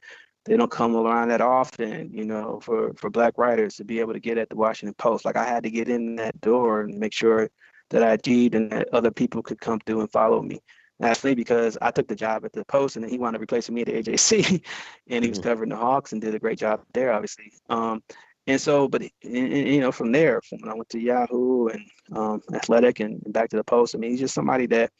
they 0.44 0.56
don't 0.56 0.70
come 0.70 0.96
around 0.96 1.28
that 1.28 1.40
often, 1.40 2.12
you 2.12 2.24
know, 2.24 2.60
for, 2.62 2.92
for 2.94 3.10
black 3.10 3.38
writers 3.38 3.76
to 3.76 3.84
be 3.84 4.00
able 4.00 4.12
to 4.12 4.20
get 4.20 4.38
at 4.38 4.48
the 4.48 4.56
Washington 4.56 4.94
Post. 4.94 5.24
Like 5.24 5.36
I 5.36 5.44
had 5.44 5.62
to 5.62 5.70
get 5.70 5.88
in 5.88 6.16
that 6.16 6.40
door 6.40 6.82
and 6.82 6.98
make 6.98 7.12
sure 7.12 7.48
that 7.92 8.02
I 8.02 8.12
achieved 8.12 8.54
and 8.54 8.72
that 8.72 8.88
other 8.92 9.10
people 9.10 9.42
could 9.42 9.60
come 9.60 9.78
through 9.86 10.00
and 10.00 10.10
follow 10.10 10.42
me. 10.42 10.60
Actually, 11.00 11.34
because 11.34 11.76
I 11.82 11.90
took 11.90 12.06
the 12.06 12.14
job 12.14 12.44
at 12.44 12.52
the 12.52 12.64
Post 12.64 12.96
and 12.96 13.04
then 13.04 13.10
he 13.10 13.18
wanted 13.18 13.38
to 13.38 13.42
replace 13.42 13.68
me 13.70 13.80
at 13.82 13.86
the 13.88 14.02
AJC 14.02 14.64
and 15.08 15.24
he 15.24 15.30
was 15.30 15.38
mm-hmm. 15.38 15.48
covering 15.48 15.70
the 15.70 15.76
Hawks 15.76 16.12
and 16.12 16.20
did 16.20 16.34
a 16.34 16.38
great 16.38 16.58
job 16.58 16.82
there, 16.94 17.12
obviously. 17.12 17.52
Um, 17.68 18.02
and 18.46 18.60
so, 18.60 18.88
but 18.88 19.02
and, 19.02 19.12
and, 19.36 19.68
you 19.68 19.80
know, 19.80 19.92
from 19.92 20.12
there, 20.12 20.40
from 20.42 20.58
when 20.60 20.70
I 20.70 20.74
went 20.74 20.88
to 20.90 21.00
Yahoo 21.00 21.68
and 21.68 21.86
um, 22.16 22.40
Athletic 22.54 23.00
and, 23.00 23.20
back 23.32 23.50
to 23.50 23.56
the 23.56 23.64
Post, 23.64 23.94
I 23.94 23.98
mean, 23.98 24.10
he's 24.10 24.20
just 24.20 24.34
somebody 24.34 24.66
that 24.66 24.90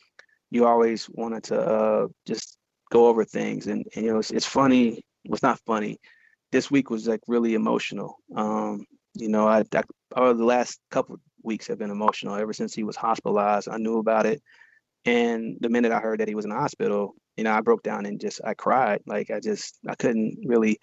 you 0.51 0.67
always 0.67 1.09
wanted 1.11 1.45
to 1.45 1.61
uh, 1.61 2.09
just 2.27 2.59
go 2.91 3.07
over 3.07 3.25
things. 3.25 3.67
And, 3.67 3.87
and 3.95 4.05
you 4.05 4.13
know, 4.13 4.19
it's, 4.19 4.31
it's 4.31 4.47
funny. 4.47 5.05
Well, 5.25 5.35
it's 5.35 5.43
not 5.43 5.61
funny. 5.67 5.99
This 6.51 6.71
week 6.71 6.91
was 6.91 7.09
like 7.09 7.21
really 7.27 7.55
emotional. 7.55 8.17
Um, 8.35 8.85
you 9.15 9.29
know, 9.29 9.47
I, 9.47 9.65
I 9.75 9.83
over 10.17 10.35
the 10.35 10.45
last 10.45 10.81
couple 10.91 11.19
weeks 11.45 11.67
have 11.69 11.79
been 11.79 11.91
emotional. 11.91 12.35
Ever 12.35 12.53
since 12.53 12.75
he 12.75 12.85
was 12.85 12.97
hospitalized, 12.97 13.69
I 13.69 13.79
knew 13.79 13.99
about 13.99 14.27
it. 14.27 14.43
And 15.05 15.57
the 15.61 15.69
minute 15.69 15.93
I 15.93 16.01
heard 16.01 16.21
that 16.21 16.29
he 16.29 16.35
was 16.35 16.45
in 16.45 16.51
the 16.51 16.57
hospital, 16.57 17.15
you 17.37 17.45
know, 17.45 17.53
I 17.53 17.61
broke 17.61 17.83
down 17.83 18.07
and 18.07 18.21
just 18.21 18.41
I 18.45 18.55
cried. 18.55 19.01
Like 19.07 19.31
I 19.31 19.41
just 19.41 19.79
I 19.89 19.95
couldn't 19.95 20.39
really 20.45 20.79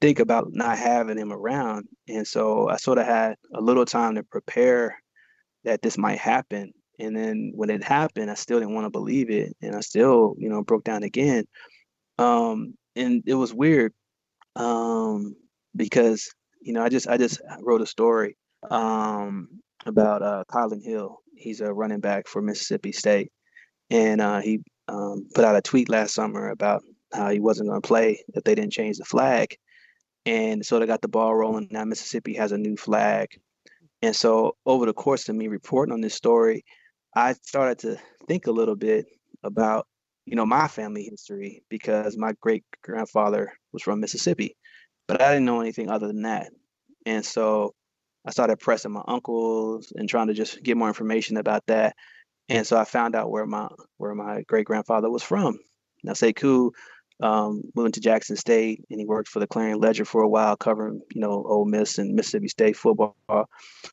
think 0.00 0.18
about 0.20 0.48
not 0.52 0.78
having 0.78 1.18
him 1.18 1.32
around. 1.32 1.86
And 2.08 2.26
so 2.26 2.68
I 2.68 2.76
sort 2.76 2.98
of 2.98 3.06
had 3.06 3.36
a 3.54 3.60
little 3.60 3.84
time 3.84 4.14
to 4.16 4.22
prepare 4.22 4.98
that 5.64 5.82
this 5.82 5.98
might 5.98 6.18
happen. 6.18 6.72
And 6.98 7.16
then 7.16 7.52
when 7.54 7.70
it 7.70 7.82
happened, 7.82 8.30
I 8.30 8.34
still 8.34 8.60
didn't 8.60 8.74
want 8.74 8.86
to 8.86 8.90
believe 8.90 9.30
it, 9.30 9.54
and 9.60 9.76
I 9.76 9.80
still, 9.80 10.34
you 10.38 10.48
know, 10.48 10.62
broke 10.62 10.84
down 10.84 11.02
again. 11.02 11.44
Um, 12.18 12.74
and 12.94 13.22
it 13.26 13.34
was 13.34 13.52
weird 13.52 13.92
um, 14.54 15.36
because 15.74 16.32
you 16.62 16.72
know 16.72 16.82
I 16.82 16.88
just 16.88 17.06
I 17.06 17.18
just 17.18 17.40
wrote 17.60 17.82
a 17.82 17.86
story 17.86 18.36
um, 18.70 19.48
about 19.86 20.22
uh, 20.22 20.44
Kylin 20.50 20.82
Hill. 20.82 21.20
He's 21.34 21.60
a 21.60 21.72
running 21.72 22.00
back 22.00 22.28
for 22.28 22.42
Mississippi 22.42 22.92
State, 22.92 23.32
and 23.90 24.20
uh, 24.20 24.40
he 24.40 24.60
um, 24.88 25.28
put 25.34 25.44
out 25.44 25.56
a 25.56 25.62
tweet 25.62 25.88
last 25.88 26.14
summer 26.14 26.50
about 26.50 26.82
how 27.12 27.30
he 27.30 27.40
wasn't 27.40 27.68
going 27.68 27.80
to 27.80 27.86
play 27.86 28.22
if 28.34 28.44
they 28.44 28.54
didn't 28.54 28.72
change 28.72 28.98
the 28.98 29.04
flag. 29.04 29.56
And 30.24 30.66
so 30.66 30.78
they 30.78 30.86
got 30.86 31.02
the 31.02 31.08
ball 31.08 31.34
rolling. 31.34 31.68
Now 31.70 31.84
Mississippi 31.84 32.34
has 32.34 32.52
a 32.52 32.58
new 32.58 32.76
flag. 32.76 33.28
And 34.02 34.14
so 34.14 34.56
over 34.66 34.86
the 34.86 34.92
course 34.92 35.28
of 35.28 35.36
me 35.36 35.48
reporting 35.48 35.92
on 35.92 36.00
this 36.00 36.14
story, 36.14 36.64
I 37.14 37.34
started 37.44 37.78
to 37.80 37.96
think 38.26 38.46
a 38.46 38.52
little 38.52 38.76
bit 38.76 39.06
about, 39.42 39.86
you 40.26 40.34
know, 40.36 40.44
my 40.44 40.68
family 40.68 41.04
history 41.04 41.62
because 41.68 42.16
my 42.16 42.34
great 42.40 42.64
grandfather 42.82 43.52
was 43.72 43.82
from 43.82 44.00
Mississippi, 44.00 44.56
but 45.06 45.22
I 45.22 45.32
didn't 45.32 45.46
know 45.46 45.60
anything 45.60 45.88
other 45.88 46.08
than 46.08 46.22
that. 46.22 46.50
And 47.06 47.24
so 47.24 47.74
I 48.26 48.30
started 48.30 48.58
pressing 48.58 48.92
my 48.92 49.02
uncles 49.06 49.92
and 49.94 50.08
trying 50.08 50.26
to 50.26 50.34
just 50.34 50.62
get 50.62 50.76
more 50.76 50.88
information 50.88 51.36
about 51.36 51.64
that. 51.66 51.94
And 52.48 52.66
so 52.66 52.76
I 52.76 52.84
found 52.84 53.14
out 53.14 53.30
where 53.30 53.46
my 53.46 53.68
where 53.98 54.14
my 54.14 54.42
great 54.42 54.66
grandfather 54.66 55.10
was 55.10 55.22
from. 55.22 55.58
Now 56.02 56.12
Sekou 56.12 56.70
um, 57.20 57.62
moved 57.74 57.94
to 57.94 58.00
Jackson 58.00 58.36
State 58.36 58.84
and 58.90 59.00
he 59.00 59.06
worked 59.06 59.28
for 59.28 59.40
the 59.40 59.46
Clarion 59.46 59.80
Ledger 59.80 60.04
for 60.04 60.22
a 60.22 60.28
while, 60.28 60.56
covering 60.56 61.00
you 61.14 61.20
know 61.20 61.44
Ole 61.46 61.64
Miss 61.64 61.98
and 61.98 62.14
Mississippi 62.14 62.48
State 62.48 62.76
football. 62.76 63.16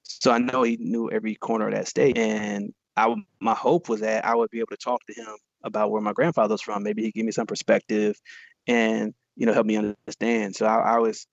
So 0.03 0.31
I 0.31 0.39
know 0.39 0.63
he 0.63 0.77
knew 0.79 1.09
every 1.09 1.35
corner 1.35 1.67
of 1.67 1.73
that 1.73 1.87
state, 1.87 2.17
and 2.17 2.73
I 2.97 3.13
my 3.39 3.53
hope 3.55 3.89
was 3.89 4.01
that 4.01 4.25
I 4.25 4.35
would 4.35 4.49
be 4.49 4.59
able 4.59 4.71
to 4.71 4.77
talk 4.77 5.01
to 5.07 5.13
him 5.13 5.35
about 5.63 5.91
where 5.91 6.01
my 6.01 6.13
grandfather 6.13 6.53
was 6.53 6.61
from. 6.61 6.83
Maybe 6.83 7.03
he'd 7.03 7.13
give 7.13 7.25
me 7.25 7.31
some 7.31 7.47
perspective, 7.47 8.19
and 8.67 9.13
you 9.35 9.45
know 9.45 9.53
help 9.53 9.65
me 9.65 9.77
understand. 9.77 10.55
So 10.55 10.65
I, 10.65 10.95
I 10.95 10.99
was 10.99 11.25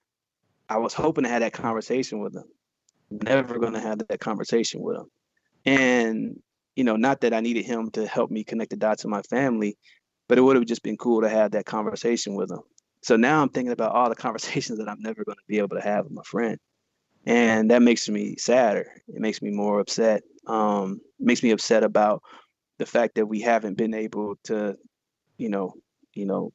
I 0.69 0.79
was 0.79 0.95
hoping 0.95 1.25
to 1.25 1.31
have 1.31 1.41
that 1.41 1.53
conversation 1.53 2.21
with 2.21 2.35
him. 2.35 2.45
Never 3.11 3.59
going 3.59 3.73
to 3.73 3.81
have 3.81 3.99
that 3.99 4.21
conversation 4.21 4.81
with 4.81 4.97
him, 4.97 5.11
and 5.65 6.41
you 6.77 6.85
know 6.85 6.97
not 6.97 7.21
that 7.23 7.35
I 7.35 7.41
needed 7.41 7.65
him 7.65 7.91
to 7.93 8.07
help 8.07 8.31
me 8.31 8.45
connect 8.45 8.71
the 8.71 8.77
dots 8.77 9.05
in 9.05 9.11
my 9.11 9.23
family 9.23 9.77
but 10.31 10.39
it 10.39 10.43
would 10.43 10.55
have 10.55 10.65
just 10.65 10.85
been 10.85 10.97
cool 10.97 11.23
to 11.23 11.29
have 11.29 11.51
that 11.51 11.67
conversation 11.67 12.37
with 12.37 12.53
him. 12.53 12.61
So 13.03 13.17
now 13.17 13.43
I'm 13.43 13.49
thinking 13.49 13.73
about 13.73 13.91
all 13.91 14.09
the 14.09 14.15
conversations 14.27 14.79
that 14.79 14.89
I'm 14.89 15.01
never 15.01 15.25
going 15.25 15.37
to 15.37 15.45
be 15.49 15.59
able 15.59 15.77
to 15.77 15.83
have 15.83 16.05
with 16.05 16.13
my 16.13 16.23
friend. 16.23 16.57
And 17.27 17.73
that 17.73 17.83
makes 17.83 18.09
me 18.09 18.37
sadder. 18.37 18.93
It 19.09 19.21
makes 19.21 19.43
me 19.43 19.51
more 19.51 19.81
upset. 19.81 20.23
Um, 20.47 21.01
makes 21.19 21.43
me 21.43 21.51
upset 21.51 21.83
about 21.83 22.23
the 22.79 22.87
fact 22.87 23.17
that 23.17 23.27
we 23.27 23.41
haven't 23.41 23.77
been 23.77 23.93
able 23.93 24.37
to, 24.45 24.77
you 25.37 25.49
know, 25.49 25.75
you 26.15 26.27
know, 26.27 26.53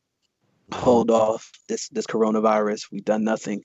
hold 0.74 1.12
off 1.12 1.52
this 1.68 1.90
this 1.90 2.08
coronavirus. 2.08 2.88
We've 2.94 3.04
done 3.04 3.26
nothing 3.26 3.62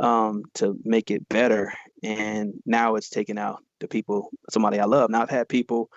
um, 0.00 0.42
to 0.54 0.76
make 0.84 1.10
it 1.10 1.28
better, 1.28 1.72
and 2.02 2.54
now 2.66 2.96
it's 2.96 3.10
taking 3.10 3.38
out 3.38 3.62
the 3.80 3.88
people, 3.88 4.30
somebody 4.50 4.80
I 4.80 4.86
love. 4.86 5.10
Now 5.10 5.22
I've 5.22 5.30
had 5.30 5.48
people, 5.48 5.88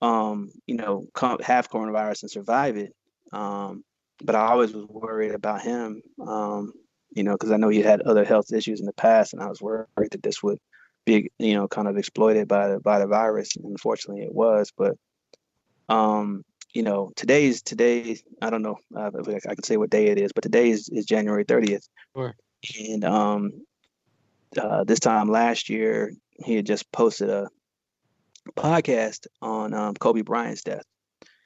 um, 0.00 0.50
you 0.66 0.76
know, 0.76 1.04
come, 1.12 1.38
have 1.40 1.70
coronavirus 1.70 2.22
and 2.22 2.30
survive 2.30 2.76
it, 2.76 2.94
um, 3.32 3.84
but 4.24 4.34
I 4.34 4.46
always 4.46 4.72
was 4.72 4.86
worried 4.86 5.34
about 5.34 5.62
him, 5.62 6.02
um, 6.26 6.72
you 7.10 7.24
know, 7.24 7.32
because 7.32 7.50
I 7.50 7.56
know 7.56 7.68
he 7.68 7.82
had 7.82 8.02
other 8.02 8.24
health 8.24 8.52
issues 8.52 8.80
in 8.80 8.86
the 8.86 8.92
past, 8.92 9.32
and 9.32 9.42
I 9.42 9.48
was 9.48 9.60
worried 9.60 10.12
that 10.12 10.22
this 10.22 10.42
would 10.42 10.58
be, 11.06 11.30
you 11.38 11.54
know, 11.54 11.66
kind 11.66 11.88
of 11.88 11.96
exploited 11.96 12.46
by 12.46 12.68
the 12.68 12.80
by 12.80 12.98
the 12.98 13.06
virus. 13.06 13.56
And 13.56 13.64
unfortunately, 13.64 14.22
it 14.22 14.34
was. 14.34 14.70
But, 14.76 14.96
um, 15.88 16.44
you 16.72 16.82
know, 16.82 17.10
today's 17.16 17.62
today. 17.62 18.18
I 18.42 18.50
don't 18.50 18.62
know 18.62 18.76
uh, 18.96 19.10
I 19.48 19.54
can 19.54 19.64
say 19.64 19.76
what 19.76 19.90
day 19.90 20.06
it 20.08 20.18
is, 20.20 20.32
but 20.32 20.42
today 20.42 20.70
is, 20.70 20.88
is 20.90 21.06
January 21.06 21.44
thirtieth. 21.44 21.88
Sure. 22.14 22.34
And 22.78 23.04
um, 23.04 23.52
uh, 24.56 24.84
this 24.84 25.00
time 25.00 25.28
last 25.28 25.68
year, 25.68 26.12
he 26.44 26.56
had 26.56 26.66
just 26.66 26.90
posted 26.92 27.30
a 27.30 27.48
podcast 28.56 29.26
on 29.40 29.74
um, 29.74 29.94
Kobe 29.94 30.22
Bryant's 30.22 30.62
death. 30.62 30.84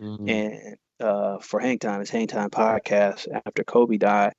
Mm-hmm. 0.00 0.28
And 0.28 0.76
uh, 1.00 1.38
for 1.38 1.60
Hang 1.60 1.78
Time, 1.78 2.00
his 2.00 2.10
Hang 2.10 2.26
Time 2.26 2.50
podcast 2.50 3.26
after 3.46 3.64
Kobe 3.64 3.96
died, 3.96 4.34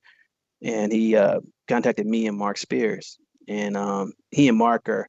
and 0.62 0.92
he 0.92 1.16
uh, 1.16 1.40
contacted 1.68 2.06
me 2.06 2.26
and 2.26 2.36
Marc 2.36 2.58
Spears, 2.58 3.18
and 3.48 3.76
um, 3.76 4.12
he 4.30 4.48
and 4.48 4.58
Marc 4.58 4.88
are 4.88 5.08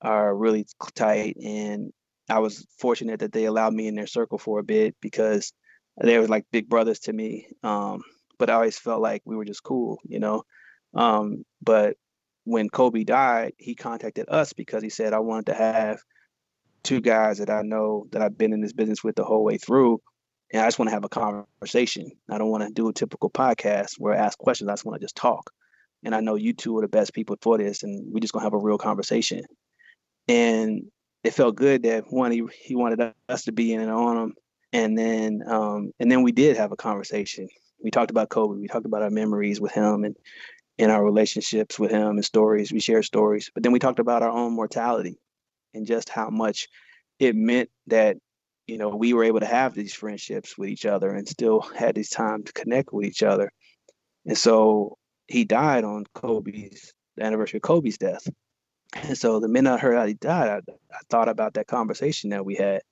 are 0.00 0.34
really 0.36 0.66
tight, 0.94 1.36
and 1.36 1.92
I 2.28 2.40
was 2.40 2.66
fortunate 2.78 3.20
that 3.20 3.32
they 3.32 3.44
allowed 3.44 3.74
me 3.74 3.86
in 3.86 3.94
their 3.94 4.06
circle 4.06 4.38
for 4.38 4.58
a 4.58 4.64
bit 4.64 4.96
because 5.00 5.52
they 6.00 6.18
were 6.18 6.26
like 6.26 6.44
big 6.50 6.68
brothers 6.68 7.00
to 7.00 7.12
me. 7.12 7.48
Um, 7.62 8.02
but 8.38 8.50
I 8.50 8.54
always 8.54 8.78
felt 8.78 9.00
like 9.00 9.22
we 9.24 9.36
were 9.36 9.44
just 9.44 9.62
cool, 9.62 9.98
you 10.04 10.18
know. 10.18 10.42
Um, 10.94 11.44
but 11.62 11.96
when 12.44 12.68
Kobe 12.68 13.04
died, 13.04 13.52
he 13.58 13.74
contacted 13.74 14.26
us 14.28 14.52
because 14.52 14.82
he 14.82 14.90
said 14.90 15.12
I 15.12 15.20
wanted 15.20 15.46
to 15.46 15.54
have 15.54 16.00
two 16.82 17.00
guys 17.00 17.38
that 17.38 17.50
I 17.50 17.62
know 17.62 18.06
that 18.10 18.22
I've 18.22 18.36
been 18.36 18.52
in 18.52 18.60
this 18.60 18.72
business 18.72 19.04
with 19.04 19.14
the 19.14 19.24
whole 19.24 19.44
way 19.44 19.58
through 19.58 20.00
and 20.52 20.60
I 20.62 20.66
just 20.66 20.78
want 20.78 20.88
to 20.88 20.94
have 20.94 21.04
a 21.04 21.08
conversation. 21.08 22.10
I 22.28 22.38
don't 22.38 22.50
want 22.50 22.62
to 22.64 22.72
do 22.72 22.88
a 22.88 22.92
typical 22.92 23.30
podcast 23.30 23.94
where 23.98 24.14
I 24.14 24.18
ask 24.18 24.38
questions. 24.38 24.68
I 24.68 24.74
just 24.74 24.84
want 24.84 25.00
to 25.00 25.04
just 25.04 25.16
talk. 25.16 25.50
And 26.04 26.14
I 26.14 26.20
know 26.20 26.34
you 26.34 26.52
two 26.52 26.76
are 26.76 26.82
the 26.82 26.88
best 26.88 27.14
people 27.14 27.36
for 27.40 27.56
this, 27.56 27.82
and 27.82 28.12
we're 28.12 28.20
just 28.20 28.32
gonna 28.32 28.44
have 28.44 28.52
a 28.52 28.58
real 28.58 28.76
conversation. 28.76 29.42
And 30.28 30.90
it 31.24 31.32
felt 31.32 31.56
good 31.56 31.84
that 31.84 32.04
one 32.08 32.32
he 32.32 32.42
he 32.60 32.74
wanted 32.74 33.14
us 33.28 33.44
to 33.44 33.52
be 33.52 33.72
in 33.72 33.80
and 33.80 33.90
on 33.90 34.16
him, 34.16 34.34
and 34.72 34.98
then 34.98 35.42
um, 35.46 35.92
and 36.00 36.10
then 36.10 36.22
we 36.22 36.32
did 36.32 36.56
have 36.56 36.72
a 36.72 36.76
conversation. 36.76 37.48
We 37.82 37.90
talked 37.90 38.10
about 38.10 38.28
Kobe. 38.28 38.58
We 38.58 38.66
talked 38.66 38.86
about 38.86 39.02
our 39.02 39.10
memories 39.10 39.60
with 39.60 39.72
him 39.72 40.04
and 40.04 40.16
and 40.78 40.90
our 40.90 41.04
relationships 41.04 41.78
with 41.78 41.90
him 41.90 42.08
and 42.08 42.24
stories. 42.24 42.72
We 42.72 42.80
shared 42.80 43.04
stories, 43.04 43.50
but 43.54 43.62
then 43.62 43.72
we 43.72 43.78
talked 43.78 43.98
about 43.98 44.22
our 44.22 44.30
own 44.30 44.54
mortality 44.54 45.18
and 45.74 45.86
just 45.86 46.08
how 46.08 46.30
much 46.30 46.68
it 47.18 47.36
meant 47.36 47.70
that 47.86 48.16
you 48.66 48.78
know, 48.78 48.88
we 48.90 49.12
were 49.12 49.24
able 49.24 49.40
to 49.40 49.46
have 49.46 49.74
these 49.74 49.92
friendships 49.92 50.56
with 50.56 50.68
each 50.68 50.86
other 50.86 51.10
and 51.10 51.28
still 51.28 51.60
had 51.60 51.94
this 51.94 52.10
time 52.10 52.42
to 52.44 52.52
connect 52.52 52.92
with 52.92 53.06
each 53.06 53.22
other. 53.22 53.52
And 54.24 54.38
so 54.38 54.98
he 55.26 55.44
died 55.44 55.84
on 55.84 56.04
Kobe's 56.14 56.92
the 57.16 57.24
anniversary 57.24 57.58
of 57.58 57.62
Kobe's 57.62 57.98
death. 57.98 58.26
And 58.94 59.16
so 59.16 59.40
the 59.40 59.48
minute 59.48 59.72
I 59.72 59.78
heard 59.78 59.96
how 59.96 60.06
he 60.06 60.14
died, 60.14 60.48
I, 60.48 60.72
I 60.92 60.98
thought 61.10 61.28
about 61.28 61.54
that 61.54 61.66
conversation 61.66 62.30
that 62.30 62.44
we 62.44 62.54
had. 62.54 62.82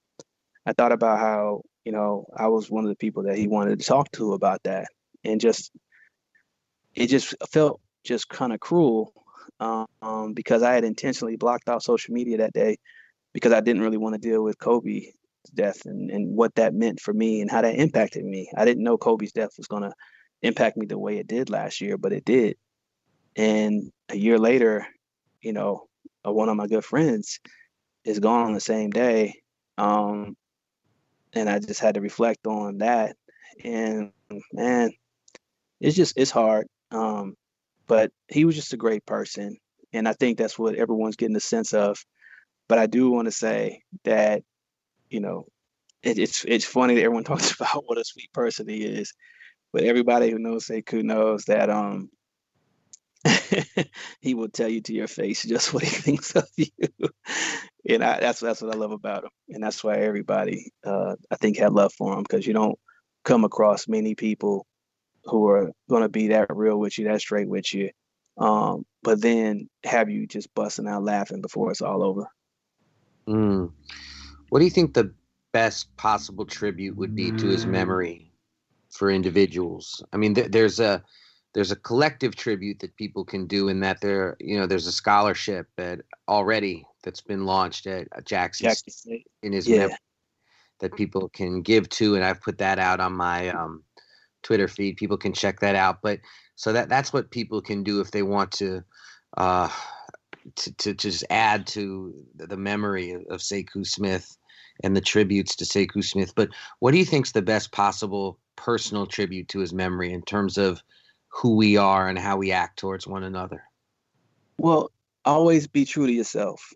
I 0.66 0.72
thought 0.72 0.92
about 0.92 1.18
how, 1.18 1.62
you 1.84 1.92
know, 1.92 2.26
I 2.36 2.48
was 2.48 2.70
one 2.70 2.84
of 2.84 2.90
the 2.90 2.96
people 2.96 3.22
that 3.24 3.38
he 3.38 3.48
wanted 3.48 3.78
to 3.78 3.84
talk 3.84 4.10
to 4.12 4.32
about 4.32 4.62
that. 4.64 4.88
And 5.24 5.40
just, 5.40 5.70
it 6.94 7.06
just 7.06 7.34
felt 7.50 7.80
just 8.04 8.28
kind 8.28 8.52
of 8.52 8.60
cruel 8.60 9.12
um, 9.60 10.32
because 10.34 10.62
I 10.62 10.74
had 10.74 10.84
intentionally 10.84 11.36
blocked 11.36 11.68
out 11.68 11.82
social 11.82 12.14
media 12.14 12.38
that 12.38 12.52
day 12.52 12.78
because 13.32 13.52
I 13.52 13.60
didn't 13.60 13.82
really 13.82 13.98
want 13.98 14.14
to 14.14 14.20
deal 14.20 14.42
with 14.42 14.58
Kobe's 14.58 15.06
death 15.54 15.86
and, 15.86 16.10
and 16.10 16.36
what 16.36 16.54
that 16.56 16.74
meant 16.74 17.00
for 17.00 17.12
me 17.12 17.40
and 17.40 17.50
how 17.50 17.62
that 17.62 17.76
impacted 17.76 18.24
me. 18.24 18.50
I 18.56 18.64
didn't 18.64 18.84
know 18.84 18.96
Kobe's 18.96 19.32
death 19.32 19.52
was 19.56 19.66
going 19.66 19.82
to 19.82 19.92
impact 20.42 20.76
me 20.76 20.86
the 20.86 20.98
way 20.98 21.18
it 21.18 21.26
did 21.26 21.50
last 21.50 21.80
year, 21.80 21.96
but 21.96 22.12
it 22.12 22.24
did. 22.24 22.56
And 23.36 23.90
a 24.08 24.16
year 24.16 24.38
later, 24.38 24.86
you 25.40 25.52
know, 25.52 25.86
uh, 26.26 26.32
one 26.32 26.48
of 26.48 26.56
my 26.56 26.66
good 26.66 26.84
friends 26.84 27.40
is 28.04 28.18
gone 28.18 28.46
on 28.46 28.54
the 28.54 28.60
same 28.60 28.90
day. 28.90 29.34
Um, 29.78 30.36
and 31.32 31.48
I 31.48 31.58
just 31.58 31.80
had 31.80 31.94
to 31.94 32.00
reflect 32.00 32.46
on 32.46 32.78
that. 32.78 33.16
And 33.62 34.12
man, 34.52 34.90
it's 35.80 35.96
just, 35.96 36.14
it's 36.16 36.30
hard. 36.30 36.66
Um, 36.92 37.34
but 37.86 38.12
he 38.28 38.44
was 38.44 38.56
just 38.56 38.72
a 38.72 38.78
great 38.78 39.06
person. 39.06 39.56
And 39.92 40.08
I 40.08 40.12
think 40.14 40.38
that's 40.38 40.58
what 40.58 40.76
everyone's 40.76 41.16
getting 41.16 41.36
a 41.36 41.40
sense 41.40 41.74
of. 41.74 41.98
But 42.68 42.78
I 42.78 42.86
do 42.86 43.10
want 43.10 43.26
to 43.26 43.32
say 43.32 43.82
that 44.04 44.42
you 45.10 45.20
know, 45.20 45.46
it, 46.02 46.18
it's 46.18 46.44
it's 46.46 46.64
funny 46.64 46.94
that 46.94 47.02
everyone 47.02 47.24
talks 47.26 47.52
about 47.52 47.84
what 47.86 47.98
a 47.98 48.04
sweet 48.04 48.32
person 48.32 48.68
he 48.68 48.84
is, 48.84 49.12
but 49.72 49.84
everybody 49.84 50.30
who 50.30 50.38
knows 50.38 50.66
Sekou 50.66 51.02
knows 51.02 51.44
that 51.46 51.70
um 51.70 52.10
he 54.20 54.34
will 54.34 54.48
tell 54.48 54.68
you 54.68 54.80
to 54.82 54.94
your 54.94 55.08
face 55.08 55.42
just 55.44 55.74
what 55.74 55.84
he 55.84 55.90
thinks 56.02 56.34
of 56.36 56.48
you, 56.56 56.68
and 57.88 58.04
I, 58.04 58.20
that's 58.20 58.40
that's 58.40 58.62
what 58.62 58.74
I 58.74 58.78
love 58.78 58.92
about 58.92 59.24
him, 59.24 59.30
and 59.50 59.62
that's 59.62 59.84
why 59.84 59.96
everybody 59.96 60.72
uh, 60.84 61.16
I 61.30 61.36
think 61.36 61.58
had 61.58 61.72
love 61.72 61.92
for 61.94 62.14
him 62.14 62.22
because 62.22 62.46
you 62.46 62.54
don't 62.54 62.78
come 63.24 63.44
across 63.44 63.88
many 63.88 64.14
people 64.14 64.66
who 65.24 65.48
are 65.48 65.72
going 65.88 66.02
to 66.02 66.08
be 66.08 66.28
that 66.28 66.54
real 66.54 66.78
with 66.78 66.98
you, 66.98 67.06
that 67.06 67.20
straight 67.20 67.48
with 67.48 67.72
you, 67.74 67.90
um, 68.38 68.84
but 69.02 69.20
then 69.20 69.68
have 69.84 70.08
you 70.10 70.26
just 70.26 70.52
busting 70.54 70.88
out 70.88 71.04
laughing 71.04 71.40
before 71.40 71.70
it's 71.70 71.82
all 71.82 72.02
over. 72.02 72.26
Mm. 73.28 73.72
What 74.48 74.58
do 74.58 74.64
you 74.64 74.70
think 74.70 74.94
the 74.94 75.12
best 75.52 75.94
possible 75.96 76.46
tribute 76.46 76.96
would 76.96 77.14
be 77.14 77.30
to 77.32 77.48
his 77.48 77.64
mm. 77.64 77.70
memory 77.70 78.32
for 78.90 79.10
individuals? 79.10 80.02
I 80.12 80.16
mean, 80.16 80.34
th- 80.34 80.50
there's 80.50 80.80
a 80.80 81.02
there's 81.52 81.72
a 81.72 81.76
collective 81.76 82.36
tribute 82.36 82.78
that 82.78 82.96
people 82.96 83.24
can 83.24 83.46
do 83.46 83.68
in 83.68 83.80
that 83.80 84.00
there 84.00 84.36
you 84.40 84.58
know 84.58 84.66
there's 84.66 84.86
a 84.86 84.92
scholarship 84.92 85.68
that 85.76 86.00
already 86.28 86.86
that's 87.02 87.20
been 87.20 87.44
launched 87.44 87.86
at 87.86 88.08
Jackson, 88.24 88.64
Jackson 88.64 88.90
State 88.92 89.26
in 89.42 89.52
his 89.52 89.68
Yeah. 89.68 89.78
memory 89.78 89.96
that 90.80 90.96
people 90.96 91.28
can 91.28 91.60
give 91.62 91.88
to, 91.90 92.14
and 92.14 92.24
I've 92.24 92.40
put 92.40 92.58
that 92.58 92.78
out 92.78 93.00
on 93.00 93.12
my 93.12 93.48
um, 93.48 93.84
Twitter 94.42 94.68
feed. 94.68 94.96
People 94.96 95.16
can 95.16 95.32
check 95.32 95.60
that 95.60 95.74
out. 95.74 96.02
But 96.02 96.20
so 96.56 96.72
that 96.72 96.88
that's 96.88 97.12
what 97.12 97.30
people 97.30 97.60
can 97.60 97.82
do 97.82 98.00
if 98.00 98.10
they 98.10 98.22
want 98.22 98.52
to. 98.52 98.82
Uh, 99.36 99.68
to, 100.56 100.72
to 100.76 100.94
just 100.94 101.24
add 101.30 101.66
to 101.66 102.14
the 102.34 102.56
memory 102.56 103.12
of, 103.12 103.22
of 103.30 103.40
Sekou 103.40 103.86
Smith 103.86 104.36
and 104.82 104.96
the 104.96 105.00
tributes 105.00 105.56
to 105.56 105.64
Sekou 105.64 106.02
Smith. 106.02 106.32
But 106.34 106.48
what 106.78 106.92
do 106.92 106.98
you 106.98 107.04
think's 107.04 107.32
the 107.32 107.42
best 107.42 107.72
possible 107.72 108.38
personal 108.56 109.06
tribute 109.06 109.48
to 109.48 109.60
his 109.60 109.72
memory 109.72 110.12
in 110.12 110.22
terms 110.22 110.58
of 110.58 110.82
who 111.28 111.56
we 111.56 111.76
are 111.76 112.08
and 112.08 112.18
how 112.18 112.36
we 112.36 112.52
act 112.52 112.78
towards 112.78 113.06
one 113.06 113.22
another? 113.22 113.62
Well, 114.58 114.90
always 115.24 115.66
be 115.66 115.84
true 115.84 116.06
to 116.06 116.12
yourself. 116.12 116.72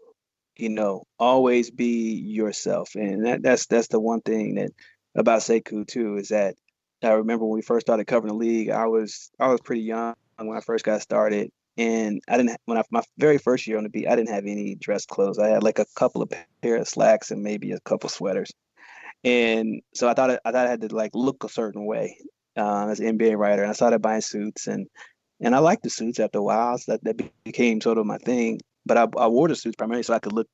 You 0.57 0.69
know, 0.69 1.05
always 1.19 1.71
be 1.71 2.15
yourself, 2.15 2.95
and 2.95 3.27
that, 3.27 3.43
that's 3.43 3.67
that's 3.67 3.89
the 3.89 3.99
one 3.99 4.21
thing 4.21 4.55
that 4.55 4.71
about 5.17 5.41
Sekou 5.41 5.85
too 5.85 6.17
is 6.17 6.29
that 6.29 6.55
I 7.05 7.13
remember 7.13 7.45
when 7.45 7.57
we 7.57 7.63
first 7.63 7.87
started 7.87 8.07
covering 8.07 8.33
the 8.33 8.39
league. 8.39 8.71
I 8.71 8.87
was 8.87 9.31
I 9.39 9.49
was 9.49 9.61
pretty 9.61 9.83
young 9.83 10.15
when 10.37 10.57
I 10.57 10.61
first 10.61 10.85
got 10.85 11.03
started, 11.03 11.51
and 11.77 12.21
I 12.29 12.37
didn't 12.37 12.57
when 12.65 12.79
I 12.79 12.83
my 12.91 13.03
very 13.19 13.39
first 13.39 13.67
year 13.67 13.79
on 13.79 13.85
the 13.85 13.91
beat, 13.91 14.09
I 14.09 14.17
didn't 14.17 14.31
have 14.31 14.47
any 14.47 14.75
dress 14.75 15.07
clothes. 15.07 15.39
I 15.39 15.49
had 15.49 15.63
like 15.63 15.79
a 15.79 15.87
couple 15.97 16.23
of 16.23 16.33
pair 16.63 16.77
of 16.77 16.89
slacks 16.89 17.31
and 17.31 17.43
maybe 17.43 17.73
a 17.73 17.81
couple 17.81 18.09
sweaters, 18.09 18.53
and 19.25 19.81
so 19.95 20.09
I 20.09 20.15
thought 20.15 20.31
I 20.31 20.39
thought 20.53 20.67
I 20.67 20.71
had 20.71 20.81
to 20.83 20.95
like 20.95 21.13
look 21.15 21.45
a 21.45 21.49
certain 21.49 21.87
way 21.87 22.19
um, 22.57 22.91
as 22.91 23.01
an 23.01 23.19
NBA 23.19 23.37
writer. 23.37 23.63
And 23.63 23.71
I 23.71 23.75
started 23.75 24.03
buying 24.03 24.21
suits 24.21 24.67
and 24.67 24.87
and 25.41 25.55
I 25.55 25.59
liked 25.59 25.83
the 25.83 25.91
suits 25.91 26.21
after 26.21 26.39
a 26.39 26.43
while. 26.43 26.79
So 26.79 26.93
that, 26.93 27.05
that 27.05 27.45
became 27.45 27.81
sort 27.81 27.99
of 27.99 28.07
my 28.07 28.19
thing. 28.19 28.61
But 28.87 28.99
I, 28.99 29.07
I 29.19 29.29
wore 29.29 29.49
the 29.49 29.57
suits 29.57 29.77
primarily 29.77 30.03
so 30.03 30.15
I 30.15 30.19
could 30.19 30.33
look 30.33 30.49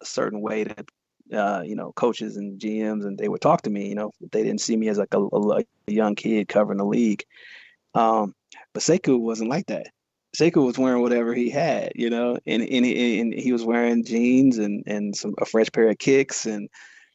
a 0.00 0.06
certain 0.06 0.40
way 0.40 0.64
that 0.64 0.88
uh, 1.32 1.62
you 1.64 1.76
know 1.76 1.92
coaches 1.92 2.36
and 2.36 2.60
GMs 2.60 3.04
and 3.04 3.18
they 3.18 3.28
would 3.28 3.40
talk 3.40 3.62
to 3.62 3.70
me. 3.70 3.88
You 3.88 3.94
know, 3.94 4.12
they 4.32 4.42
didn't 4.42 4.60
see 4.60 4.76
me 4.76 4.88
as 4.88 4.98
like 4.98 5.14
a, 5.14 5.20
a, 5.20 5.58
a 5.58 5.64
young 5.86 6.14
kid 6.14 6.48
covering 6.48 6.78
the 6.78 6.84
league. 6.84 7.24
Um, 7.94 8.34
but 8.72 8.82
Sekou 8.82 9.20
wasn't 9.20 9.50
like 9.50 9.66
that. 9.66 9.88
Sekou 10.36 10.66
was 10.66 10.78
wearing 10.78 11.02
whatever 11.02 11.34
he 11.34 11.50
had, 11.50 11.92
you 11.96 12.08
know, 12.10 12.38
and 12.46 12.62
and 12.62 12.84
he, 12.84 13.20
and 13.20 13.34
he 13.34 13.52
was 13.52 13.64
wearing 13.64 14.04
jeans 14.04 14.58
and 14.58 14.84
and 14.86 15.16
some 15.16 15.34
a 15.38 15.44
fresh 15.44 15.70
pair 15.72 15.88
of 15.88 15.98
kicks 15.98 16.46
and 16.46 16.68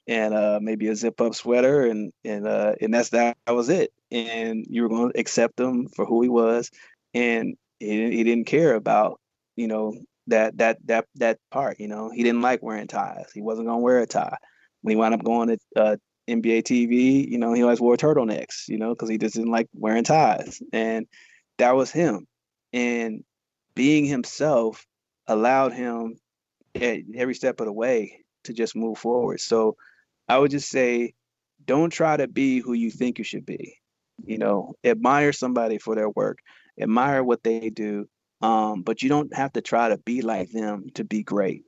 and 0.08 0.34
uh, 0.34 0.60
maybe 0.62 0.88
a 0.88 0.96
zip 0.96 1.20
up 1.22 1.34
sweater 1.34 1.86
and 1.86 2.12
and 2.24 2.48
uh, 2.48 2.74
and 2.82 2.94
that's 2.94 3.10
that, 3.10 3.38
that 3.46 3.56
was 3.56 3.70
it. 3.70 3.92
And 4.12 4.66
you 4.70 4.84
were 4.84 4.90
going 4.90 5.12
to 5.12 5.20
accept 5.20 5.60
him 5.60 5.88
for 5.96 6.06
who 6.06 6.22
he 6.22 6.30
was, 6.30 6.72
and 7.14 7.56
he, 7.80 8.18
he 8.18 8.24
didn't 8.24 8.48
care 8.48 8.76
about 8.76 9.20
you 9.56 9.68
know 9.68 9.94
that 10.28 10.58
that 10.58 10.78
that 10.86 11.06
that 11.16 11.40
part. 11.52 11.80
You 11.80 11.88
know, 11.88 12.10
he 12.10 12.24
didn't 12.24 12.42
like 12.42 12.64
wearing 12.64 12.88
ties. 12.88 13.32
He 13.34 13.42
wasn't 13.42 13.68
to 13.68 13.78
wear 13.78 14.00
a 14.00 14.08
tie. 14.08 14.38
When 14.82 14.92
he 14.92 14.96
wound 14.96 15.14
up 15.14 15.24
going 15.24 15.50
to 15.50 15.58
uh, 15.76 15.96
NBA 16.30 16.64
TV, 16.64 17.30
you 17.30 17.38
know, 17.38 17.54
he 17.54 17.64
always 17.64 17.82
wore 17.82 17.98
turtlenecks. 17.98 18.68
You 18.68 18.78
know, 18.78 18.90
because 18.90 19.10
he 19.10 19.18
just 19.18 19.36
didn't 19.36 19.52
like 19.52 19.68
wearing 19.74 20.04
ties, 20.04 20.62
and 20.74 21.08
that 21.58 21.76
was 21.76 21.92
him. 21.92 22.28
And 22.74 23.24
being 23.76 24.06
himself 24.06 24.86
allowed 25.28 25.74
him 25.74 26.18
at 26.76 27.00
every 27.16 27.36
step 27.36 27.60
of 27.60 27.66
the 27.66 27.74
way 27.74 28.24
to 28.44 28.54
just 28.54 28.76
move 28.76 28.98
forward. 28.98 29.40
So 29.40 29.76
I 30.28 30.38
would 30.38 30.52
just 30.52 30.70
say, 30.70 31.14
don't 31.66 31.90
try 31.90 32.18
to 32.18 32.28
be 32.28 32.60
who 32.60 32.74
you 32.74 32.92
think 32.92 33.18
you 33.18 33.24
should 33.24 33.46
be. 33.46 33.78
You 34.24 34.38
know, 34.38 34.76
admire 34.84 35.34
somebody 35.34 35.78
for 35.78 35.96
their 35.96 36.10
work, 36.10 36.40
admire 36.80 37.24
what 37.24 37.44
they 37.44 37.70
do, 37.70 38.08
um, 38.42 38.82
but 38.84 39.02
you 39.02 39.10
don't 39.10 39.34
have 39.36 39.54
to 39.54 39.62
try 39.62 39.90
to 39.90 39.98
be 39.98 40.22
like 40.22 40.52
them 40.52 40.88
to 40.96 41.04
be 41.04 41.24
great. 41.24 41.64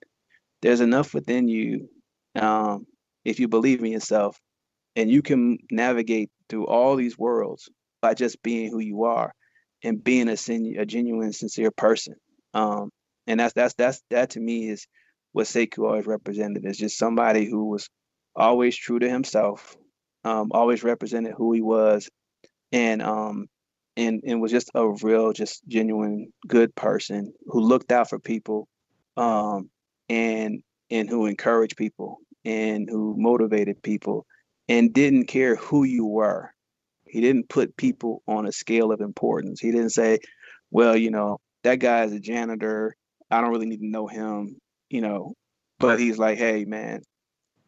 There's 0.62 0.82
enough 0.82 1.14
within 1.14 1.48
you 1.48 1.90
um, 2.36 2.86
if 3.26 3.40
you 3.40 3.48
believe 3.48 3.84
in 3.84 3.92
yourself, 3.92 4.38
and 4.96 5.10
you 5.12 5.22
can 5.22 5.60
navigate 5.72 6.30
through 6.50 6.68
all 6.68 6.96
these 6.96 7.18
worlds 7.18 7.70
by 8.02 8.14
just 8.14 8.42
being 8.42 8.72
who 8.72 8.80
you 8.80 9.04
are 9.04 9.34
and 9.84 10.04
being 10.04 10.30
a, 10.30 10.38
sin- 10.38 10.76
a 10.78 10.86
genuine, 10.86 11.34
sincere 11.34 11.72
person. 11.72 12.16
Um, 12.54 12.90
and 13.28 13.40
that's 13.40 13.54
that's 13.54 13.74
that's 13.76 14.02
that 14.10 14.32
to 14.32 14.40
me 14.40 14.70
is 14.70 14.88
what 15.34 15.48
Sekou 15.48 15.88
always 15.88 16.08
represented 16.08 16.66
is 16.66 16.78
just 16.78 16.98
somebody 16.98 17.46
who 17.46 17.66
was 17.66 17.90
always 18.36 18.76
true 18.76 19.00
to 19.00 19.10
himself, 19.10 19.76
um, 20.24 20.50
always 20.52 20.84
represented 20.84 21.34
who 21.36 21.54
he 21.54 21.62
was, 21.62 22.10
and 22.72 23.02
um, 23.02 23.48
and 23.98 24.22
and 24.26 24.42
was 24.42 24.52
just 24.52 24.72
a 24.76 24.88
real, 25.04 25.34
just 25.34 25.68
genuine, 25.68 26.32
good 26.48 26.74
person 26.76 27.34
who 27.48 27.60
looked 27.60 27.92
out 27.92 28.10
for 28.10 28.20
people, 28.20 28.68
um, 29.18 29.70
and 30.10 30.64
and 30.92 31.10
who 31.10 31.26
encouraged 31.26 31.78
people 31.78 32.20
and 32.46 32.90
who 32.90 33.16
motivated 33.18 33.82
people, 33.84 34.26
and 34.70 34.94
didn't 34.94 35.26
care 35.26 35.56
who 35.58 35.84
you 35.84 36.06
were. 36.06 36.52
He 37.06 37.22
didn't 37.22 37.50
put 37.50 37.76
people 37.78 38.22
on 38.28 38.48
a 38.48 38.52
scale 38.52 38.92
of 38.92 39.02
importance. 39.02 39.60
He 39.60 39.72
didn't 39.72 39.92
say, 39.92 40.20
"Well, 40.72 40.96
you 40.96 41.12
know, 41.12 41.40
that 41.64 41.80
guy 41.80 42.04
is 42.06 42.14
a 42.14 42.20
janitor. 42.20 42.96
I 43.32 43.42
don't 43.42 43.52
really 43.52 43.68
need 43.68 43.82
to 43.82 43.88
know 43.88 44.08
him." 44.08 44.58
You 44.90 45.02
know, 45.02 45.34
but 45.80 46.00
he's 46.00 46.18
like, 46.20 46.38
"Hey, 46.38 46.66
man, 46.66 47.02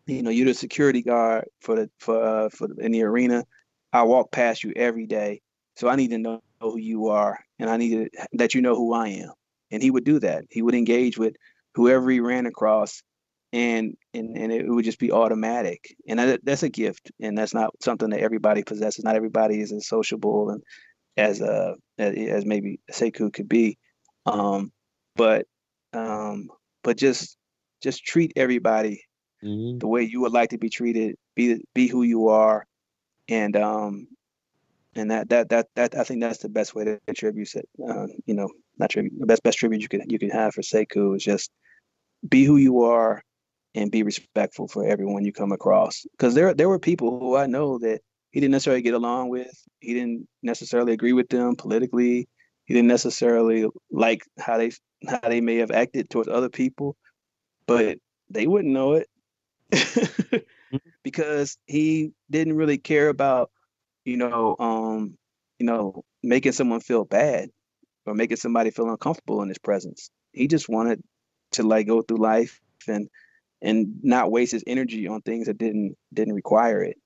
you 0.08 0.24
know, 0.24 0.32
you're 0.32 0.46
the 0.46 0.54
security 0.54 1.02
guard 1.02 1.46
for 1.62 1.76
the 1.76 1.90
for 2.00 2.24
uh, 2.24 2.50
for 2.50 2.68
in 2.80 2.92
the 2.92 3.04
arena. 3.04 3.46
I 3.94 4.04
walk 4.04 4.32
past 4.32 4.64
you 4.64 4.74
every 4.76 5.08
day, 5.08 5.42
so 5.80 5.88
I 5.88 5.96
need 5.96 6.10
to 6.10 6.18
know 6.18 6.42
who 6.62 6.78
you 6.78 7.08
are, 7.08 7.40
and 7.58 7.70
I 7.70 7.78
need 7.78 8.12
to, 8.12 8.28
that 8.34 8.54
you 8.54 8.62
know 8.62 8.76
who 8.76 8.94
I 8.94 9.08
am." 9.10 9.32
And 9.72 9.82
he 9.82 9.92
would 9.92 10.04
do 10.04 10.20
that. 10.20 10.46
He 10.50 10.62
would 10.62 10.76
engage 10.76 11.18
with 11.18 11.36
whoever 11.76 12.10
he 12.12 12.20
ran 12.20 12.46
across, 12.46 13.02
and 13.54 13.96
and 14.14 14.38
and 14.38 14.52
it 14.52 14.68
would 14.68 14.86
just 14.86 15.00
be 15.00 15.12
automatic. 15.12 15.96
And 16.08 16.20
that, 16.20 16.42
that's 16.44 16.64
a 16.64 16.70
gift, 16.70 17.12
and 17.22 17.38
that's 17.38 17.54
not 17.54 17.72
something 17.82 18.10
that 18.10 18.20
everybody 18.20 18.64
possesses. 18.64 19.06
Not 19.06 19.16
everybody 19.16 19.62
is 19.62 19.72
as 19.72 19.88
sociable 19.88 20.50
and 20.50 20.62
as 21.18 21.42
uh 21.42 21.74
as, 21.98 22.46
maybe 22.46 22.80
Sekou 22.92 23.32
could 23.34 23.50
be, 23.50 23.78
um, 24.26 24.72
but 25.16 25.46
um, 25.94 26.50
but 26.84 26.98
just 26.98 27.38
just 27.82 28.04
treat 28.04 28.34
everybody 28.36 29.04
Mm-hmm. 29.44 29.78
the 29.78 29.88
way 29.88 30.04
you 30.04 30.20
would 30.22 30.34
like 30.34 30.50
to 30.50 30.58
be 30.58 30.70
treated. 30.70 31.16
Be 31.36 31.64
be 31.74 31.88
who 31.88 32.04
you 32.04 32.28
are, 32.28 32.66
and 33.30 33.56
um, 33.56 34.08
and 35.00 35.12
that 35.12 35.30
that 35.30 35.50
that 35.50 35.68
that 35.76 35.96
I 35.96 36.04
think 36.04 36.22
that's 36.22 36.40
the 36.40 36.50
best 36.50 36.76
way 36.76 36.84
to 36.84 37.00
tribute 37.16 37.56
it. 37.56 37.68
Uh, 37.88 38.08
you 38.26 38.34
know, 38.34 38.50
not 38.78 38.90
tribute. 38.90 39.14
The 39.18 39.26
best 39.26 39.44
best 39.44 39.58
tribute 39.58 39.82
you 39.82 39.88
can 39.88 40.10
you 40.10 40.20
can 40.20 40.30
have 40.30 40.54
for 40.54 40.62
Sekou 40.62 41.16
is 41.16 41.24
just 41.24 41.52
be 42.28 42.44
who 42.44 42.58
you 42.58 42.82
are 42.84 43.24
and 43.76 43.92
be 43.92 44.04
respectful 44.04 44.68
for 44.68 44.86
everyone 44.86 45.24
you 45.24 45.32
come 45.32 45.52
across. 45.52 46.06
Because 46.12 46.36
there 46.36 46.54
there 46.54 46.70
were 46.70 46.80
people 46.80 47.20
who 47.20 47.36
I 47.38 47.46
know 47.46 47.78
that 47.80 48.02
he 48.32 48.42
didn't 48.42 48.52
necessarily 48.52 48.82
get 48.82 48.94
along 48.94 49.30
with. 49.30 49.52
He 49.80 49.94
didn't 49.94 50.28
necessarily 50.44 50.94
agree 50.94 51.14
with 51.14 51.30
them 51.30 51.56
politically. 51.56 52.28
He 52.66 52.74
didn't 52.74 52.90
necessarily 52.90 53.68
like 53.90 54.24
how 54.38 54.58
they 54.58 54.72
how 55.08 55.22
they 55.24 55.40
may 55.40 55.58
have 55.58 55.72
acted 55.72 56.10
towards 56.10 56.28
other 56.28 56.50
people, 56.50 56.98
but 57.68 57.98
they 58.30 58.48
wouldn't 58.48 58.74
know 58.74 59.02
it 59.02 60.46
because 61.04 61.58
he 61.68 62.12
didn't 62.30 62.58
really 62.58 62.78
care 62.78 63.08
about 63.08 63.50
you 64.06 64.18
know 64.18 64.56
um 64.60 65.18
you 65.60 65.66
know 65.66 66.04
making 66.24 66.52
someone 66.52 66.80
feel 66.80 67.06
bad 67.06 67.50
or 68.06 68.14
making 68.14 68.38
somebody 68.38 68.72
feel 68.72 68.90
uncomfortable 68.90 69.42
in 69.42 69.50
his 69.50 69.60
presence. 69.60 70.10
He 70.34 70.48
just 70.48 70.70
wanted 70.70 71.02
to 71.54 71.64
like 71.64 71.88
go 71.88 72.02
through 72.02 72.18
life 72.18 72.60
and 72.88 73.10
and 73.62 73.88
not 74.04 74.32
waste 74.32 74.54
his 74.54 74.64
energy 74.68 75.08
on 75.08 75.22
things 75.22 75.48
that 75.48 75.58
didn't 75.58 75.96
didn't 76.14 76.36
require 76.36 76.84
it. 76.84 76.98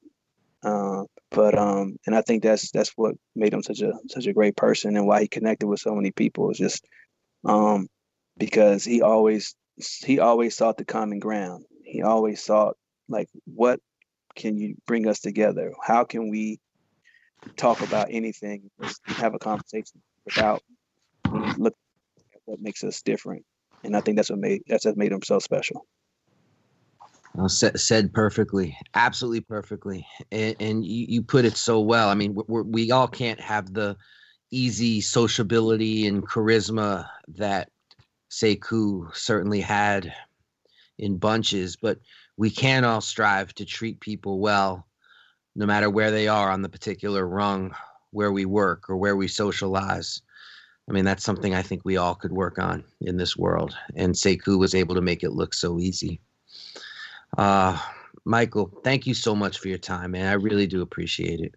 Uh, 0.63 1.03
but 1.31 1.57
um 1.57 1.97
and 2.05 2.15
i 2.15 2.21
think 2.21 2.41
that's 2.43 2.71
that's 2.71 2.91
what 2.95 3.15
made 3.35 3.53
him 3.53 3.63
such 3.63 3.81
a 3.81 3.91
such 4.09 4.27
a 4.27 4.33
great 4.33 4.55
person 4.55 4.95
and 4.95 5.05
why 5.05 5.21
he 5.21 5.27
connected 5.27 5.67
with 5.67 5.79
so 5.79 5.93
many 5.93 6.11
people 6.11 6.51
is 6.51 6.57
just 6.57 6.85
um 7.45 7.87
because 8.37 8.83
he 8.85 9.01
always 9.01 9.55
he 10.05 10.19
always 10.19 10.55
sought 10.55 10.77
the 10.77 10.85
common 10.85 11.19
ground. 11.19 11.65
He 11.83 12.01
always 12.01 12.41
sought 12.43 12.77
like 13.09 13.27
what 13.45 13.79
can 14.35 14.57
you 14.57 14.75
bring 14.87 15.07
us 15.07 15.19
together? 15.19 15.73
How 15.83 16.03
can 16.03 16.29
we 16.29 16.59
talk 17.55 17.81
about 17.81 18.07
anything 18.09 18.69
have 19.05 19.33
a 19.33 19.39
conversation 19.39 20.01
without 20.25 20.61
look 21.57 21.75
at 22.33 22.41
what 22.45 22.61
makes 22.61 22.83
us 22.83 23.01
different. 23.01 23.43
And 23.83 23.95
i 23.95 24.01
think 24.01 24.15
that's 24.17 24.29
what 24.29 24.39
made 24.39 24.63
that's 24.67 24.85
what 24.85 24.97
made 24.97 25.11
him 25.11 25.21
so 25.23 25.39
special. 25.39 25.85
Uh, 27.01 27.41
well, 27.41 27.49
said, 27.49 27.79
said 27.79 28.13
perfectly, 28.13 28.77
absolutely 28.93 29.41
perfectly, 29.41 30.05
and, 30.31 30.55
and 30.59 30.85
you, 30.85 31.05
you 31.09 31.21
put 31.23 31.45
it 31.45 31.57
so 31.57 31.79
well. 31.79 32.09
I 32.09 32.13
mean, 32.13 32.37
we're, 32.47 32.61
we 32.61 32.91
all 32.91 33.07
can't 33.07 33.39
have 33.39 33.73
the 33.73 33.97
easy 34.51 35.01
sociability 35.01 36.05
and 36.05 36.27
charisma 36.27 37.09
that 37.29 37.69
Sekou 38.29 39.15
certainly 39.15 39.61
had 39.61 40.13
in 40.99 41.17
bunches, 41.17 41.75
but 41.75 41.99
we 42.37 42.51
can 42.51 42.85
all 42.85 43.01
strive 43.01 43.53
to 43.55 43.65
treat 43.65 43.99
people 43.99 44.39
well, 44.39 44.87
no 45.55 45.65
matter 45.65 45.89
where 45.89 46.11
they 46.11 46.27
are 46.27 46.51
on 46.51 46.61
the 46.61 46.69
particular 46.69 47.27
rung 47.27 47.73
where 48.11 48.31
we 48.31 48.45
work 48.45 48.89
or 48.89 48.97
where 48.97 49.15
we 49.15 49.27
socialize. 49.27 50.21
I 50.89 50.91
mean, 50.91 51.05
that's 51.05 51.23
something 51.23 51.55
I 51.55 51.61
think 51.61 51.83
we 51.83 51.97
all 51.97 52.15
could 52.15 52.31
work 52.31 52.59
on 52.59 52.83
in 53.01 53.17
this 53.17 53.37
world. 53.37 53.75
And 53.95 54.13
Sekou 54.13 54.59
was 54.59 54.75
able 54.75 54.95
to 54.95 55.01
make 55.01 55.23
it 55.23 55.31
look 55.31 55.53
so 55.53 55.79
easy. 55.79 56.19
Uh, 57.37 57.79
Michael, 58.25 58.71
thank 58.83 59.07
you 59.07 59.13
so 59.13 59.35
much 59.35 59.59
for 59.59 59.67
your 59.67 59.77
time, 59.77 60.11
man. 60.11 60.27
I 60.27 60.33
really 60.33 60.67
do 60.67 60.81
appreciate 60.81 61.39
it. 61.39 61.55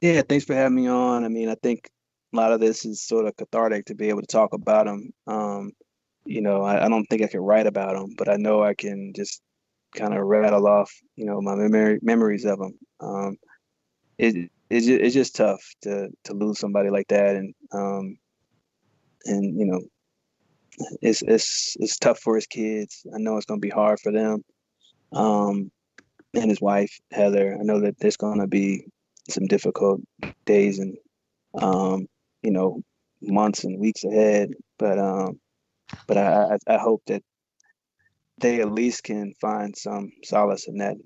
Yeah, 0.00 0.22
thanks 0.28 0.44
for 0.44 0.54
having 0.54 0.76
me 0.76 0.88
on. 0.88 1.24
I 1.24 1.28
mean, 1.28 1.48
I 1.48 1.56
think 1.62 1.90
a 2.32 2.36
lot 2.36 2.52
of 2.52 2.60
this 2.60 2.84
is 2.84 3.00
sort 3.00 3.26
of 3.26 3.36
cathartic 3.36 3.86
to 3.86 3.94
be 3.94 4.08
able 4.08 4.22
to 4.22 4.26
talk 4.26 4.52
about 4.52 4.86
them. 4.86 5.12
Um, 5.26 5.72
you 6.24 6.40
know, 6.40 6.62
I, 6.62 6.86
I, 6.86 6.88
don't 6.88 7.04
think 7.06 7.22
I 7.22 7.26
can 7.26 7.40
write 7.40 7.66
about 7.66 7.94
them, 7.94 8.14
but 8.16 8.28
I 8.28 8.36
know 8.36 8.62
I 8.62 8.74
can 8.74 9.12
just 9.14 9.42
kind 9.94 10.14
of 10.14 10.24
rattle 10.24 10.66
off, 10.66 10.92
you 11.16 11.24
know, 11.24 11.40
my 11.40 11.54
memory 11.54 11.98
memories 12.02 12.44
of 12.44 12.58
them. 12.58 12.78
Um, 13.00 13.36
it, 14.18 14.50
it's 14.70 14.86
just, 14.86 15.00
it's 15.00 15.14
just 15.14 15.36
tough 15.36 15.62
to 15.82 16.08
to 16.24 16.32
lose 16.34 16.58
somebody 16.58 16.90
like 16.90 17.08
that, 17.08 17.36
and 17.36 17.54
um, 17.72 18.16
and 19.26 19.58
you 19.58 19.66
know, 19.66 19.80
it's 21.00 21.22
it's 21.22 21.76
it's 21.78 21.98
tough 21.98 22.18
for 22.20 22.34
his 22.36 22.46
kids. 22.46 23.06
I 23.14 23.18
know 23.18 23.36
it's 23.36 23.46
gonna 23.46 23.60
be 23.60 23.68
hard 23.68 24.00
for 24.00 24.12
them, 24.12 24.42
um, 25.12 25.70
and 26.34 26.50
his 26.50 26.60
wife 26.60 26.98
Heather. 27.10 27.56
I 27.60 27.64
know 27.64 27.80
that 27.80 27.98
there's 27.98 28.16
gonna 28.16 28.46
be 28.46 28.84
some 29.28 29.46
difficult 29.46 30.00
days 30.46 30.78
and 30.78 30.96
um, 31.60 32.06
you 32.42 32.50
know 32.50 32.82
months 33.20 33.64
and 33.64 33.78
weeks 33.78 34.04
ahead. 34.04 34.52
But 34.78 34.98
um, 34.98 35.38
but 36.06 36.16
I, 36.16 36.58
I 36.66 36.78
hope 36.78 37.02
that 37.06 37.22
they 38.38 38.60
at 38.60 38.72
least 38.72 39.04
can 39.04 39.34
find 39.40 39.76
some 39.76 40.12
solace 40.24 40.68
in 40.68 40.78
that 40.78 40.96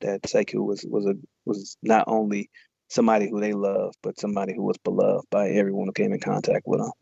that 0.00 0.22
Sekou 0.22 0.64
was 0.64 0.84
was 0.88 1.06
a 1.06 1.14
was 1.44 1.76
not 1.82 2.04
only 2.06 2.50
somebody 2.88 3.28
who 3.28 3.40
they 3.40 3.52
love, 3.52 3.94
but 4.02 4.20
somebody 4.20 4.54
who 4.54 4.62
was 4.62 4.78
beloved 4.78 5.26
by 5.30 5.50
everyone 5.50 5.86
who 5.86 5.92
came 5.92 6.12
in 6.12 6.20
contact 6.20 6.62
with 6.66 6.80
him. 6.80 6.92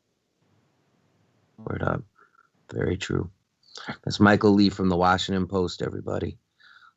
Word 1.58 1.82
up. 1.82 2.02
Very 2.72 2.96
true. 2.96 3.30
That's 4.04 4.20
Michael 4.20 4.52
Lee 4.52 4.70
from 4.70 4.88
the 4.88 4.96
Washington 4.96 5.46
Post, 5.46 5.82
everybody. 5.82 6.38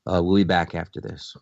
Uh, 0.05 0.21
we'll 0.23 0.35
be 0.35 0.43
back 0.43 0.75
after 0.75 1.01
this. 1.01 1.35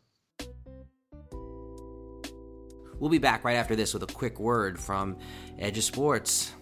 We'll 2.99 3.09
be 3.09 3.17
back 3.17 3.43
right 3.43 3.57
after 3.57 3.75
this 3.75 3.93
with 3.93 4.03
a 4.03 4.07
quick 4.07 4.39
word 4.39 4.79
from 4.79 5.17
Edge 5.59 5.77
of 5.77 5.83
Sports. 5.83 6.53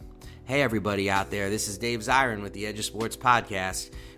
Hey, 0.45 0.61
everybody 0.61 1.09
out 1.09 1.29
there, 1.29 1.49
this 1.49 1.67
is 1.67 1.77
Dave 1.77 1.99
Zirin 1.99 2.41
with 2.41 2.53
the 2.53 2.65
Edge 2.65 2.79
of 2.79 2.85
Sports 2.85 3.15
Podcast 3.15 3.91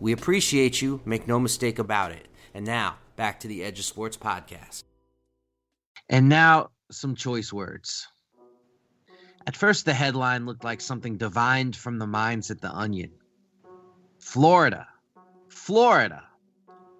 We 0.00 0.12
appreciate 0.12 0.80
you, 0.80 1.02
make 1.04 1.28
no 1.28 1.38
mistake 1.38 1.78
about 1.78 2.12
it. 2.12 2.26
And 2.54 2.64
now, 2.64 2.96
back 3.16 3.40
to 3.40 3.48
the 3.48 3.62
Edge 3.62 3.78
of 3.78 3.84
Sports 3.84 4.16
podcast. 4.16 4.84
And 6.08 6.28
now, 6.28 6.70
some 6.90 7.14
choice 7.14 7.52
words. 7.52 8.08
At 9.46 9.56
first, 9.56 9.84
the 9.84 9.92
headline 9.92 10.46
looked 10.46 10.64
like 10.64 10.80
something 10.80 11.18
divined 11.18 11.76
from 11.76 11.98
the 11.98 12.06
minds 12.06 12.50
at 12.50 12.60
the 12.60 12.72
Onion. 12.72 13.12
Florida, 14.18 14.88
Florida 15.48 16.24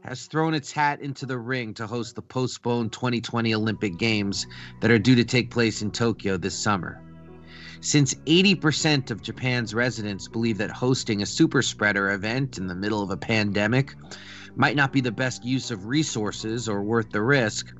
has 0.03 0.26
thrown 0.26 0.55
its 0.55 0.72
hat 0.72 1.01
into 1.01 1.26
the 1.26 1.38
ring 1.38 1.74
to 1.74 1.86
host 1.86 2.14
the 2.14 2.22
postponed 2.22 2.92
2020 2.92 3.55
Olympic 3.55 3.98
Games 3.98 4.46
that 4.80 4.90
are 4.90 4.98
due 4.98 5.14
to 5.16 5.24
take 5.24 5.51
place 5.51 5.82
in 5.82 5.90
Tokyo 5.90 6.36
this 6.36 6.59
summer. 6.59 7.01
Since 7.83 8.14
80% 8.26 9.11
of 9.11 9.22
Japan's 9.22 9.74
residents 9.74 10.28
believe 10.28 10.59
that 10.59 10.70
hosting 10.70 11.22
a 11.22 11.26
super 11.26 11.62
spreader 11.62 12.11
event 12.11 12.59
in 12.59 12.66
the 12.66 12.74
middle 12.74 13.03
of 13.03 13.11
a 13.11 13.16
pandemic 13.16 13.95
might 14.55 14.76
not 14.76 14.93
be 14.93 15.01
the 15.01 15.11
best 15.11 15.45
use 15.45 15.70
of 15.70 15.87
resources 15.87 16.68
or 16.68 16.83
worth 16.83 17.11
the 17.11 17.22
risk, 17.22 17.72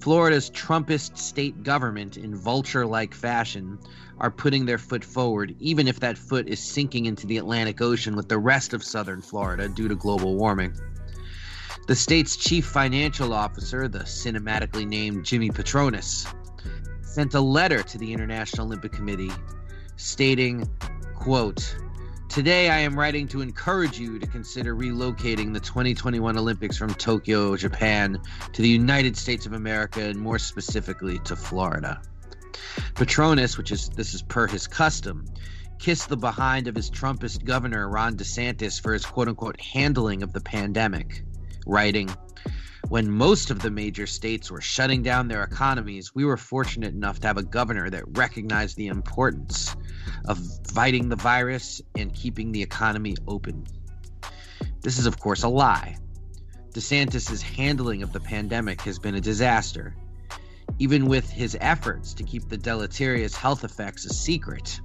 Florida's 0.00 0.50
Trumpist 0.50 1.18
state 1.18 1.62
government, 1.62 2.16
in 2.16 2.34
vulture 2.34 2.86
like 2.86 3.12
fashion, 3.12 3.78
are 4.18 4.30
putting 4.30 4.64
their 4.64 4.78
foot 4.78 5.04
forward, 5.04 5.54
even 5.58 5.88
if 5.88 6.00
that 6.00 6.16
foot 6.16 6.48
is 6.48 6.60
sinking 6.60 7.06
into 7.06 7.26
the 7.26 7.36
Atlantic 7.36 7.82
Ocean 7.82 8.16
with 8.16 8.28
the 8.28 8.38
rest 8.38 8.72
of 8.72 8.84
southern 8.84 9.20
Florida 9.20 9.68
due 9.68 9.88
to 9.88 9.96
global 9.96 10.36
warming. 10.36 10.72
The 11.86 11.96
state's 11.96 12.36
chief 12.36 12.66
financial 12.66 13.32
officer, 13.32 13.88
the 13.88 14.00
cinematically 14.00 14.86
named 14.86 15.24
Jimmy 15.24 15.50
Patronis, 15.50 16.32
sent 17.10 17.34
a 17.34 17.40
letter 17.40 17.82
to 17.82 17.98
the 17.98 18.12
International 18.12 18.68
Olympic 18.68 18.92
Committee 18.92 19.32
stating, 19.96 20.64
quote, 21.16 21.76
Today 22.28 22.70
I 22.70 22.78
am 22.78 22.96
writing 22.96 23.26
to 23.28 23.40
encourage 23.40 23.98
you 23.98 24.20
to 24.20 24.26
consider 24.28 24.76
relocating 24.76 25.52
the 25.52 25.58
2021 25.58 26.38
Olympics 26.38 26.76
from 26.76 26.94
Tokyo, 26.94 27.56
Japan 27.56 28.20
to 28.52 28.62
the 28.62 28.68
United 28.68 29.16
States 29.16 29.44
of 29.44 29.54
America 29.54 30.00
and 30.00 30.20
more 30.20 30.38
specifically 30.38 31.18
to 31.20 31.34
Florida. 31.34 32.00
Patronis, 32.94 33.58
which 33.58 33.72
is 33.72 33.88
this 33.88 34.14
is 34.14 34.22
per 34.22 34.46
his 34.46 34.68
custom, 34.68 35.24
kissed 35.80 36.08
the 36.08 36.16
behind 36.16 36.68
of 36.68 36.76
his 36.76 36.88
Trumpist 36.88 37.44
governor 37.44 37.88
Ron 37.88 38.16
DeSantis 38.16 38.80
for 38.80 38.92
his 38.92 39.04
quote 39.04 39.26
unquote 39.26 39.60
handling 39.60 40.22
of 40.22 40.32
the 40.32 40.40
pandemic, 40.40 41.24
writing, 41.66 42.08
when 42.90 43.08
most 43.08 43.52
of 43.52 43.60
the 43.60 43.70
major 43.70 44.04
states 44.04 44.50
were 44.50 44.60
shutting 44.60 45.00
down 45.00 45.28
their 45.28 45.44
economies, 45.44 46.12
we 46.12 46.24
were 46.24 46.36
fortunate 46.36 46.92
enough 46.92 47.20
to 47.20 47.28
have 47.28 47.38
a 47.38 47.42
governor 47.42 47.88
that 47.88 48.02
recognized 48.18 48.76
the 48.76 48.88
importance 48.88 49.76
of 50.24 50.40
fighting 50.74 51.08
the 51.08 51.14
virus 51.14 51.80
and 51.96 52.12
keeping 52.12 52.50
the 52.50 52.60
economy 52.60 53.14
open. 53.28 53.64
This 54.80 54.98
is, 54.98 55.06
of 55.06 55.20
course, 55.20 55.44
a 55.44 55.48
lie. 55.48 55.98
DeSantis' 56.74 57.40
handling 57.40 58.02
of 58.02 58.12
the 58.12 58.18
pandemic 58.18 58.80
has 58.80 58.98
been 58.98 59.14
a 59.14 59.20
disaster. 59.20 59.94
Even 60.80 61.06
with 61.06 61.30
his 61.30 61.56
efforts 61.60 62.12
to 62.14 62.24
keep 62.24 62.48
the 62.48 62.58
deleterious 62.58 63.36
health 63.36 63.62
effects 63.62 64.04
a 64.04 64.12
secret, 64.12 64.80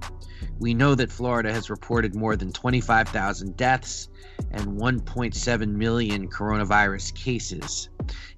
we 0.58 0.74
know 0.74 0.94
that 0.94 1.12
Florida 1.12 1.52
has 1.52 1.70
reported 1.70 2.14
more 2.14 2.36
than 2.36 2.52
25,000 2.52 3.56
deaths 3.56 4.08
and 4.52 4.80
1.7 4.80 5.68
million 5.68 6.28
coronavirus 6.28 7.14
cases, 7.14 7.88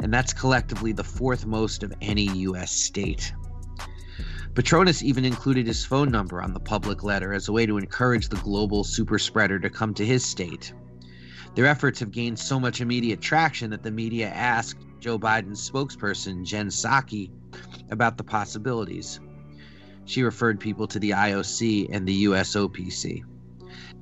and 0.01 0.13
that's 0.13 0.33
collectively 0.33 0.93
the 0.93 1.05
fourth 1.05 1.47
most 1.47 1.83
of 1.83 1.93
any 2.01 2.25
U.S. 2.25 2.73
state. 2.73 3.33
Patronis 4.55 5.03
even 5.03 5.25
included 5.25 5.67
his 5.67 5.85
phone 5.85 6.11
number 6.11 6.43
on 6.43 6.53
the 6.53 6.61
public 6.61 7.05
letter 7.05 7.33
as 7.33 7.47
a 7.47 7.53
way 7.53 7.67
to 7.67 7.79
encourage 7.79 8.29
the 8.29 8.37
global 8.37 8.83
super 8.83 9.19
spreader 9.19 9.59
to 9.61 9.71
come 9.71 9.95
to 9.95 10.05
his 10.05 10.25
state. 10.25 10.73
Their 11.55 11.67
efforts 11.67 12.01
have 12.01 12.11
gained 12.11 12.39
so 12.39 12.59
much 12.59 12.81
immediate 12.81 13.21
traction 13.21 13.71
that 13.71 13.83
the 13.83 13.91
media 13.91 14.29
asked 14.29 14.85
Joe 14.99 15.19
Biden's 15.19 15.71
spokesperson, 15.71 16.45
Jen 16.45 16.69
Psaki, 16.69 17.31
about 17.91 18.17
the 18.17 18.25
possibilities. 18.25 19.21
She 20.09 20.23
referred 20.23 20.59
people 20.59 20.87
to 20.89 20.99
the 20.99 21.11
IOC 21.11 21.91
and 21.93 22.09
the 22.09 22.25
USOPC. 22.25 23.23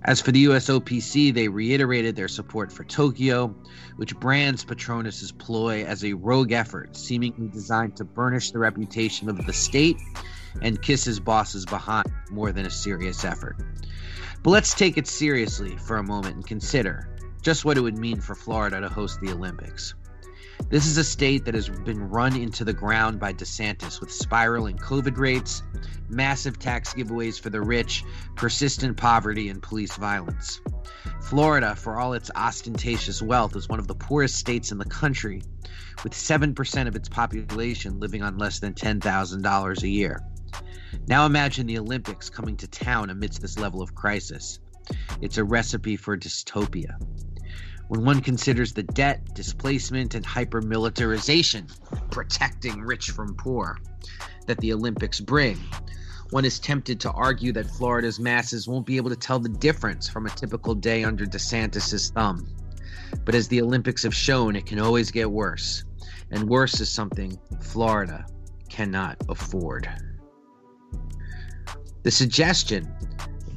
As 0.05 0.21
for 0.21 0.31
the 0.31 0.45
USOPC, 0.45 1.35
they 1.35 1.49
reiterated 1.49 2.15
their 2.15 2.29
support 2.29 2.73
for 2.73 2.85
Tokyo, 2.85 3.49
which 3.97 4.15
brands 4.21 4.65
Patronis's 4.65 5.33
ploy 5.33 5.85
as 5.85 6.05
a 6.05 6.13
rogue 6.13 6.53
effort, 6.53 6.97
seemingly 6.97 7.49
designed 7.49 7.97
to 7.97 8.05
burnish 8.05 8.53
the 8.53 8.61
reputation 8.61 9.29
of 9.29 9.45
the 9.45 9.53
state 9.53 9.97
and 10.63 10.81
kiss 10.81 11.03
his 11.03 11.19
bosses 11.19 11.67
behind 11.67 12.07
more 12.31 12.53
than 12.53 12.67
a 12.67 12.71
serious 12.71 13.25
effort. 13.25 13.57
But 14.45 14.51
let's 14.51 14.75
take 14.75 14.97
it 14.97 15.09
seriously 15.09 15.77
for 15.77 15.97
a 15.97 16.05
moment 16.05 16.37
and 16.37 16.47
consider 16.47 17.09
just 17.43 17.65
what 17.65 17.77
it 17.77 17.81
would 17.81 17.99
mean 17.99 18.21
for 18.21 18.37
Florida 18.37 18.81
to 18.81 18.89
host 18.89 19.19
the 19.21 19.33
Olympics. 19.33 19.95
This 20.69 20.87
is 20.87 20.97
a 20.97 21.05
state 21.05 21.45
that 21.45 21.55
has 21.55 21.69
been 21.69 22.09
run 22.09 22.35
into 22.35 22.65
the 22.65 22.73
ground 22.73 23.21
by 23.21 23.33
DeSantis 23.33 24.01
with 24.01 24.11
spiraling 24.11 24.77
COVID 24.79 25.17
rates, 25.17 25.63
massive 26.09 26.59
tax 26.59 26.93
giveaways 26.93 27.39
for 27.39 27.51
the 27.51 27.61
rich, 27.61 28.05
persistent 28.35 28.97
poverty, 28.97 29.49
and 29.49 29.63
police 29.63 29.95
violence. 29.97 30.61
Florida, 31.23 31.77
for 31.77 32.01
all 32.01 32.15
its 32.15 32.33
ostentatious 32.35 33.23
wealth, 33.23 33.55
is 33.55 33.69
one 33.69 33.79
of 33.79 33.87
the 33.87 33.95
poorest 33.95 34.37
states 34.37 34.73
in 34.73 34.79
the 34.79 34.85
country, 34.85 35.41
with 36.03 36.13
7% 36.13 36.89
of 36.89 36.97
its 36.97 37.09
population 37.09 38.01
living 38.01 38.23
on 38.23 38.37
less 38.37 38.59
than 38.59 38.75
$10,000 38.75 39.83
a 39.83 39.89
year. 39.89 40.21
Now 41.07 41.27
imagine 41.27 41.67
the 41.67 41.79
Olympics 41.79 42.29
coming 42.29 42.57
to 42.57 42.67
town 42.67 43.11
amidst 43.11 43.41
this 43.41 43.59
level 43.59 43.83
of 43.83 43.95
crisis. 43.95 44.59
It's 45.21 45.39
a 45.39 45.45
recipe 45.45 45.97
for 45.97 46.17
dystopia 46.17 46.97
when 47.89 48.05
one 48.05 48.20
considers 48.20 48.72
the 48.72 48.82
debt, 48.82 49.34
displacement, 49.34 50.14
and 50.14 50.24
hypermilitarization 50.24 51.70
protecting 52.11 52.80
rich 52.80 53.11
from 53.11 53.34
poor 53.34 53.78
that 54.47 54.59
the 54.59 54.72
Olympics 54.72 55.20
bring, 55.20 55.59
One 56.30 56.45
is 56.45 56.59
tempted 56.59 56.99
to 57.01 57.12
argue 57.12 57.53
that 57.53 57.70
Florida's 57.70 58.18
masses 58.18 58.66
won't 58.66 58.87
be 58.87 58.97
able 58.97 59.11
to 59.11 59.16
tell 59.16 59.39
the 59.39 59.49
difference 59.49 60.09
from 60.09 60.26
a 60.26 60.30
typical 60.30 60.74
day 60.74 61.05
under 61.05 61.24
DeSantis' 61.24 62.12
thumb. 62.12 62.49
But 63.24 63.37
as 63.37 63.47
the 63.47 63.62
Olympics 63.62 64.03
have 64.03 64.14
shown, 64.14 64.57
it 64.57 64.66
can 64.66 64.80
always 64.80 65.12
get 65.12 65.30
worse. 65.30 65.84
And 66.32 66.49
worse 66.49 66.80
is 66.80 66.91
something 66.91 67.39
Florida 67.61 68.26
cannot 68.68 69.16
afford. 69.28 69.89
The 72.03 72.11
suggestion 72.11 72.93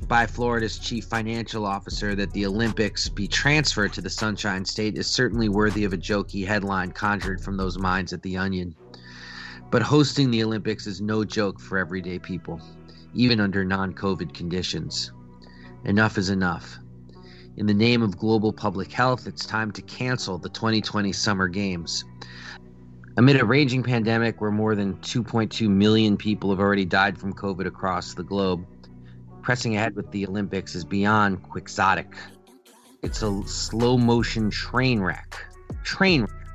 by 0.09 0.25
Florida's 0.25 0.79
chief 0.79 1.05
financial 1.05 1.67
officer 1.67 2.15
that 2.15 2.31
the 2.31 2.43
Olympics 2.43 3.07
be 3.07 3.27
transferred 3.27 3.93
to 3.93 4.01
the 4.01 4.09
Sunshine 4.09 4.65
State 4.65 4.97
is 4.97 5.05
certainly 5.05 5.49
worthy 5.49 5.83
of 5.83 5.93
a 5.93 5.97
jokey 5.97 6.45
headline 6.45 6.91
conjured 6.91 7.39
from 7.39 7.57
those 7.57 7.77
minds 7.77 8.11
at 8.11 8.23
the 8.23 8.35
Onion. 8.35 8.73
But 9.69 9.83
hosting 9.83 10.31
the 10.31 10.43
Olympics 10.43 10.87
is 10.87 10.99
no 10.99 11.23
joke 11.23 11.59
for 11.59 11.77
everyday 11.77 12.17
people, 12.17 12.59
even 13.13 13.39
under 13.39 13.63
non 13.63 13.93
COVID 13.93 14.33
conditions. 14.33 15.11
Enough 15.85 16.17
is 16.17 16.31
enough. 16.31 16.79
In 17.57 17.67
the 17.67 17.73
name 17.75 18.01
of 18.01 18.17
global 18.17 18.51
public 18.51 18.91
health, 18.91 19.27
it's 19.27 19.45
time 19.45 19.71
to 19.73 19.81
cancel 19.83 20.39
the 20.39 20.49
2020 20.49 21.13
Summer 21.13 21.47
Games. 21.47 22.03
Amid 23.17 23.39
a 23.39 23.45
raging 23.45 23.83
pandemic 23.83 24.41
where 24.41 24.49
more 24.49 24.73
than 24.73 24.95
2.2 24.95 25.69
million 25.69 26.17
people 26.17 26.49
have 26.49 26.59
already 26.59 26.85
died 26.85 27.19
from 27.19 27.31
COVID 27.31 27.67
across 27.67 28.15
the 28.15 28.23
globe, 28.23 28.65
pressing 29.49 29.75
ahead 29.75 29.95
with 29.95 30.11
the 30.11 30.27
Olympics 30.27 30.75
is 30.75 30.85
beyond 30.85 31.41
quixotic. 31.41 32.13
It's 33.01 33.23
a 33.23 33.41
slow 33.47 33.97
motion 33.97 34.51
train 34.51 34.99
wreck. 34.99 35.43
Train 35.83 36.21
wreck. 36.21 36.53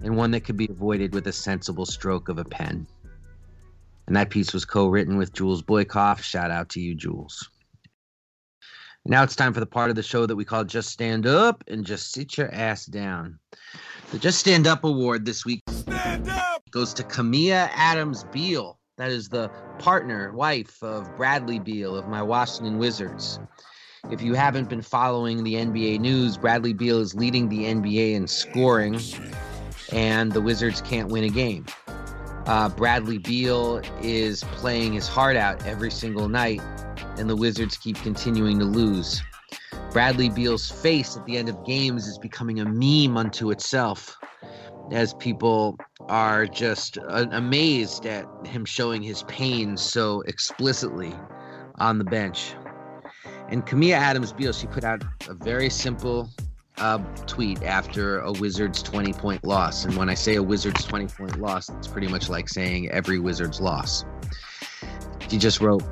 And 0.00 0.16
one 0.16 0.32
that 0.32 0.40
could 0.40 0.56
be 0.56 0.66
avoided 0.68 1.14
with 1.14 1.28
a 1.28 1.32
sensible 1.32 1.86
stroke 1.86 2.28
of 2.28 2.38
a 2.38 2.44
pen. 2.44 2.84
And 4.08 4.16
that 4.16 4.30
piece 4.30 4.52
was 4.52 4.64
co 4.64 4.88
written 4.88 5.16
with 5.18 5.34
Jules 5.34 5.62
Boykoff. 5.62 6.18
Shout 6.18 6.50
out 6.50 6.68
to 6.70 6.80
you, 6.80 6.96
Jules. 6.96 7.48
Now 9.04 9.22
it's 9.22 9.36
time 9.36 9.54
for 9.54 9.60
the 9.60 9.64
part 9.64 9.90
of 9.90 9.94
the 9.94 10.02
show 10.02 10.26
that 10.26 10.34
we 10.34 10.44
call 10.44 10.64
Just 10.64 10.90
Stand 10.90 11.28
Up 11.28 11.62
and 11.68 11.86
Just 11.86 12.10
Sit 12.10 12.36
Your 12.36 12.52
Ass 12.52 12.86
Down. 12.86 13.38
The 14.10 14.18
Just 14.18 14.40
Stand 14.40 14.66
Up 14.66 14.82
Award 14.82 15.26
this 15.26 15.46
week 15.46 15.62
goes 16.72 16.92
to 16.94 17.04
Kamiah 17.04 17.70
Adams 17.72 18.24
Beal 18.32 18.75
that 18.96 19.10
is 19.10 19.28
the 19.28 19.50
partner, 19.78 20.32
wife 20.32 20.82
of 20.82 21.14
Bradley 21.16 21.58
Beal 21.58 21.94
of 21.96 22.08
my 22.08 22.22
Washington 22.22 22.78
Wizards. 22.78 23.38
If 24.10 24.22
you 24.22 24.34
haven't 24.34 24.68
been 24.68 24.82
following 24.82 25.44
the 25.44 25.54
NBA 25.54 26.00
news, 26.00 26.38
Bradley 26.38 26.72
Beal 26.72 27.00
is 27.00 27.14
leading 27.14 27.48
the 27.48 27.64
NBA 27.64 28.14
in 28.14 28.26
scoring, 28.26 28.98
and 29.92 30.32
the 30.32 30.40
Wizards 30.40 30.80
can't 30.80 31.08
win 31.08 31.24
a 31.24 31.28
game. 31.28 31.66
Uh, 32.46 32.68
Bradley 32.70 33.18
Beal 33.18 33.82
is 34.00 34.44
playing 34.52 34.94
his 34.94 35.08
heart 35.08 35.36
out 35.36 35.66
every 35.66 35.90
single 35.90 36.28
night, 36.28 36.62
and 37.18 37.28
the 37.28 37.36
Wizards 37.36 37.76
keep 37.76 37.96
continuing 37.96 38.58
to 38.60 38.64
lose. 38.64 39.22
Bradley 39.90 40.30
Beal's 40.30 40.70
face 40.70 41.16
at 41.16 41.26
the 41.26 41.36
end 41.36 41.48
of 41.48 41.66
games 41.66 42.06
is 42.06 42.16
becoming 42.18 42.60
a 42.60 42.64
meme 42.64 43.16
unto 43.16 43.50
itself 43.50 44.16
as 44.92 45.14
people 45.14 45.78
are 46.08 46.46
just 46.46 46.98
uh, 46.98 47.26
amazed 47.32 48.06
at 48.06 48.26
him 48.46 48.64
showing 48.64 49.02
his 49.02 49.22
pain 49.24 49.76
so 49.76 50.20
explicitly 50.22 51.12
on 51.76 51.98
the 51.98 52.04
bench. 52.04 52.54
And 53.48 53.64
Kamiah 53.64 53.94
Adams 53.94 54.32
Beal, 54.32 54.52
she 54.52 54.66
put 54.66 54.84
out 54.84 55.04
a 55.28 55.34
very 55.34 55.70
simple 55.70 56.30
uh, 56.78 56.98
tweet 57.26 57.62
after 57.62 58.20
a 58.20 58.32
Wizards 58.32 58.82
20 58.82 59.12
point 59.14 59.44
loss. 59.44 59.84
And 59.84 59.96
when 59.96 60.08
I 60.08 60.14
say 60.14 60.36
a 60.36 60.42
Wizards 60.42 60.84
20 60.84 61.06
point 61.06 61.40
loss, 61.40 61.68
it's 61.70 61.88
pretty 61.88 62.08
much 62.08 62.28
like 62.28 62.48
saying 62.48 62.90
every 62.90 63.18
Wizards 63.18 63.60
loss. 63.60 64.04
She 65.28 65.38
just 65.38 65.60
wrote, 65.60 65.82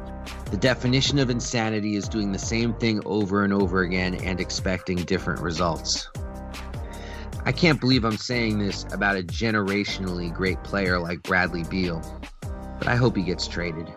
The 0.50 0.56
definition 0.56 1.18
of 1.18 1.30
insanity 1.30 1.96
is 1.96 2.08
doing 2.08 2.32
the 2.32 2.38
same 2.38 2.74
thing 2.74 3.00
over 3.04 3.44
and 3.44 3.52
over 3.52 3.82
again 3.82 4.14
and 4.16 4.40
expecting 4.40 4.96
different 4.96 5.40
results. 5.40 6.08
I 7.46 7.52
can't 7.52 7.78
believe 7.78 8.04
I'm 8.04 8.16
saying 8.16 8.58
this 8.58 8.86
about 8.90 9.18
a 9.18 9.22
generationally 9.22 10.32
great 10.32 10.62
player 10.64 10.98
like 10.98 11.22
Bradley 11.22 11.62
Beal, 11.64 12.02
but 12.78 12.88
I 12.88 12.96
hope 12.96 13.16
he 13.16 13.22
gets 13.22 13.46
traded 13.46 13.92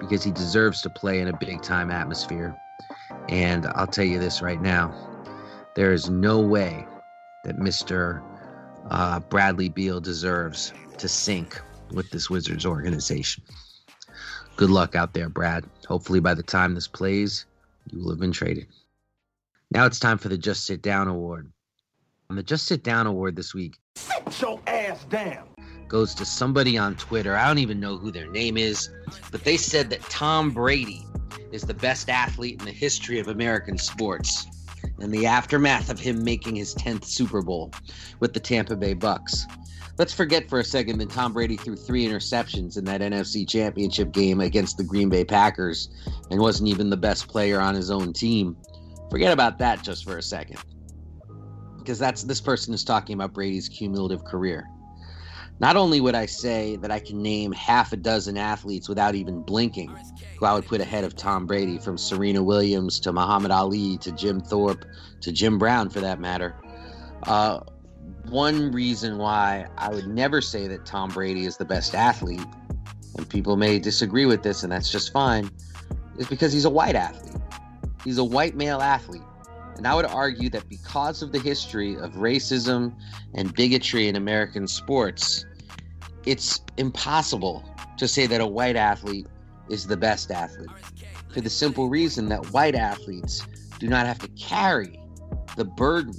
because 0.00 0.24
he 0.24 0.32
deserves 0.32 0.82
to 0.82 0.90
play 0.90 1.20
in 1.20 1.28
a 1.28 1.36
big 1.36 1.62
time 1.62 1.92
atmosphere. 1.92 2.56
And 3.28 3.66
I'll 3.76 3.86
tell 3.86 4.04
you 4.04 4.18
this 4.18 4.42
right 4.42 4.60
now 4.60 4.92
there 5.76 5.92
is 5.92 6.10
no 6.10 6.40
way 6.40 6.84
that 7.44 7.56
Mr. 7.56 8.20
Uh, 8.90 9.20
Bradley 9.20 9.68
Beal 9.68 10.00
deserves 10.00 10.72
to 10.98 11.08
sink 11.08 11.60
with 11.92 12.10
this 12.10 12.28
Wizards 12.28 12.66
organization. 12.66 13.44
Good 14.56 14.70
luck 14.70 14.96
out 14.96 15.14
there, 15.14 15.28
Brad. 15.28 15.64
Hopefully, 15.86 16.18
by 16.18 16.34
the 16.34 16.42
time 16.42 16.74
this 16.74 16.88
plays, 16.88 17.46
you 17.90 18.00
will 18.00 18.10
have 18.10 18.20
been 18.20 18.32
traded. 18.32 18.66
Now 19.70 19.86
it's 19.86 20.00
time 20.00 20.18
for 20.18 20.28
the 20.28 20.36
Just 20.36 20.66
Sit 20.66 20.82
Down 20.82 21.06
Award. 21.06 21.50
And 22.32 22.38
the 22.38 22.42
Just 22.42 22.64
Sit 22.64 22.82
Down 22.82 23.06
award 23.06 23.36
this 23.36 23.52
week 23.52 23.78
Sit 23.94 24.40
your 24.40 24.58
ass 24.66 25.04
down. 25.04 25.48
goes 25.86 26.14
to 26.14 26.24
somebody 26.24 26.78
on 26.78 26.96
Twitter. 26.96 27.36
I 27.36 27.46
don't 27.46 27.58
even 27.58 27.78
know 27.78 27.98
who 27.98 28.10
their 28.10 28.30
name 28.30 28.56
is, 28.56 28.88
but 29.30 29.44
they 29.44 29.58
said 29.58 29.90
that 29.90 30.00
Tom 30.04 30.50
Brady 30.50 31.04
is 31.50 31.60
the 31.60 31.74
best 31.74 32.08
athlete 32.08 32.58
in 32.58 32.64
the 32.64 32.72
history 32.72 33.18
of 33.18 33.28
American 33.28 33.76
sports. 33.76 34.46
In 34.98 35.10
the 35.10 35.26
aftermath 35.26 35.90
of 35.90 36.00
him 36.00 36.24
making 36.24 36.56
his 36.56 36.74
10th 36.74 37.04
Super 37.04 37.42
Bowl 37.42 37.70
with 38.18 38.32
the 38.32 38.40
Tampa 38.40 38.76
Bay 38.76 38.94
Bucks. 38.94 39.46
Let's 39.98 40.14
forget 40.14 40.48
for 40.48 40.58
a 40.58 40.64
second 40.64 41.00
that 41.00 41.10
Tom 41.10 41.34
Brady 41.34 41.58
threw 41.58 41.76
three 41.76 42.06
interceptions 42.06 42.78
in 42.78 42.86
that 42.86 43.02
NFC 43.02 43.46
Championship 43.46 44.10
game 44.10 44.40
against 44.40 44.78
the 44.78 44.84
Green 44.84 45.10
Bay 45.10 45.26
Packers 45.26 45.90
and 46.30 46.40
wasn't 46.40 46.70
even 46.70 46.88
the 46.88 46.96
best 46.96 47.28
player 47.28 47.60
on 47.60 47.74
his 47.74 47.90
own 47.90 48.14
team. 48.14 48.56
Forget 49.10 49.34
about 49.34 49.58
that 49.58 49.82
just 49.82 50.04
for 50.04 50.16
a 50.16 50.22
second 50.22 50.58
because 51.82 51.98
that's 51.98 52.22
this 52.22 52.40
person 52.40 52.72
is 52.72 52.84
talking 52.84 53.14
about 53.14 53.32
Brady's 53.32 53.68
cumulative 53.68 54.24
career. 54.24 54.68
Not 55.60 55.76
only 55.76 56.00
would 56.00 56.14
I 56.14 56.26
say 56.26 56.76
that 56.76 56.90
I 56.90 56.98
can 56.98 57.22
name 57.22 57.52
half 57.52 57.92
a 57.92 57.96
dozen 57.96 58.36
athletes 58.36 58.88
without 58.88 59.14
even 59.14 59.42
blinking, 59.42 59.94
who 60.38 60.46
I 60.46 60.54
would 60.54 60.66
put 60.66 60.80
ahead 60.80 61.04
of 61.04 61.14
Tom 61.14 61.46
Brady, 61.46 61.78
from 61.78 61.96
Serena 61.96 62.42
Williams 62.42 62.98
to 63.00 63.12
Muhammad 63.12 63.50
Ali 63.50 63.96
to 63.98 64.10
Jim 64.12 64.40
Thorpe 64.40 64.84
to 65.20 65.30
Jim 65.30 65.58
Brown, 65.58 65.88
for 65.88 66.00
that 66.00 66.18
matter. 66.18 66.56
Uh, 67.24 67.60
one 68.28 68.72
reason 68.72 69.18
why 69.18 69.68
I 69.78 69.90
would 69.90 70.08
never 70.08 70.40
say 70.40 70.66
that 70.68 70.84
Tom 70.86 71.10
Brady 71.10 71.44
is 71.44 71.58
the 71.58 71.64
best 71.64 71.94
athlete, 71.94 72.40
and 73.16 73.28
people 73.28 73.56
may 73.56 73.78
disagree 73.78 74.26
with 74.26 74.42
this, 74.42 74.62
and 74.62 74.72
that's 74.72 74.90
just 74.90 75.12
fine, 75.12 75.50
is 76.18 76.26
because 76.26 76.52
he's 76.52 76.64
a 76.64 76.70
white 76.70 76.96
athlete. 76.96 77.40
He's 78.04 78.18
a 78.18 78.24
white 78.24 78.56
male 78.56 78.80
athlete. 78.80 79.22
And 79.76 79.86
I 79.86 79.94
would 79.94 80.04
argue 80.04 80.50
that 80.50 80.68
because 80.68 81.22
of 81.22 81.32
the 81.32 81.38
history 81.38 81.96
of 81.96 82.12
racism 82.14 82.94
and 83.34 83.52
bigotry 83.54 84.08
in 84.08 84.16
American 84.16 84.66
sports, 84.66 85.44
it's 86.26 86.60
impossible 86.76 87.64
to 87.96 88.06
say 88.06 88.26
that 88.26 88.40
a 88.40 88.46
white 88.46 88.76
athlete 88.76 89.26
is 89.68 89.86
the 89.86 89.96
best 89.96 90.30
athlete. 90.30 90.70
For 91.32 91.40
the 91.40 91.50
simple 91.50 91.88
reason 91.88 92.28
that 92.28 92.52
white 92.52 92.74
athletes 92.74 93.46
do 93.78 93.88
not 93.88 94.06
have 94.06 94.18
to 94.18 94.28
carry 94.28 95.00
the 95.56 95.64
burden 95.64 96.14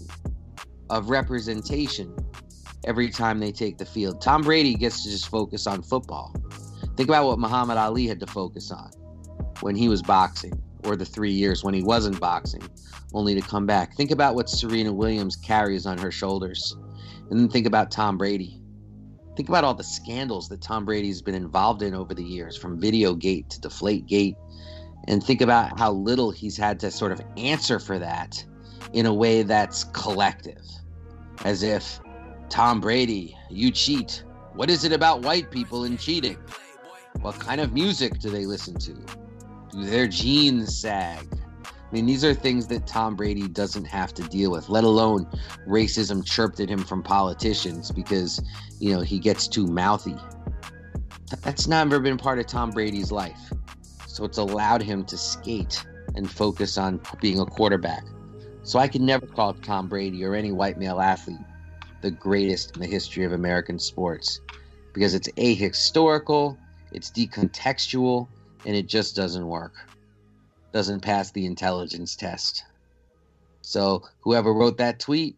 of 0.89 1.09
representation 1.09 2.15
every 2.85 3.09
time 3.09 3.39
they 3.39 3.51
take 3.51 3.77
the 3.77 3.85
field. 3.85 4.21
Tom 4.21 4.41
Brady 4.41 4.75
gets 4.75 5.03
to 5.03 5.09
just 5.09 5.29
focus 5.29 5.67
on 5.67 5.81
football. 5.81 6.35
Think 6.95 7.09
about 7.09 7.25
what 7.25 7.39
Muhammad 7.39 7.77
Ali 7.77 8.07
had 8.07 8.19
to 8.19 8.27
focus 8.27 8.71
on 8.71 8.91
when 9.61 9.75
he 9.75 9.87
was 9.87 10.01
boxing, 10.01 10.61
or 10.85 10.95
the 10.95 11.05
three 11.05 11.31
years 11.31 11.63
when 11.63 11.73
he 11.73 11.83
wasn't 11.83 12.19
boxing, 12.19 12.63
only 13.13 13.35
to 13.35 13.41
come 13.41 13.65
back. 13.65 13.95
Think 13.95 14.11
about 14.11 14.35
what 14.35 14.49
Serena 14.49 14.91
Williams 14.91 15.35
carries 15.35 15.85
on 15.85 15.97
her 15.97 16.11
shoulders. 16.11 16.75
And 17.29 17.39
then 17.39 17.49
think 17.49 17.65
about 17.65 17.91
Tom 17.91 18.17
Brady. 18.17 18.61
Think 19.35 19.49
about 19.49 19.63
all 19.63 19.73
the 19.73 19.83
scandals 19.83 20.49
that 20.49 20.61
Tom 20.61 20.85
Brady's 20.85 21.21
been 21.21 21.35
involved 21.35 21.81
in 21.81 21.95
over 21.95 22.13
the 22.13 22.23
years, 22.23 22.55
from 22.55 22.79
Videogate 22.79 23.49
to 23.49 23.61
Deflategate. 23.61 24.35
And 25.07 25.23
think 25.23 25.41
about 25.41 25.77
how 25.79 25.91
little 25.91 26.31
he's 26.31 26.55
had 26.55 26.79
to 26.81 26.91
sort 26.91 27.11
of 27.11 27.21
answer 27.35 27.79
for 27.79 27.97
that 27.99 28.43
in 28.93 29.05
a 29.05 29.13
way 29.13 29.43
that's 29.43 29.85
collective. 29.85 30.61
As 31.43 31.63
if, 31.63 31.99
Tom 32.49 32.79
Brady, 32.79 33.35
you 33.49 33.71
cheat. 33.71 34.23
What 34.53 34.69
is 34.69 34.83
it 34.83 34.91
about 34.91 35.23
white 35.23 35.49
people 35.49 35.83
and 35.83 35.99
cheating? 35.99 36.37
What 37.21 37.39
kind 37.39 37.59
of 37.59 37.73
music 37.73 38.19
do 38.19 38.29
they 38.29 38.45
listen 38.45 38.75
to? 38.75 39.22
Their 39.75 40.07
jeans 40.07 40.77
sag? 40.77 41.27
I 41.65 41.95
mean, 41.95 42.05
these 42.05 42.23
are 42.25 42.33
things 42.33 42.67
that 42.67 42.87
Tom 42.87 43.15
Brady 43.15 43.47
doesn't 43.47 43.85
have 43.85 44.13
to 44.15 44.23
deal 44.23 44.51
with, 44.51 44.69
let 44.69 44.83
alone 44.83 45.25
racism 45.67 46.25
chirped 46.25 46.59
at 46.59 46.69
him 46.69 46.83
from 46.83 47.03
politicians 47.03 47.91
because, 47.91 48.41
you 48.79 48.93
know, 48.93 49.01
he 49.01 49.19
gets 49.19 49.47
too 49.47 49.67
mouthy. 49.67 50.15
That's 51.41 51.67
never 51.67 51.99
been 51.99 52.17
part 52.17 52.39
of 52.39 52.47
Tom 52.47 52.71
Brady's 52.71 53.11
life. 53.11 53.51
So 54.07 54.25
it's 54.25 54.37
allowed 54.37 54.81
him 54.81 55.05
to 55.05 55.17
skate 55.17 55.85
and 56.15 56.29
focus 56.29 56.77
on 56.77 56.99
being 57.21 57.39
a 57.39 57.45
quarterback. 57.45 58.03
So 58.63 58.79
I 58.79 58.87
can 58.87 59.05
never 59.05 59.25
call 59.25 59.53
Tom 59.55 59.87
Brady 59.87 60.23
or 60.23 60.35
any 60.35 60.51
white 60.51 60.77
male 60.77 61.01
athlete 61.01 61.39
the 62.01 62.11
greatest 62.11 62.75
in 62.75 62.81
the 62.81 62.87
history 62.87 63.23
of 63.23 63.31
American 63.31 63.79
sports 63.79 64.41
because 64.93 65.15
it's 65.15 65.29
ahistorical, 65.29 66.57
it's 66.91 67.09
decontextual, 67.09 68.27
and 68.65 68.75
it 68.75 68.87
just 68.87 69.15
doesn't 69.15 69.47
work. 69.47 69.73
Doesn't 70.71 71.01
pass 71.01 71.31
the 71.31 71.45
intelligence 71.45 72.15
test. 72.15 72.63
So 73.61 74.03
whoever 74.21 74.53
wrote 74.53 74.77
that 74.77 74.99
tweet, 74.99 75.37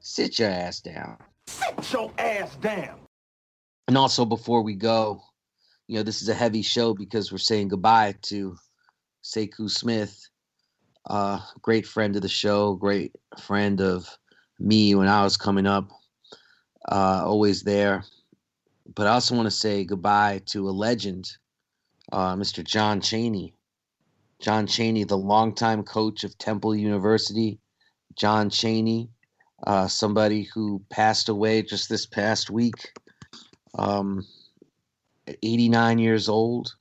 sit 0.00 0.38
your 0.38 0.50
ass 0.50 0.80
down. 0.80 1.18
Sit 1.46 1.92
your 1.92 2.12
ass 2.18 2.56
down. 2.56 3.00
And 3.88 3.96
also 3.96 4.24
before 4.24 4.62
we 4.62 4.74
go, 4.74 5.22
you 5.86 5.96
know, 5.96 6.02
this 6.02 6.22
is 6.22 6.28
a 6.28 6.34
heavy 6.34 6.62
show 6.62 6.94
because 6.94 7.30
we're 7.30 7.38
saying 7.38 7.68
goodbye 7.68 8.16
to 8.22 8.56
Sekou 9.22 9.70
Smith, 9.70 10.28
uh, 11.08 11.40
great 11.62 11.86
friend 11.86 12.16
of 12.16 12.22
the 12.22 12.28
show, 12.28 12.74
great 12.74 13.12
friend 13.38 13.80
of 13.80 14.08
me 14.58 14.94
when 14.94 15.08
I 15.08 15.22
was 15.22 15.36
coming 15.36 15.66
up, 15.66 15.90
uh, 16.90 17.22
always 17.24 17.62
there. 17.62 18.04
But 18.94 19.06
I 19.06 19.10
also 19.10 19.36
want 19.36 19.46
to 19.46 19.52
say 19.52 19.84
goodbye 19.84 20.42
to 20.46 20.68
a 20.68 20.70
legend, 20.70 21.36
uh, 22.12 22.34
Mr. 22.34 22.62
John 22.64 23.00
Chaney. 23.00 23.54
John 24.40 24.66
Chaney, 24.66 25.04
the 25.04 25.16
longtime 25.16 25.82
coach 25.82 26.24
of 26.24 26.36
Temple 26.38 26.74
University. 26.74 27.58
John 28.16 28.50
Chaney, 28.50 29.10
uh, 29.66 29.88
somebody 29.88 30.42
who 30.42 30.82
passed 30.90 31.28
away 31.28 31.62
just 31.62 31.88
this 31.88 32.06
past 32.06 32.50
week, 32.50 32.92
um, 33.78 34.26
89 35.42 35.98
years 35.98 36.28
old. 36.28 36.74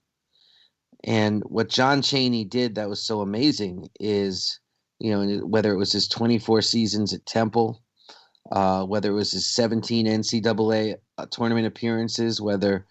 And 1.04 1.44
what 1.44 1.70
John 1.70 2.02
Chaney 2.02 2.46
did 2.46 2.76
that 2.76 2.90
was 2.90 3.02
so 3.02 3.22
amazing 3.22 3.90
is, 4.00 4.60
you 5.00 5.12
know, 5.12 5.46
whether 5.46 5.72
it 5.72 5.78
was 5.78 5.92
his 5.92 6.08
24 6.08 6.62
seasons 6.62 7.14
at 7.14 7.26
Temple, 7.26 7.82
uh, 8.52 8.86
whether 8.86 9.12
it 9.12 9.16
was 9.16 9.32
his 9.32 9.48
17 9.54 10.08
NCAA 10.08 10.96
tournament 11.32 11.68
appearances, 11.68 12.42
whether 12.42 12.86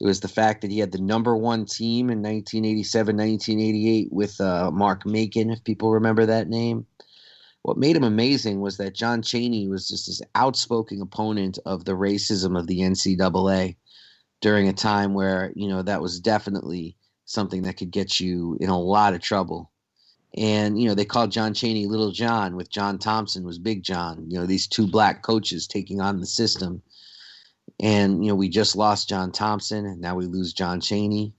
it 0.00 0.06
was 0.06 0.20
the 0.20 0.28
fact 0.28 0.62
that 0.62 0.70
he 0.70 0.78
had 0.78 0.92
the 0.92 0.98
number 0.98 1.36
one 1.36 1.66
team 1.66 2.08
in 2.08 2.22
1987, 2.22 3.16
1988 3.16 4.08
with 4.10 4.40
uh, 4.40 4.70
Mark 4.70 5.04
Macon, 5.04 5.50
if 5.50 5.62
people 5.62 5.92
remember 5.92 6.24
that 6.24 6.48
name. 6.48 6.86
What 7.62 7.76
made 7.76 7.96
him 7.96 8.04
amazing 8.04 8.62
was 8.62 8.78
that 8.78 8.94
John 8.94 9.20
Chaney 9.20 9.68
was 9.68 9.86
just 9.86 10.06
this 10.06 10.22
outspoken 10.34 11.02
opponent 11.02 11.58
of 11.66 11.84
the 11.84 11.92
racism 11.92 12.58
of 12.58 12.66
the 12.66 12.80
NCAA 12.80 13.76
during 14.40 14.68
a 14.68 14.72
time 14.72 15.12
where, 15.12 15.52
you 15.54 15.68
know, 15.68 15.82
that 15.82 16.00
was 16.00 16.18
definitely 16.18 16.96
something 17.26 17.62
that 17.62 17.76
could 17.76 17.90
get 17.90 18.18
you 18.18 18.56
in 18.58 18.70
a 18.70 18.80
lot 18.80 19.12
of 19.12 19.20
trouble. 19.20 19.70
And, 20.34 20.80
you 20.80 20.88
know, 20.88 20.94
they 20.94 21.04
called 21.04 21.32
John 21.32 21.52
Chaney 21.52 21.86
Little 21.86 22.12
John, 22.12 22.56
with 22.56 22.70
John 22.70 22.98
Thompson 22.98 23.44
was 23.44 23.58
Big 23.58 23.82
John, 23.82 24.24
you 24.28 24.38
know, 24.38 24.46
these 24.46 24.66
two 24.66 24.86
black 24.86 25.22
coaches 25.22 25.66
taking 25.66 26.00
on 26.00 26.20
the 26.20 26.26
system. 26.26 26.80
And, 27.82 28.22
you 28.22 28.30
know, 28.30 28.34
we 28.36 28.48
just 28.48 28.76
lost 28.76 29.08
John 29.08 29.32
Thompson, 29.32 29.86
and 29.86 30.00
now 30.00 30.14
we 30.14 30.26
lose 30.26 30.52
John 30.52 30.80
Chaney. 30.80 31.32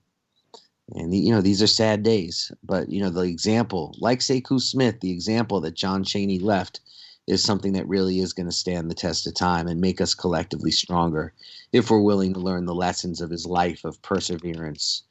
And, 0.94 1.14
the, 1.14 1.18
you 1.18 1.32
know, 1.32 1.42
these 1.42 1.62
are 1.62 1.68
sad 1.68 2.04
days. 2.04 2.52
But, 2.64 2.90
you 2.90 3.02
know, 3.02 3.10
the 3.10 3.22
example, 3.22 3.96
like 4.00 4.20
Sekou 4.20 4.60
Smith, 4.60 5.00
the 5.00 5.12
example 5.12 5.62
that 5.62 5.76
John 5.76 6.04
Chaney 6.04 6.40
left 6.40 6.82
is 7.28 7.44
something 7.44 7.74
that 7.74 7.88
really 7.88 8.20
is 8.20 8.34
going 8.34 8.48
to 8.48 8.52
stand 8.52 8.90
the 8.90 8.96
test 8.96 9.28
of 9.28 9.36
time 9.36 9.68
and 9.68 9.80
make 9.80 10.02
us 10.02 10.16
collectively 10.16 10.72
stronger 10.72 11.34
if 11.72 11.90
we're 11.90 12.02
willing 12.02 12.34
to 12.34 12.40
learn 12.40 12.66
the 12.66 12.74
lessons 12.74 13.22
of 13.22 13.30
his 13.30 13.46
life 13.46 13.86
of 13.86 14.02
perseverance 14.02 15.04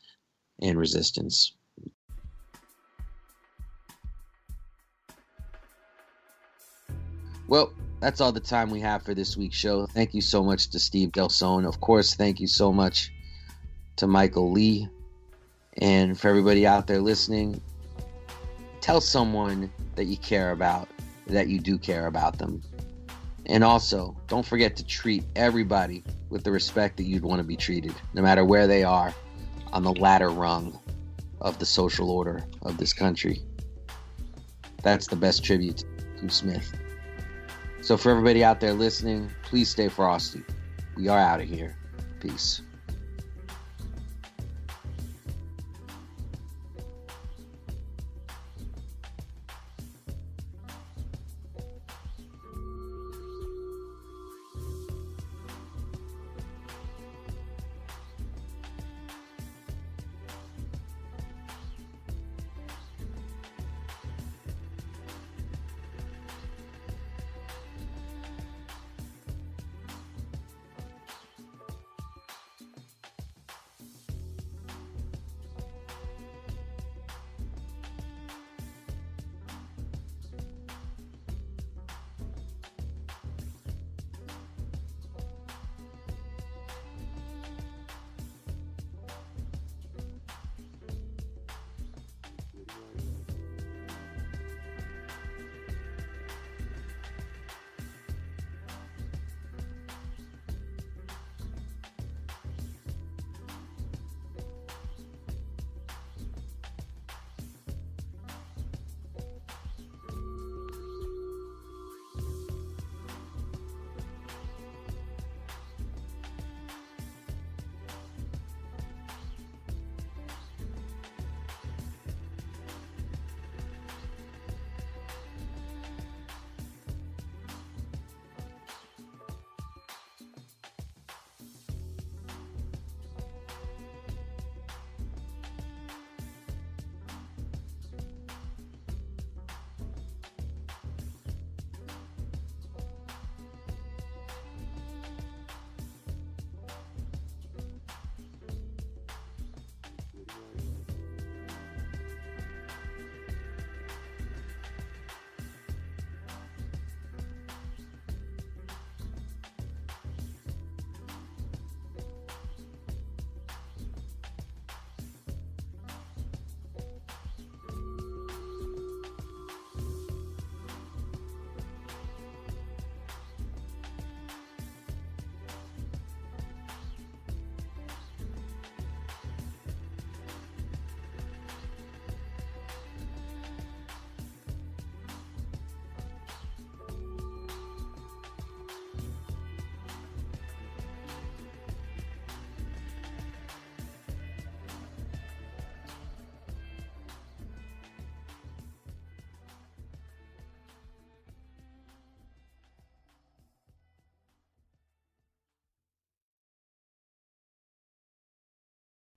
and 0.60 0.76
resistance. 0.78 1.52
Well, 7.46 7.72
that's 8.00 8.20
all 8.20 8.32
the 8.32 8.40
time 8.40 8.70
we 8.70 8.80
have 8.80 9.02
for 9.02 9.14
this 9.14 9.36
week's 9.36 9.56
show. 9.56 9.86
Thank 9.86 10.14
you 10.14 10.22
so 10.22 10.42
much 10.42 10.70
to 10.70 10.78
Steve 10.78 11.10
Delsohn. 11.10 11.66
Of 11.66 11.80
course, 11.80 12.14
thank 12.14 12.40
you 12.40 12.46
so 12.46 12.72
much 12.72 13.12
to 13.96 14.06
Michael 14.06 14.50
Lee. 14.50 14.88
And 15.76 16.18
for 16.18 16.28
everybody 16.28 16.66
out 16.66 16.86
there 16.86 17.00
listening, 17.00 17.60
tell 18.80 19.00
someone 19.00 19.70
that 19.94 20.04
you 20.04 20.16
care 20.16 20.50
about 20.50 20.88
that 21.26 21.48
you 21.48 21.60
do 21.60 21.78
care 21.78 22.06
about 22.06 22.38
them. 22.38 22.62
And 23.46 23.62
also, 23.62 24.16
don't 24.26 24.44
forget 24.44 24.76
to 24.76 24.84
treat 24.84 25.24
everybody 25.36 26.02
with 26.28 26.44
the 26.44 26.50
respect 26.50 26.96
that 26.96 27.04
you'd 27.04 27.22
want 27.22 27.40
to 27.40 27.44
be 27.44 27.56
treated, 27.56 27.94
no 28.14 28.22
matter 28.22 28.44
where 28.44 28.66
they 28.66 28.82
are 28.82 29.14
on 29.72 29.82
the 29.82 29.92
ladder 29.92 30.30
rung 30.30 30.78
of 31.40 31.58
the 31.58 31.66
social 31.66 32.10
order 32.10 32.44
of 32.62 32.78
this 32.78 32.92
country. 32.92 33.42
That's 34.82 35.06
the 35.06 35.16
best 35.16 35.44
tribute 35.44 35.84
to 36.20 36.28
Smith. 36.30 36.72
So, 37.90 37.96
for 37.96 38.12
everybody 38.12 38.44
out 38.44 38.60
there 38.60 38.72
listening, 38.72 39.32
please 39.42 39.68
stay 39.68 39.88
frosty. 39.88 40.44
We 40.94 41.08
are 41.08 41.18
out 41.18 41.40
of 41.40 41.48
here. 41.48 41.76
Peace. 42.20 42.62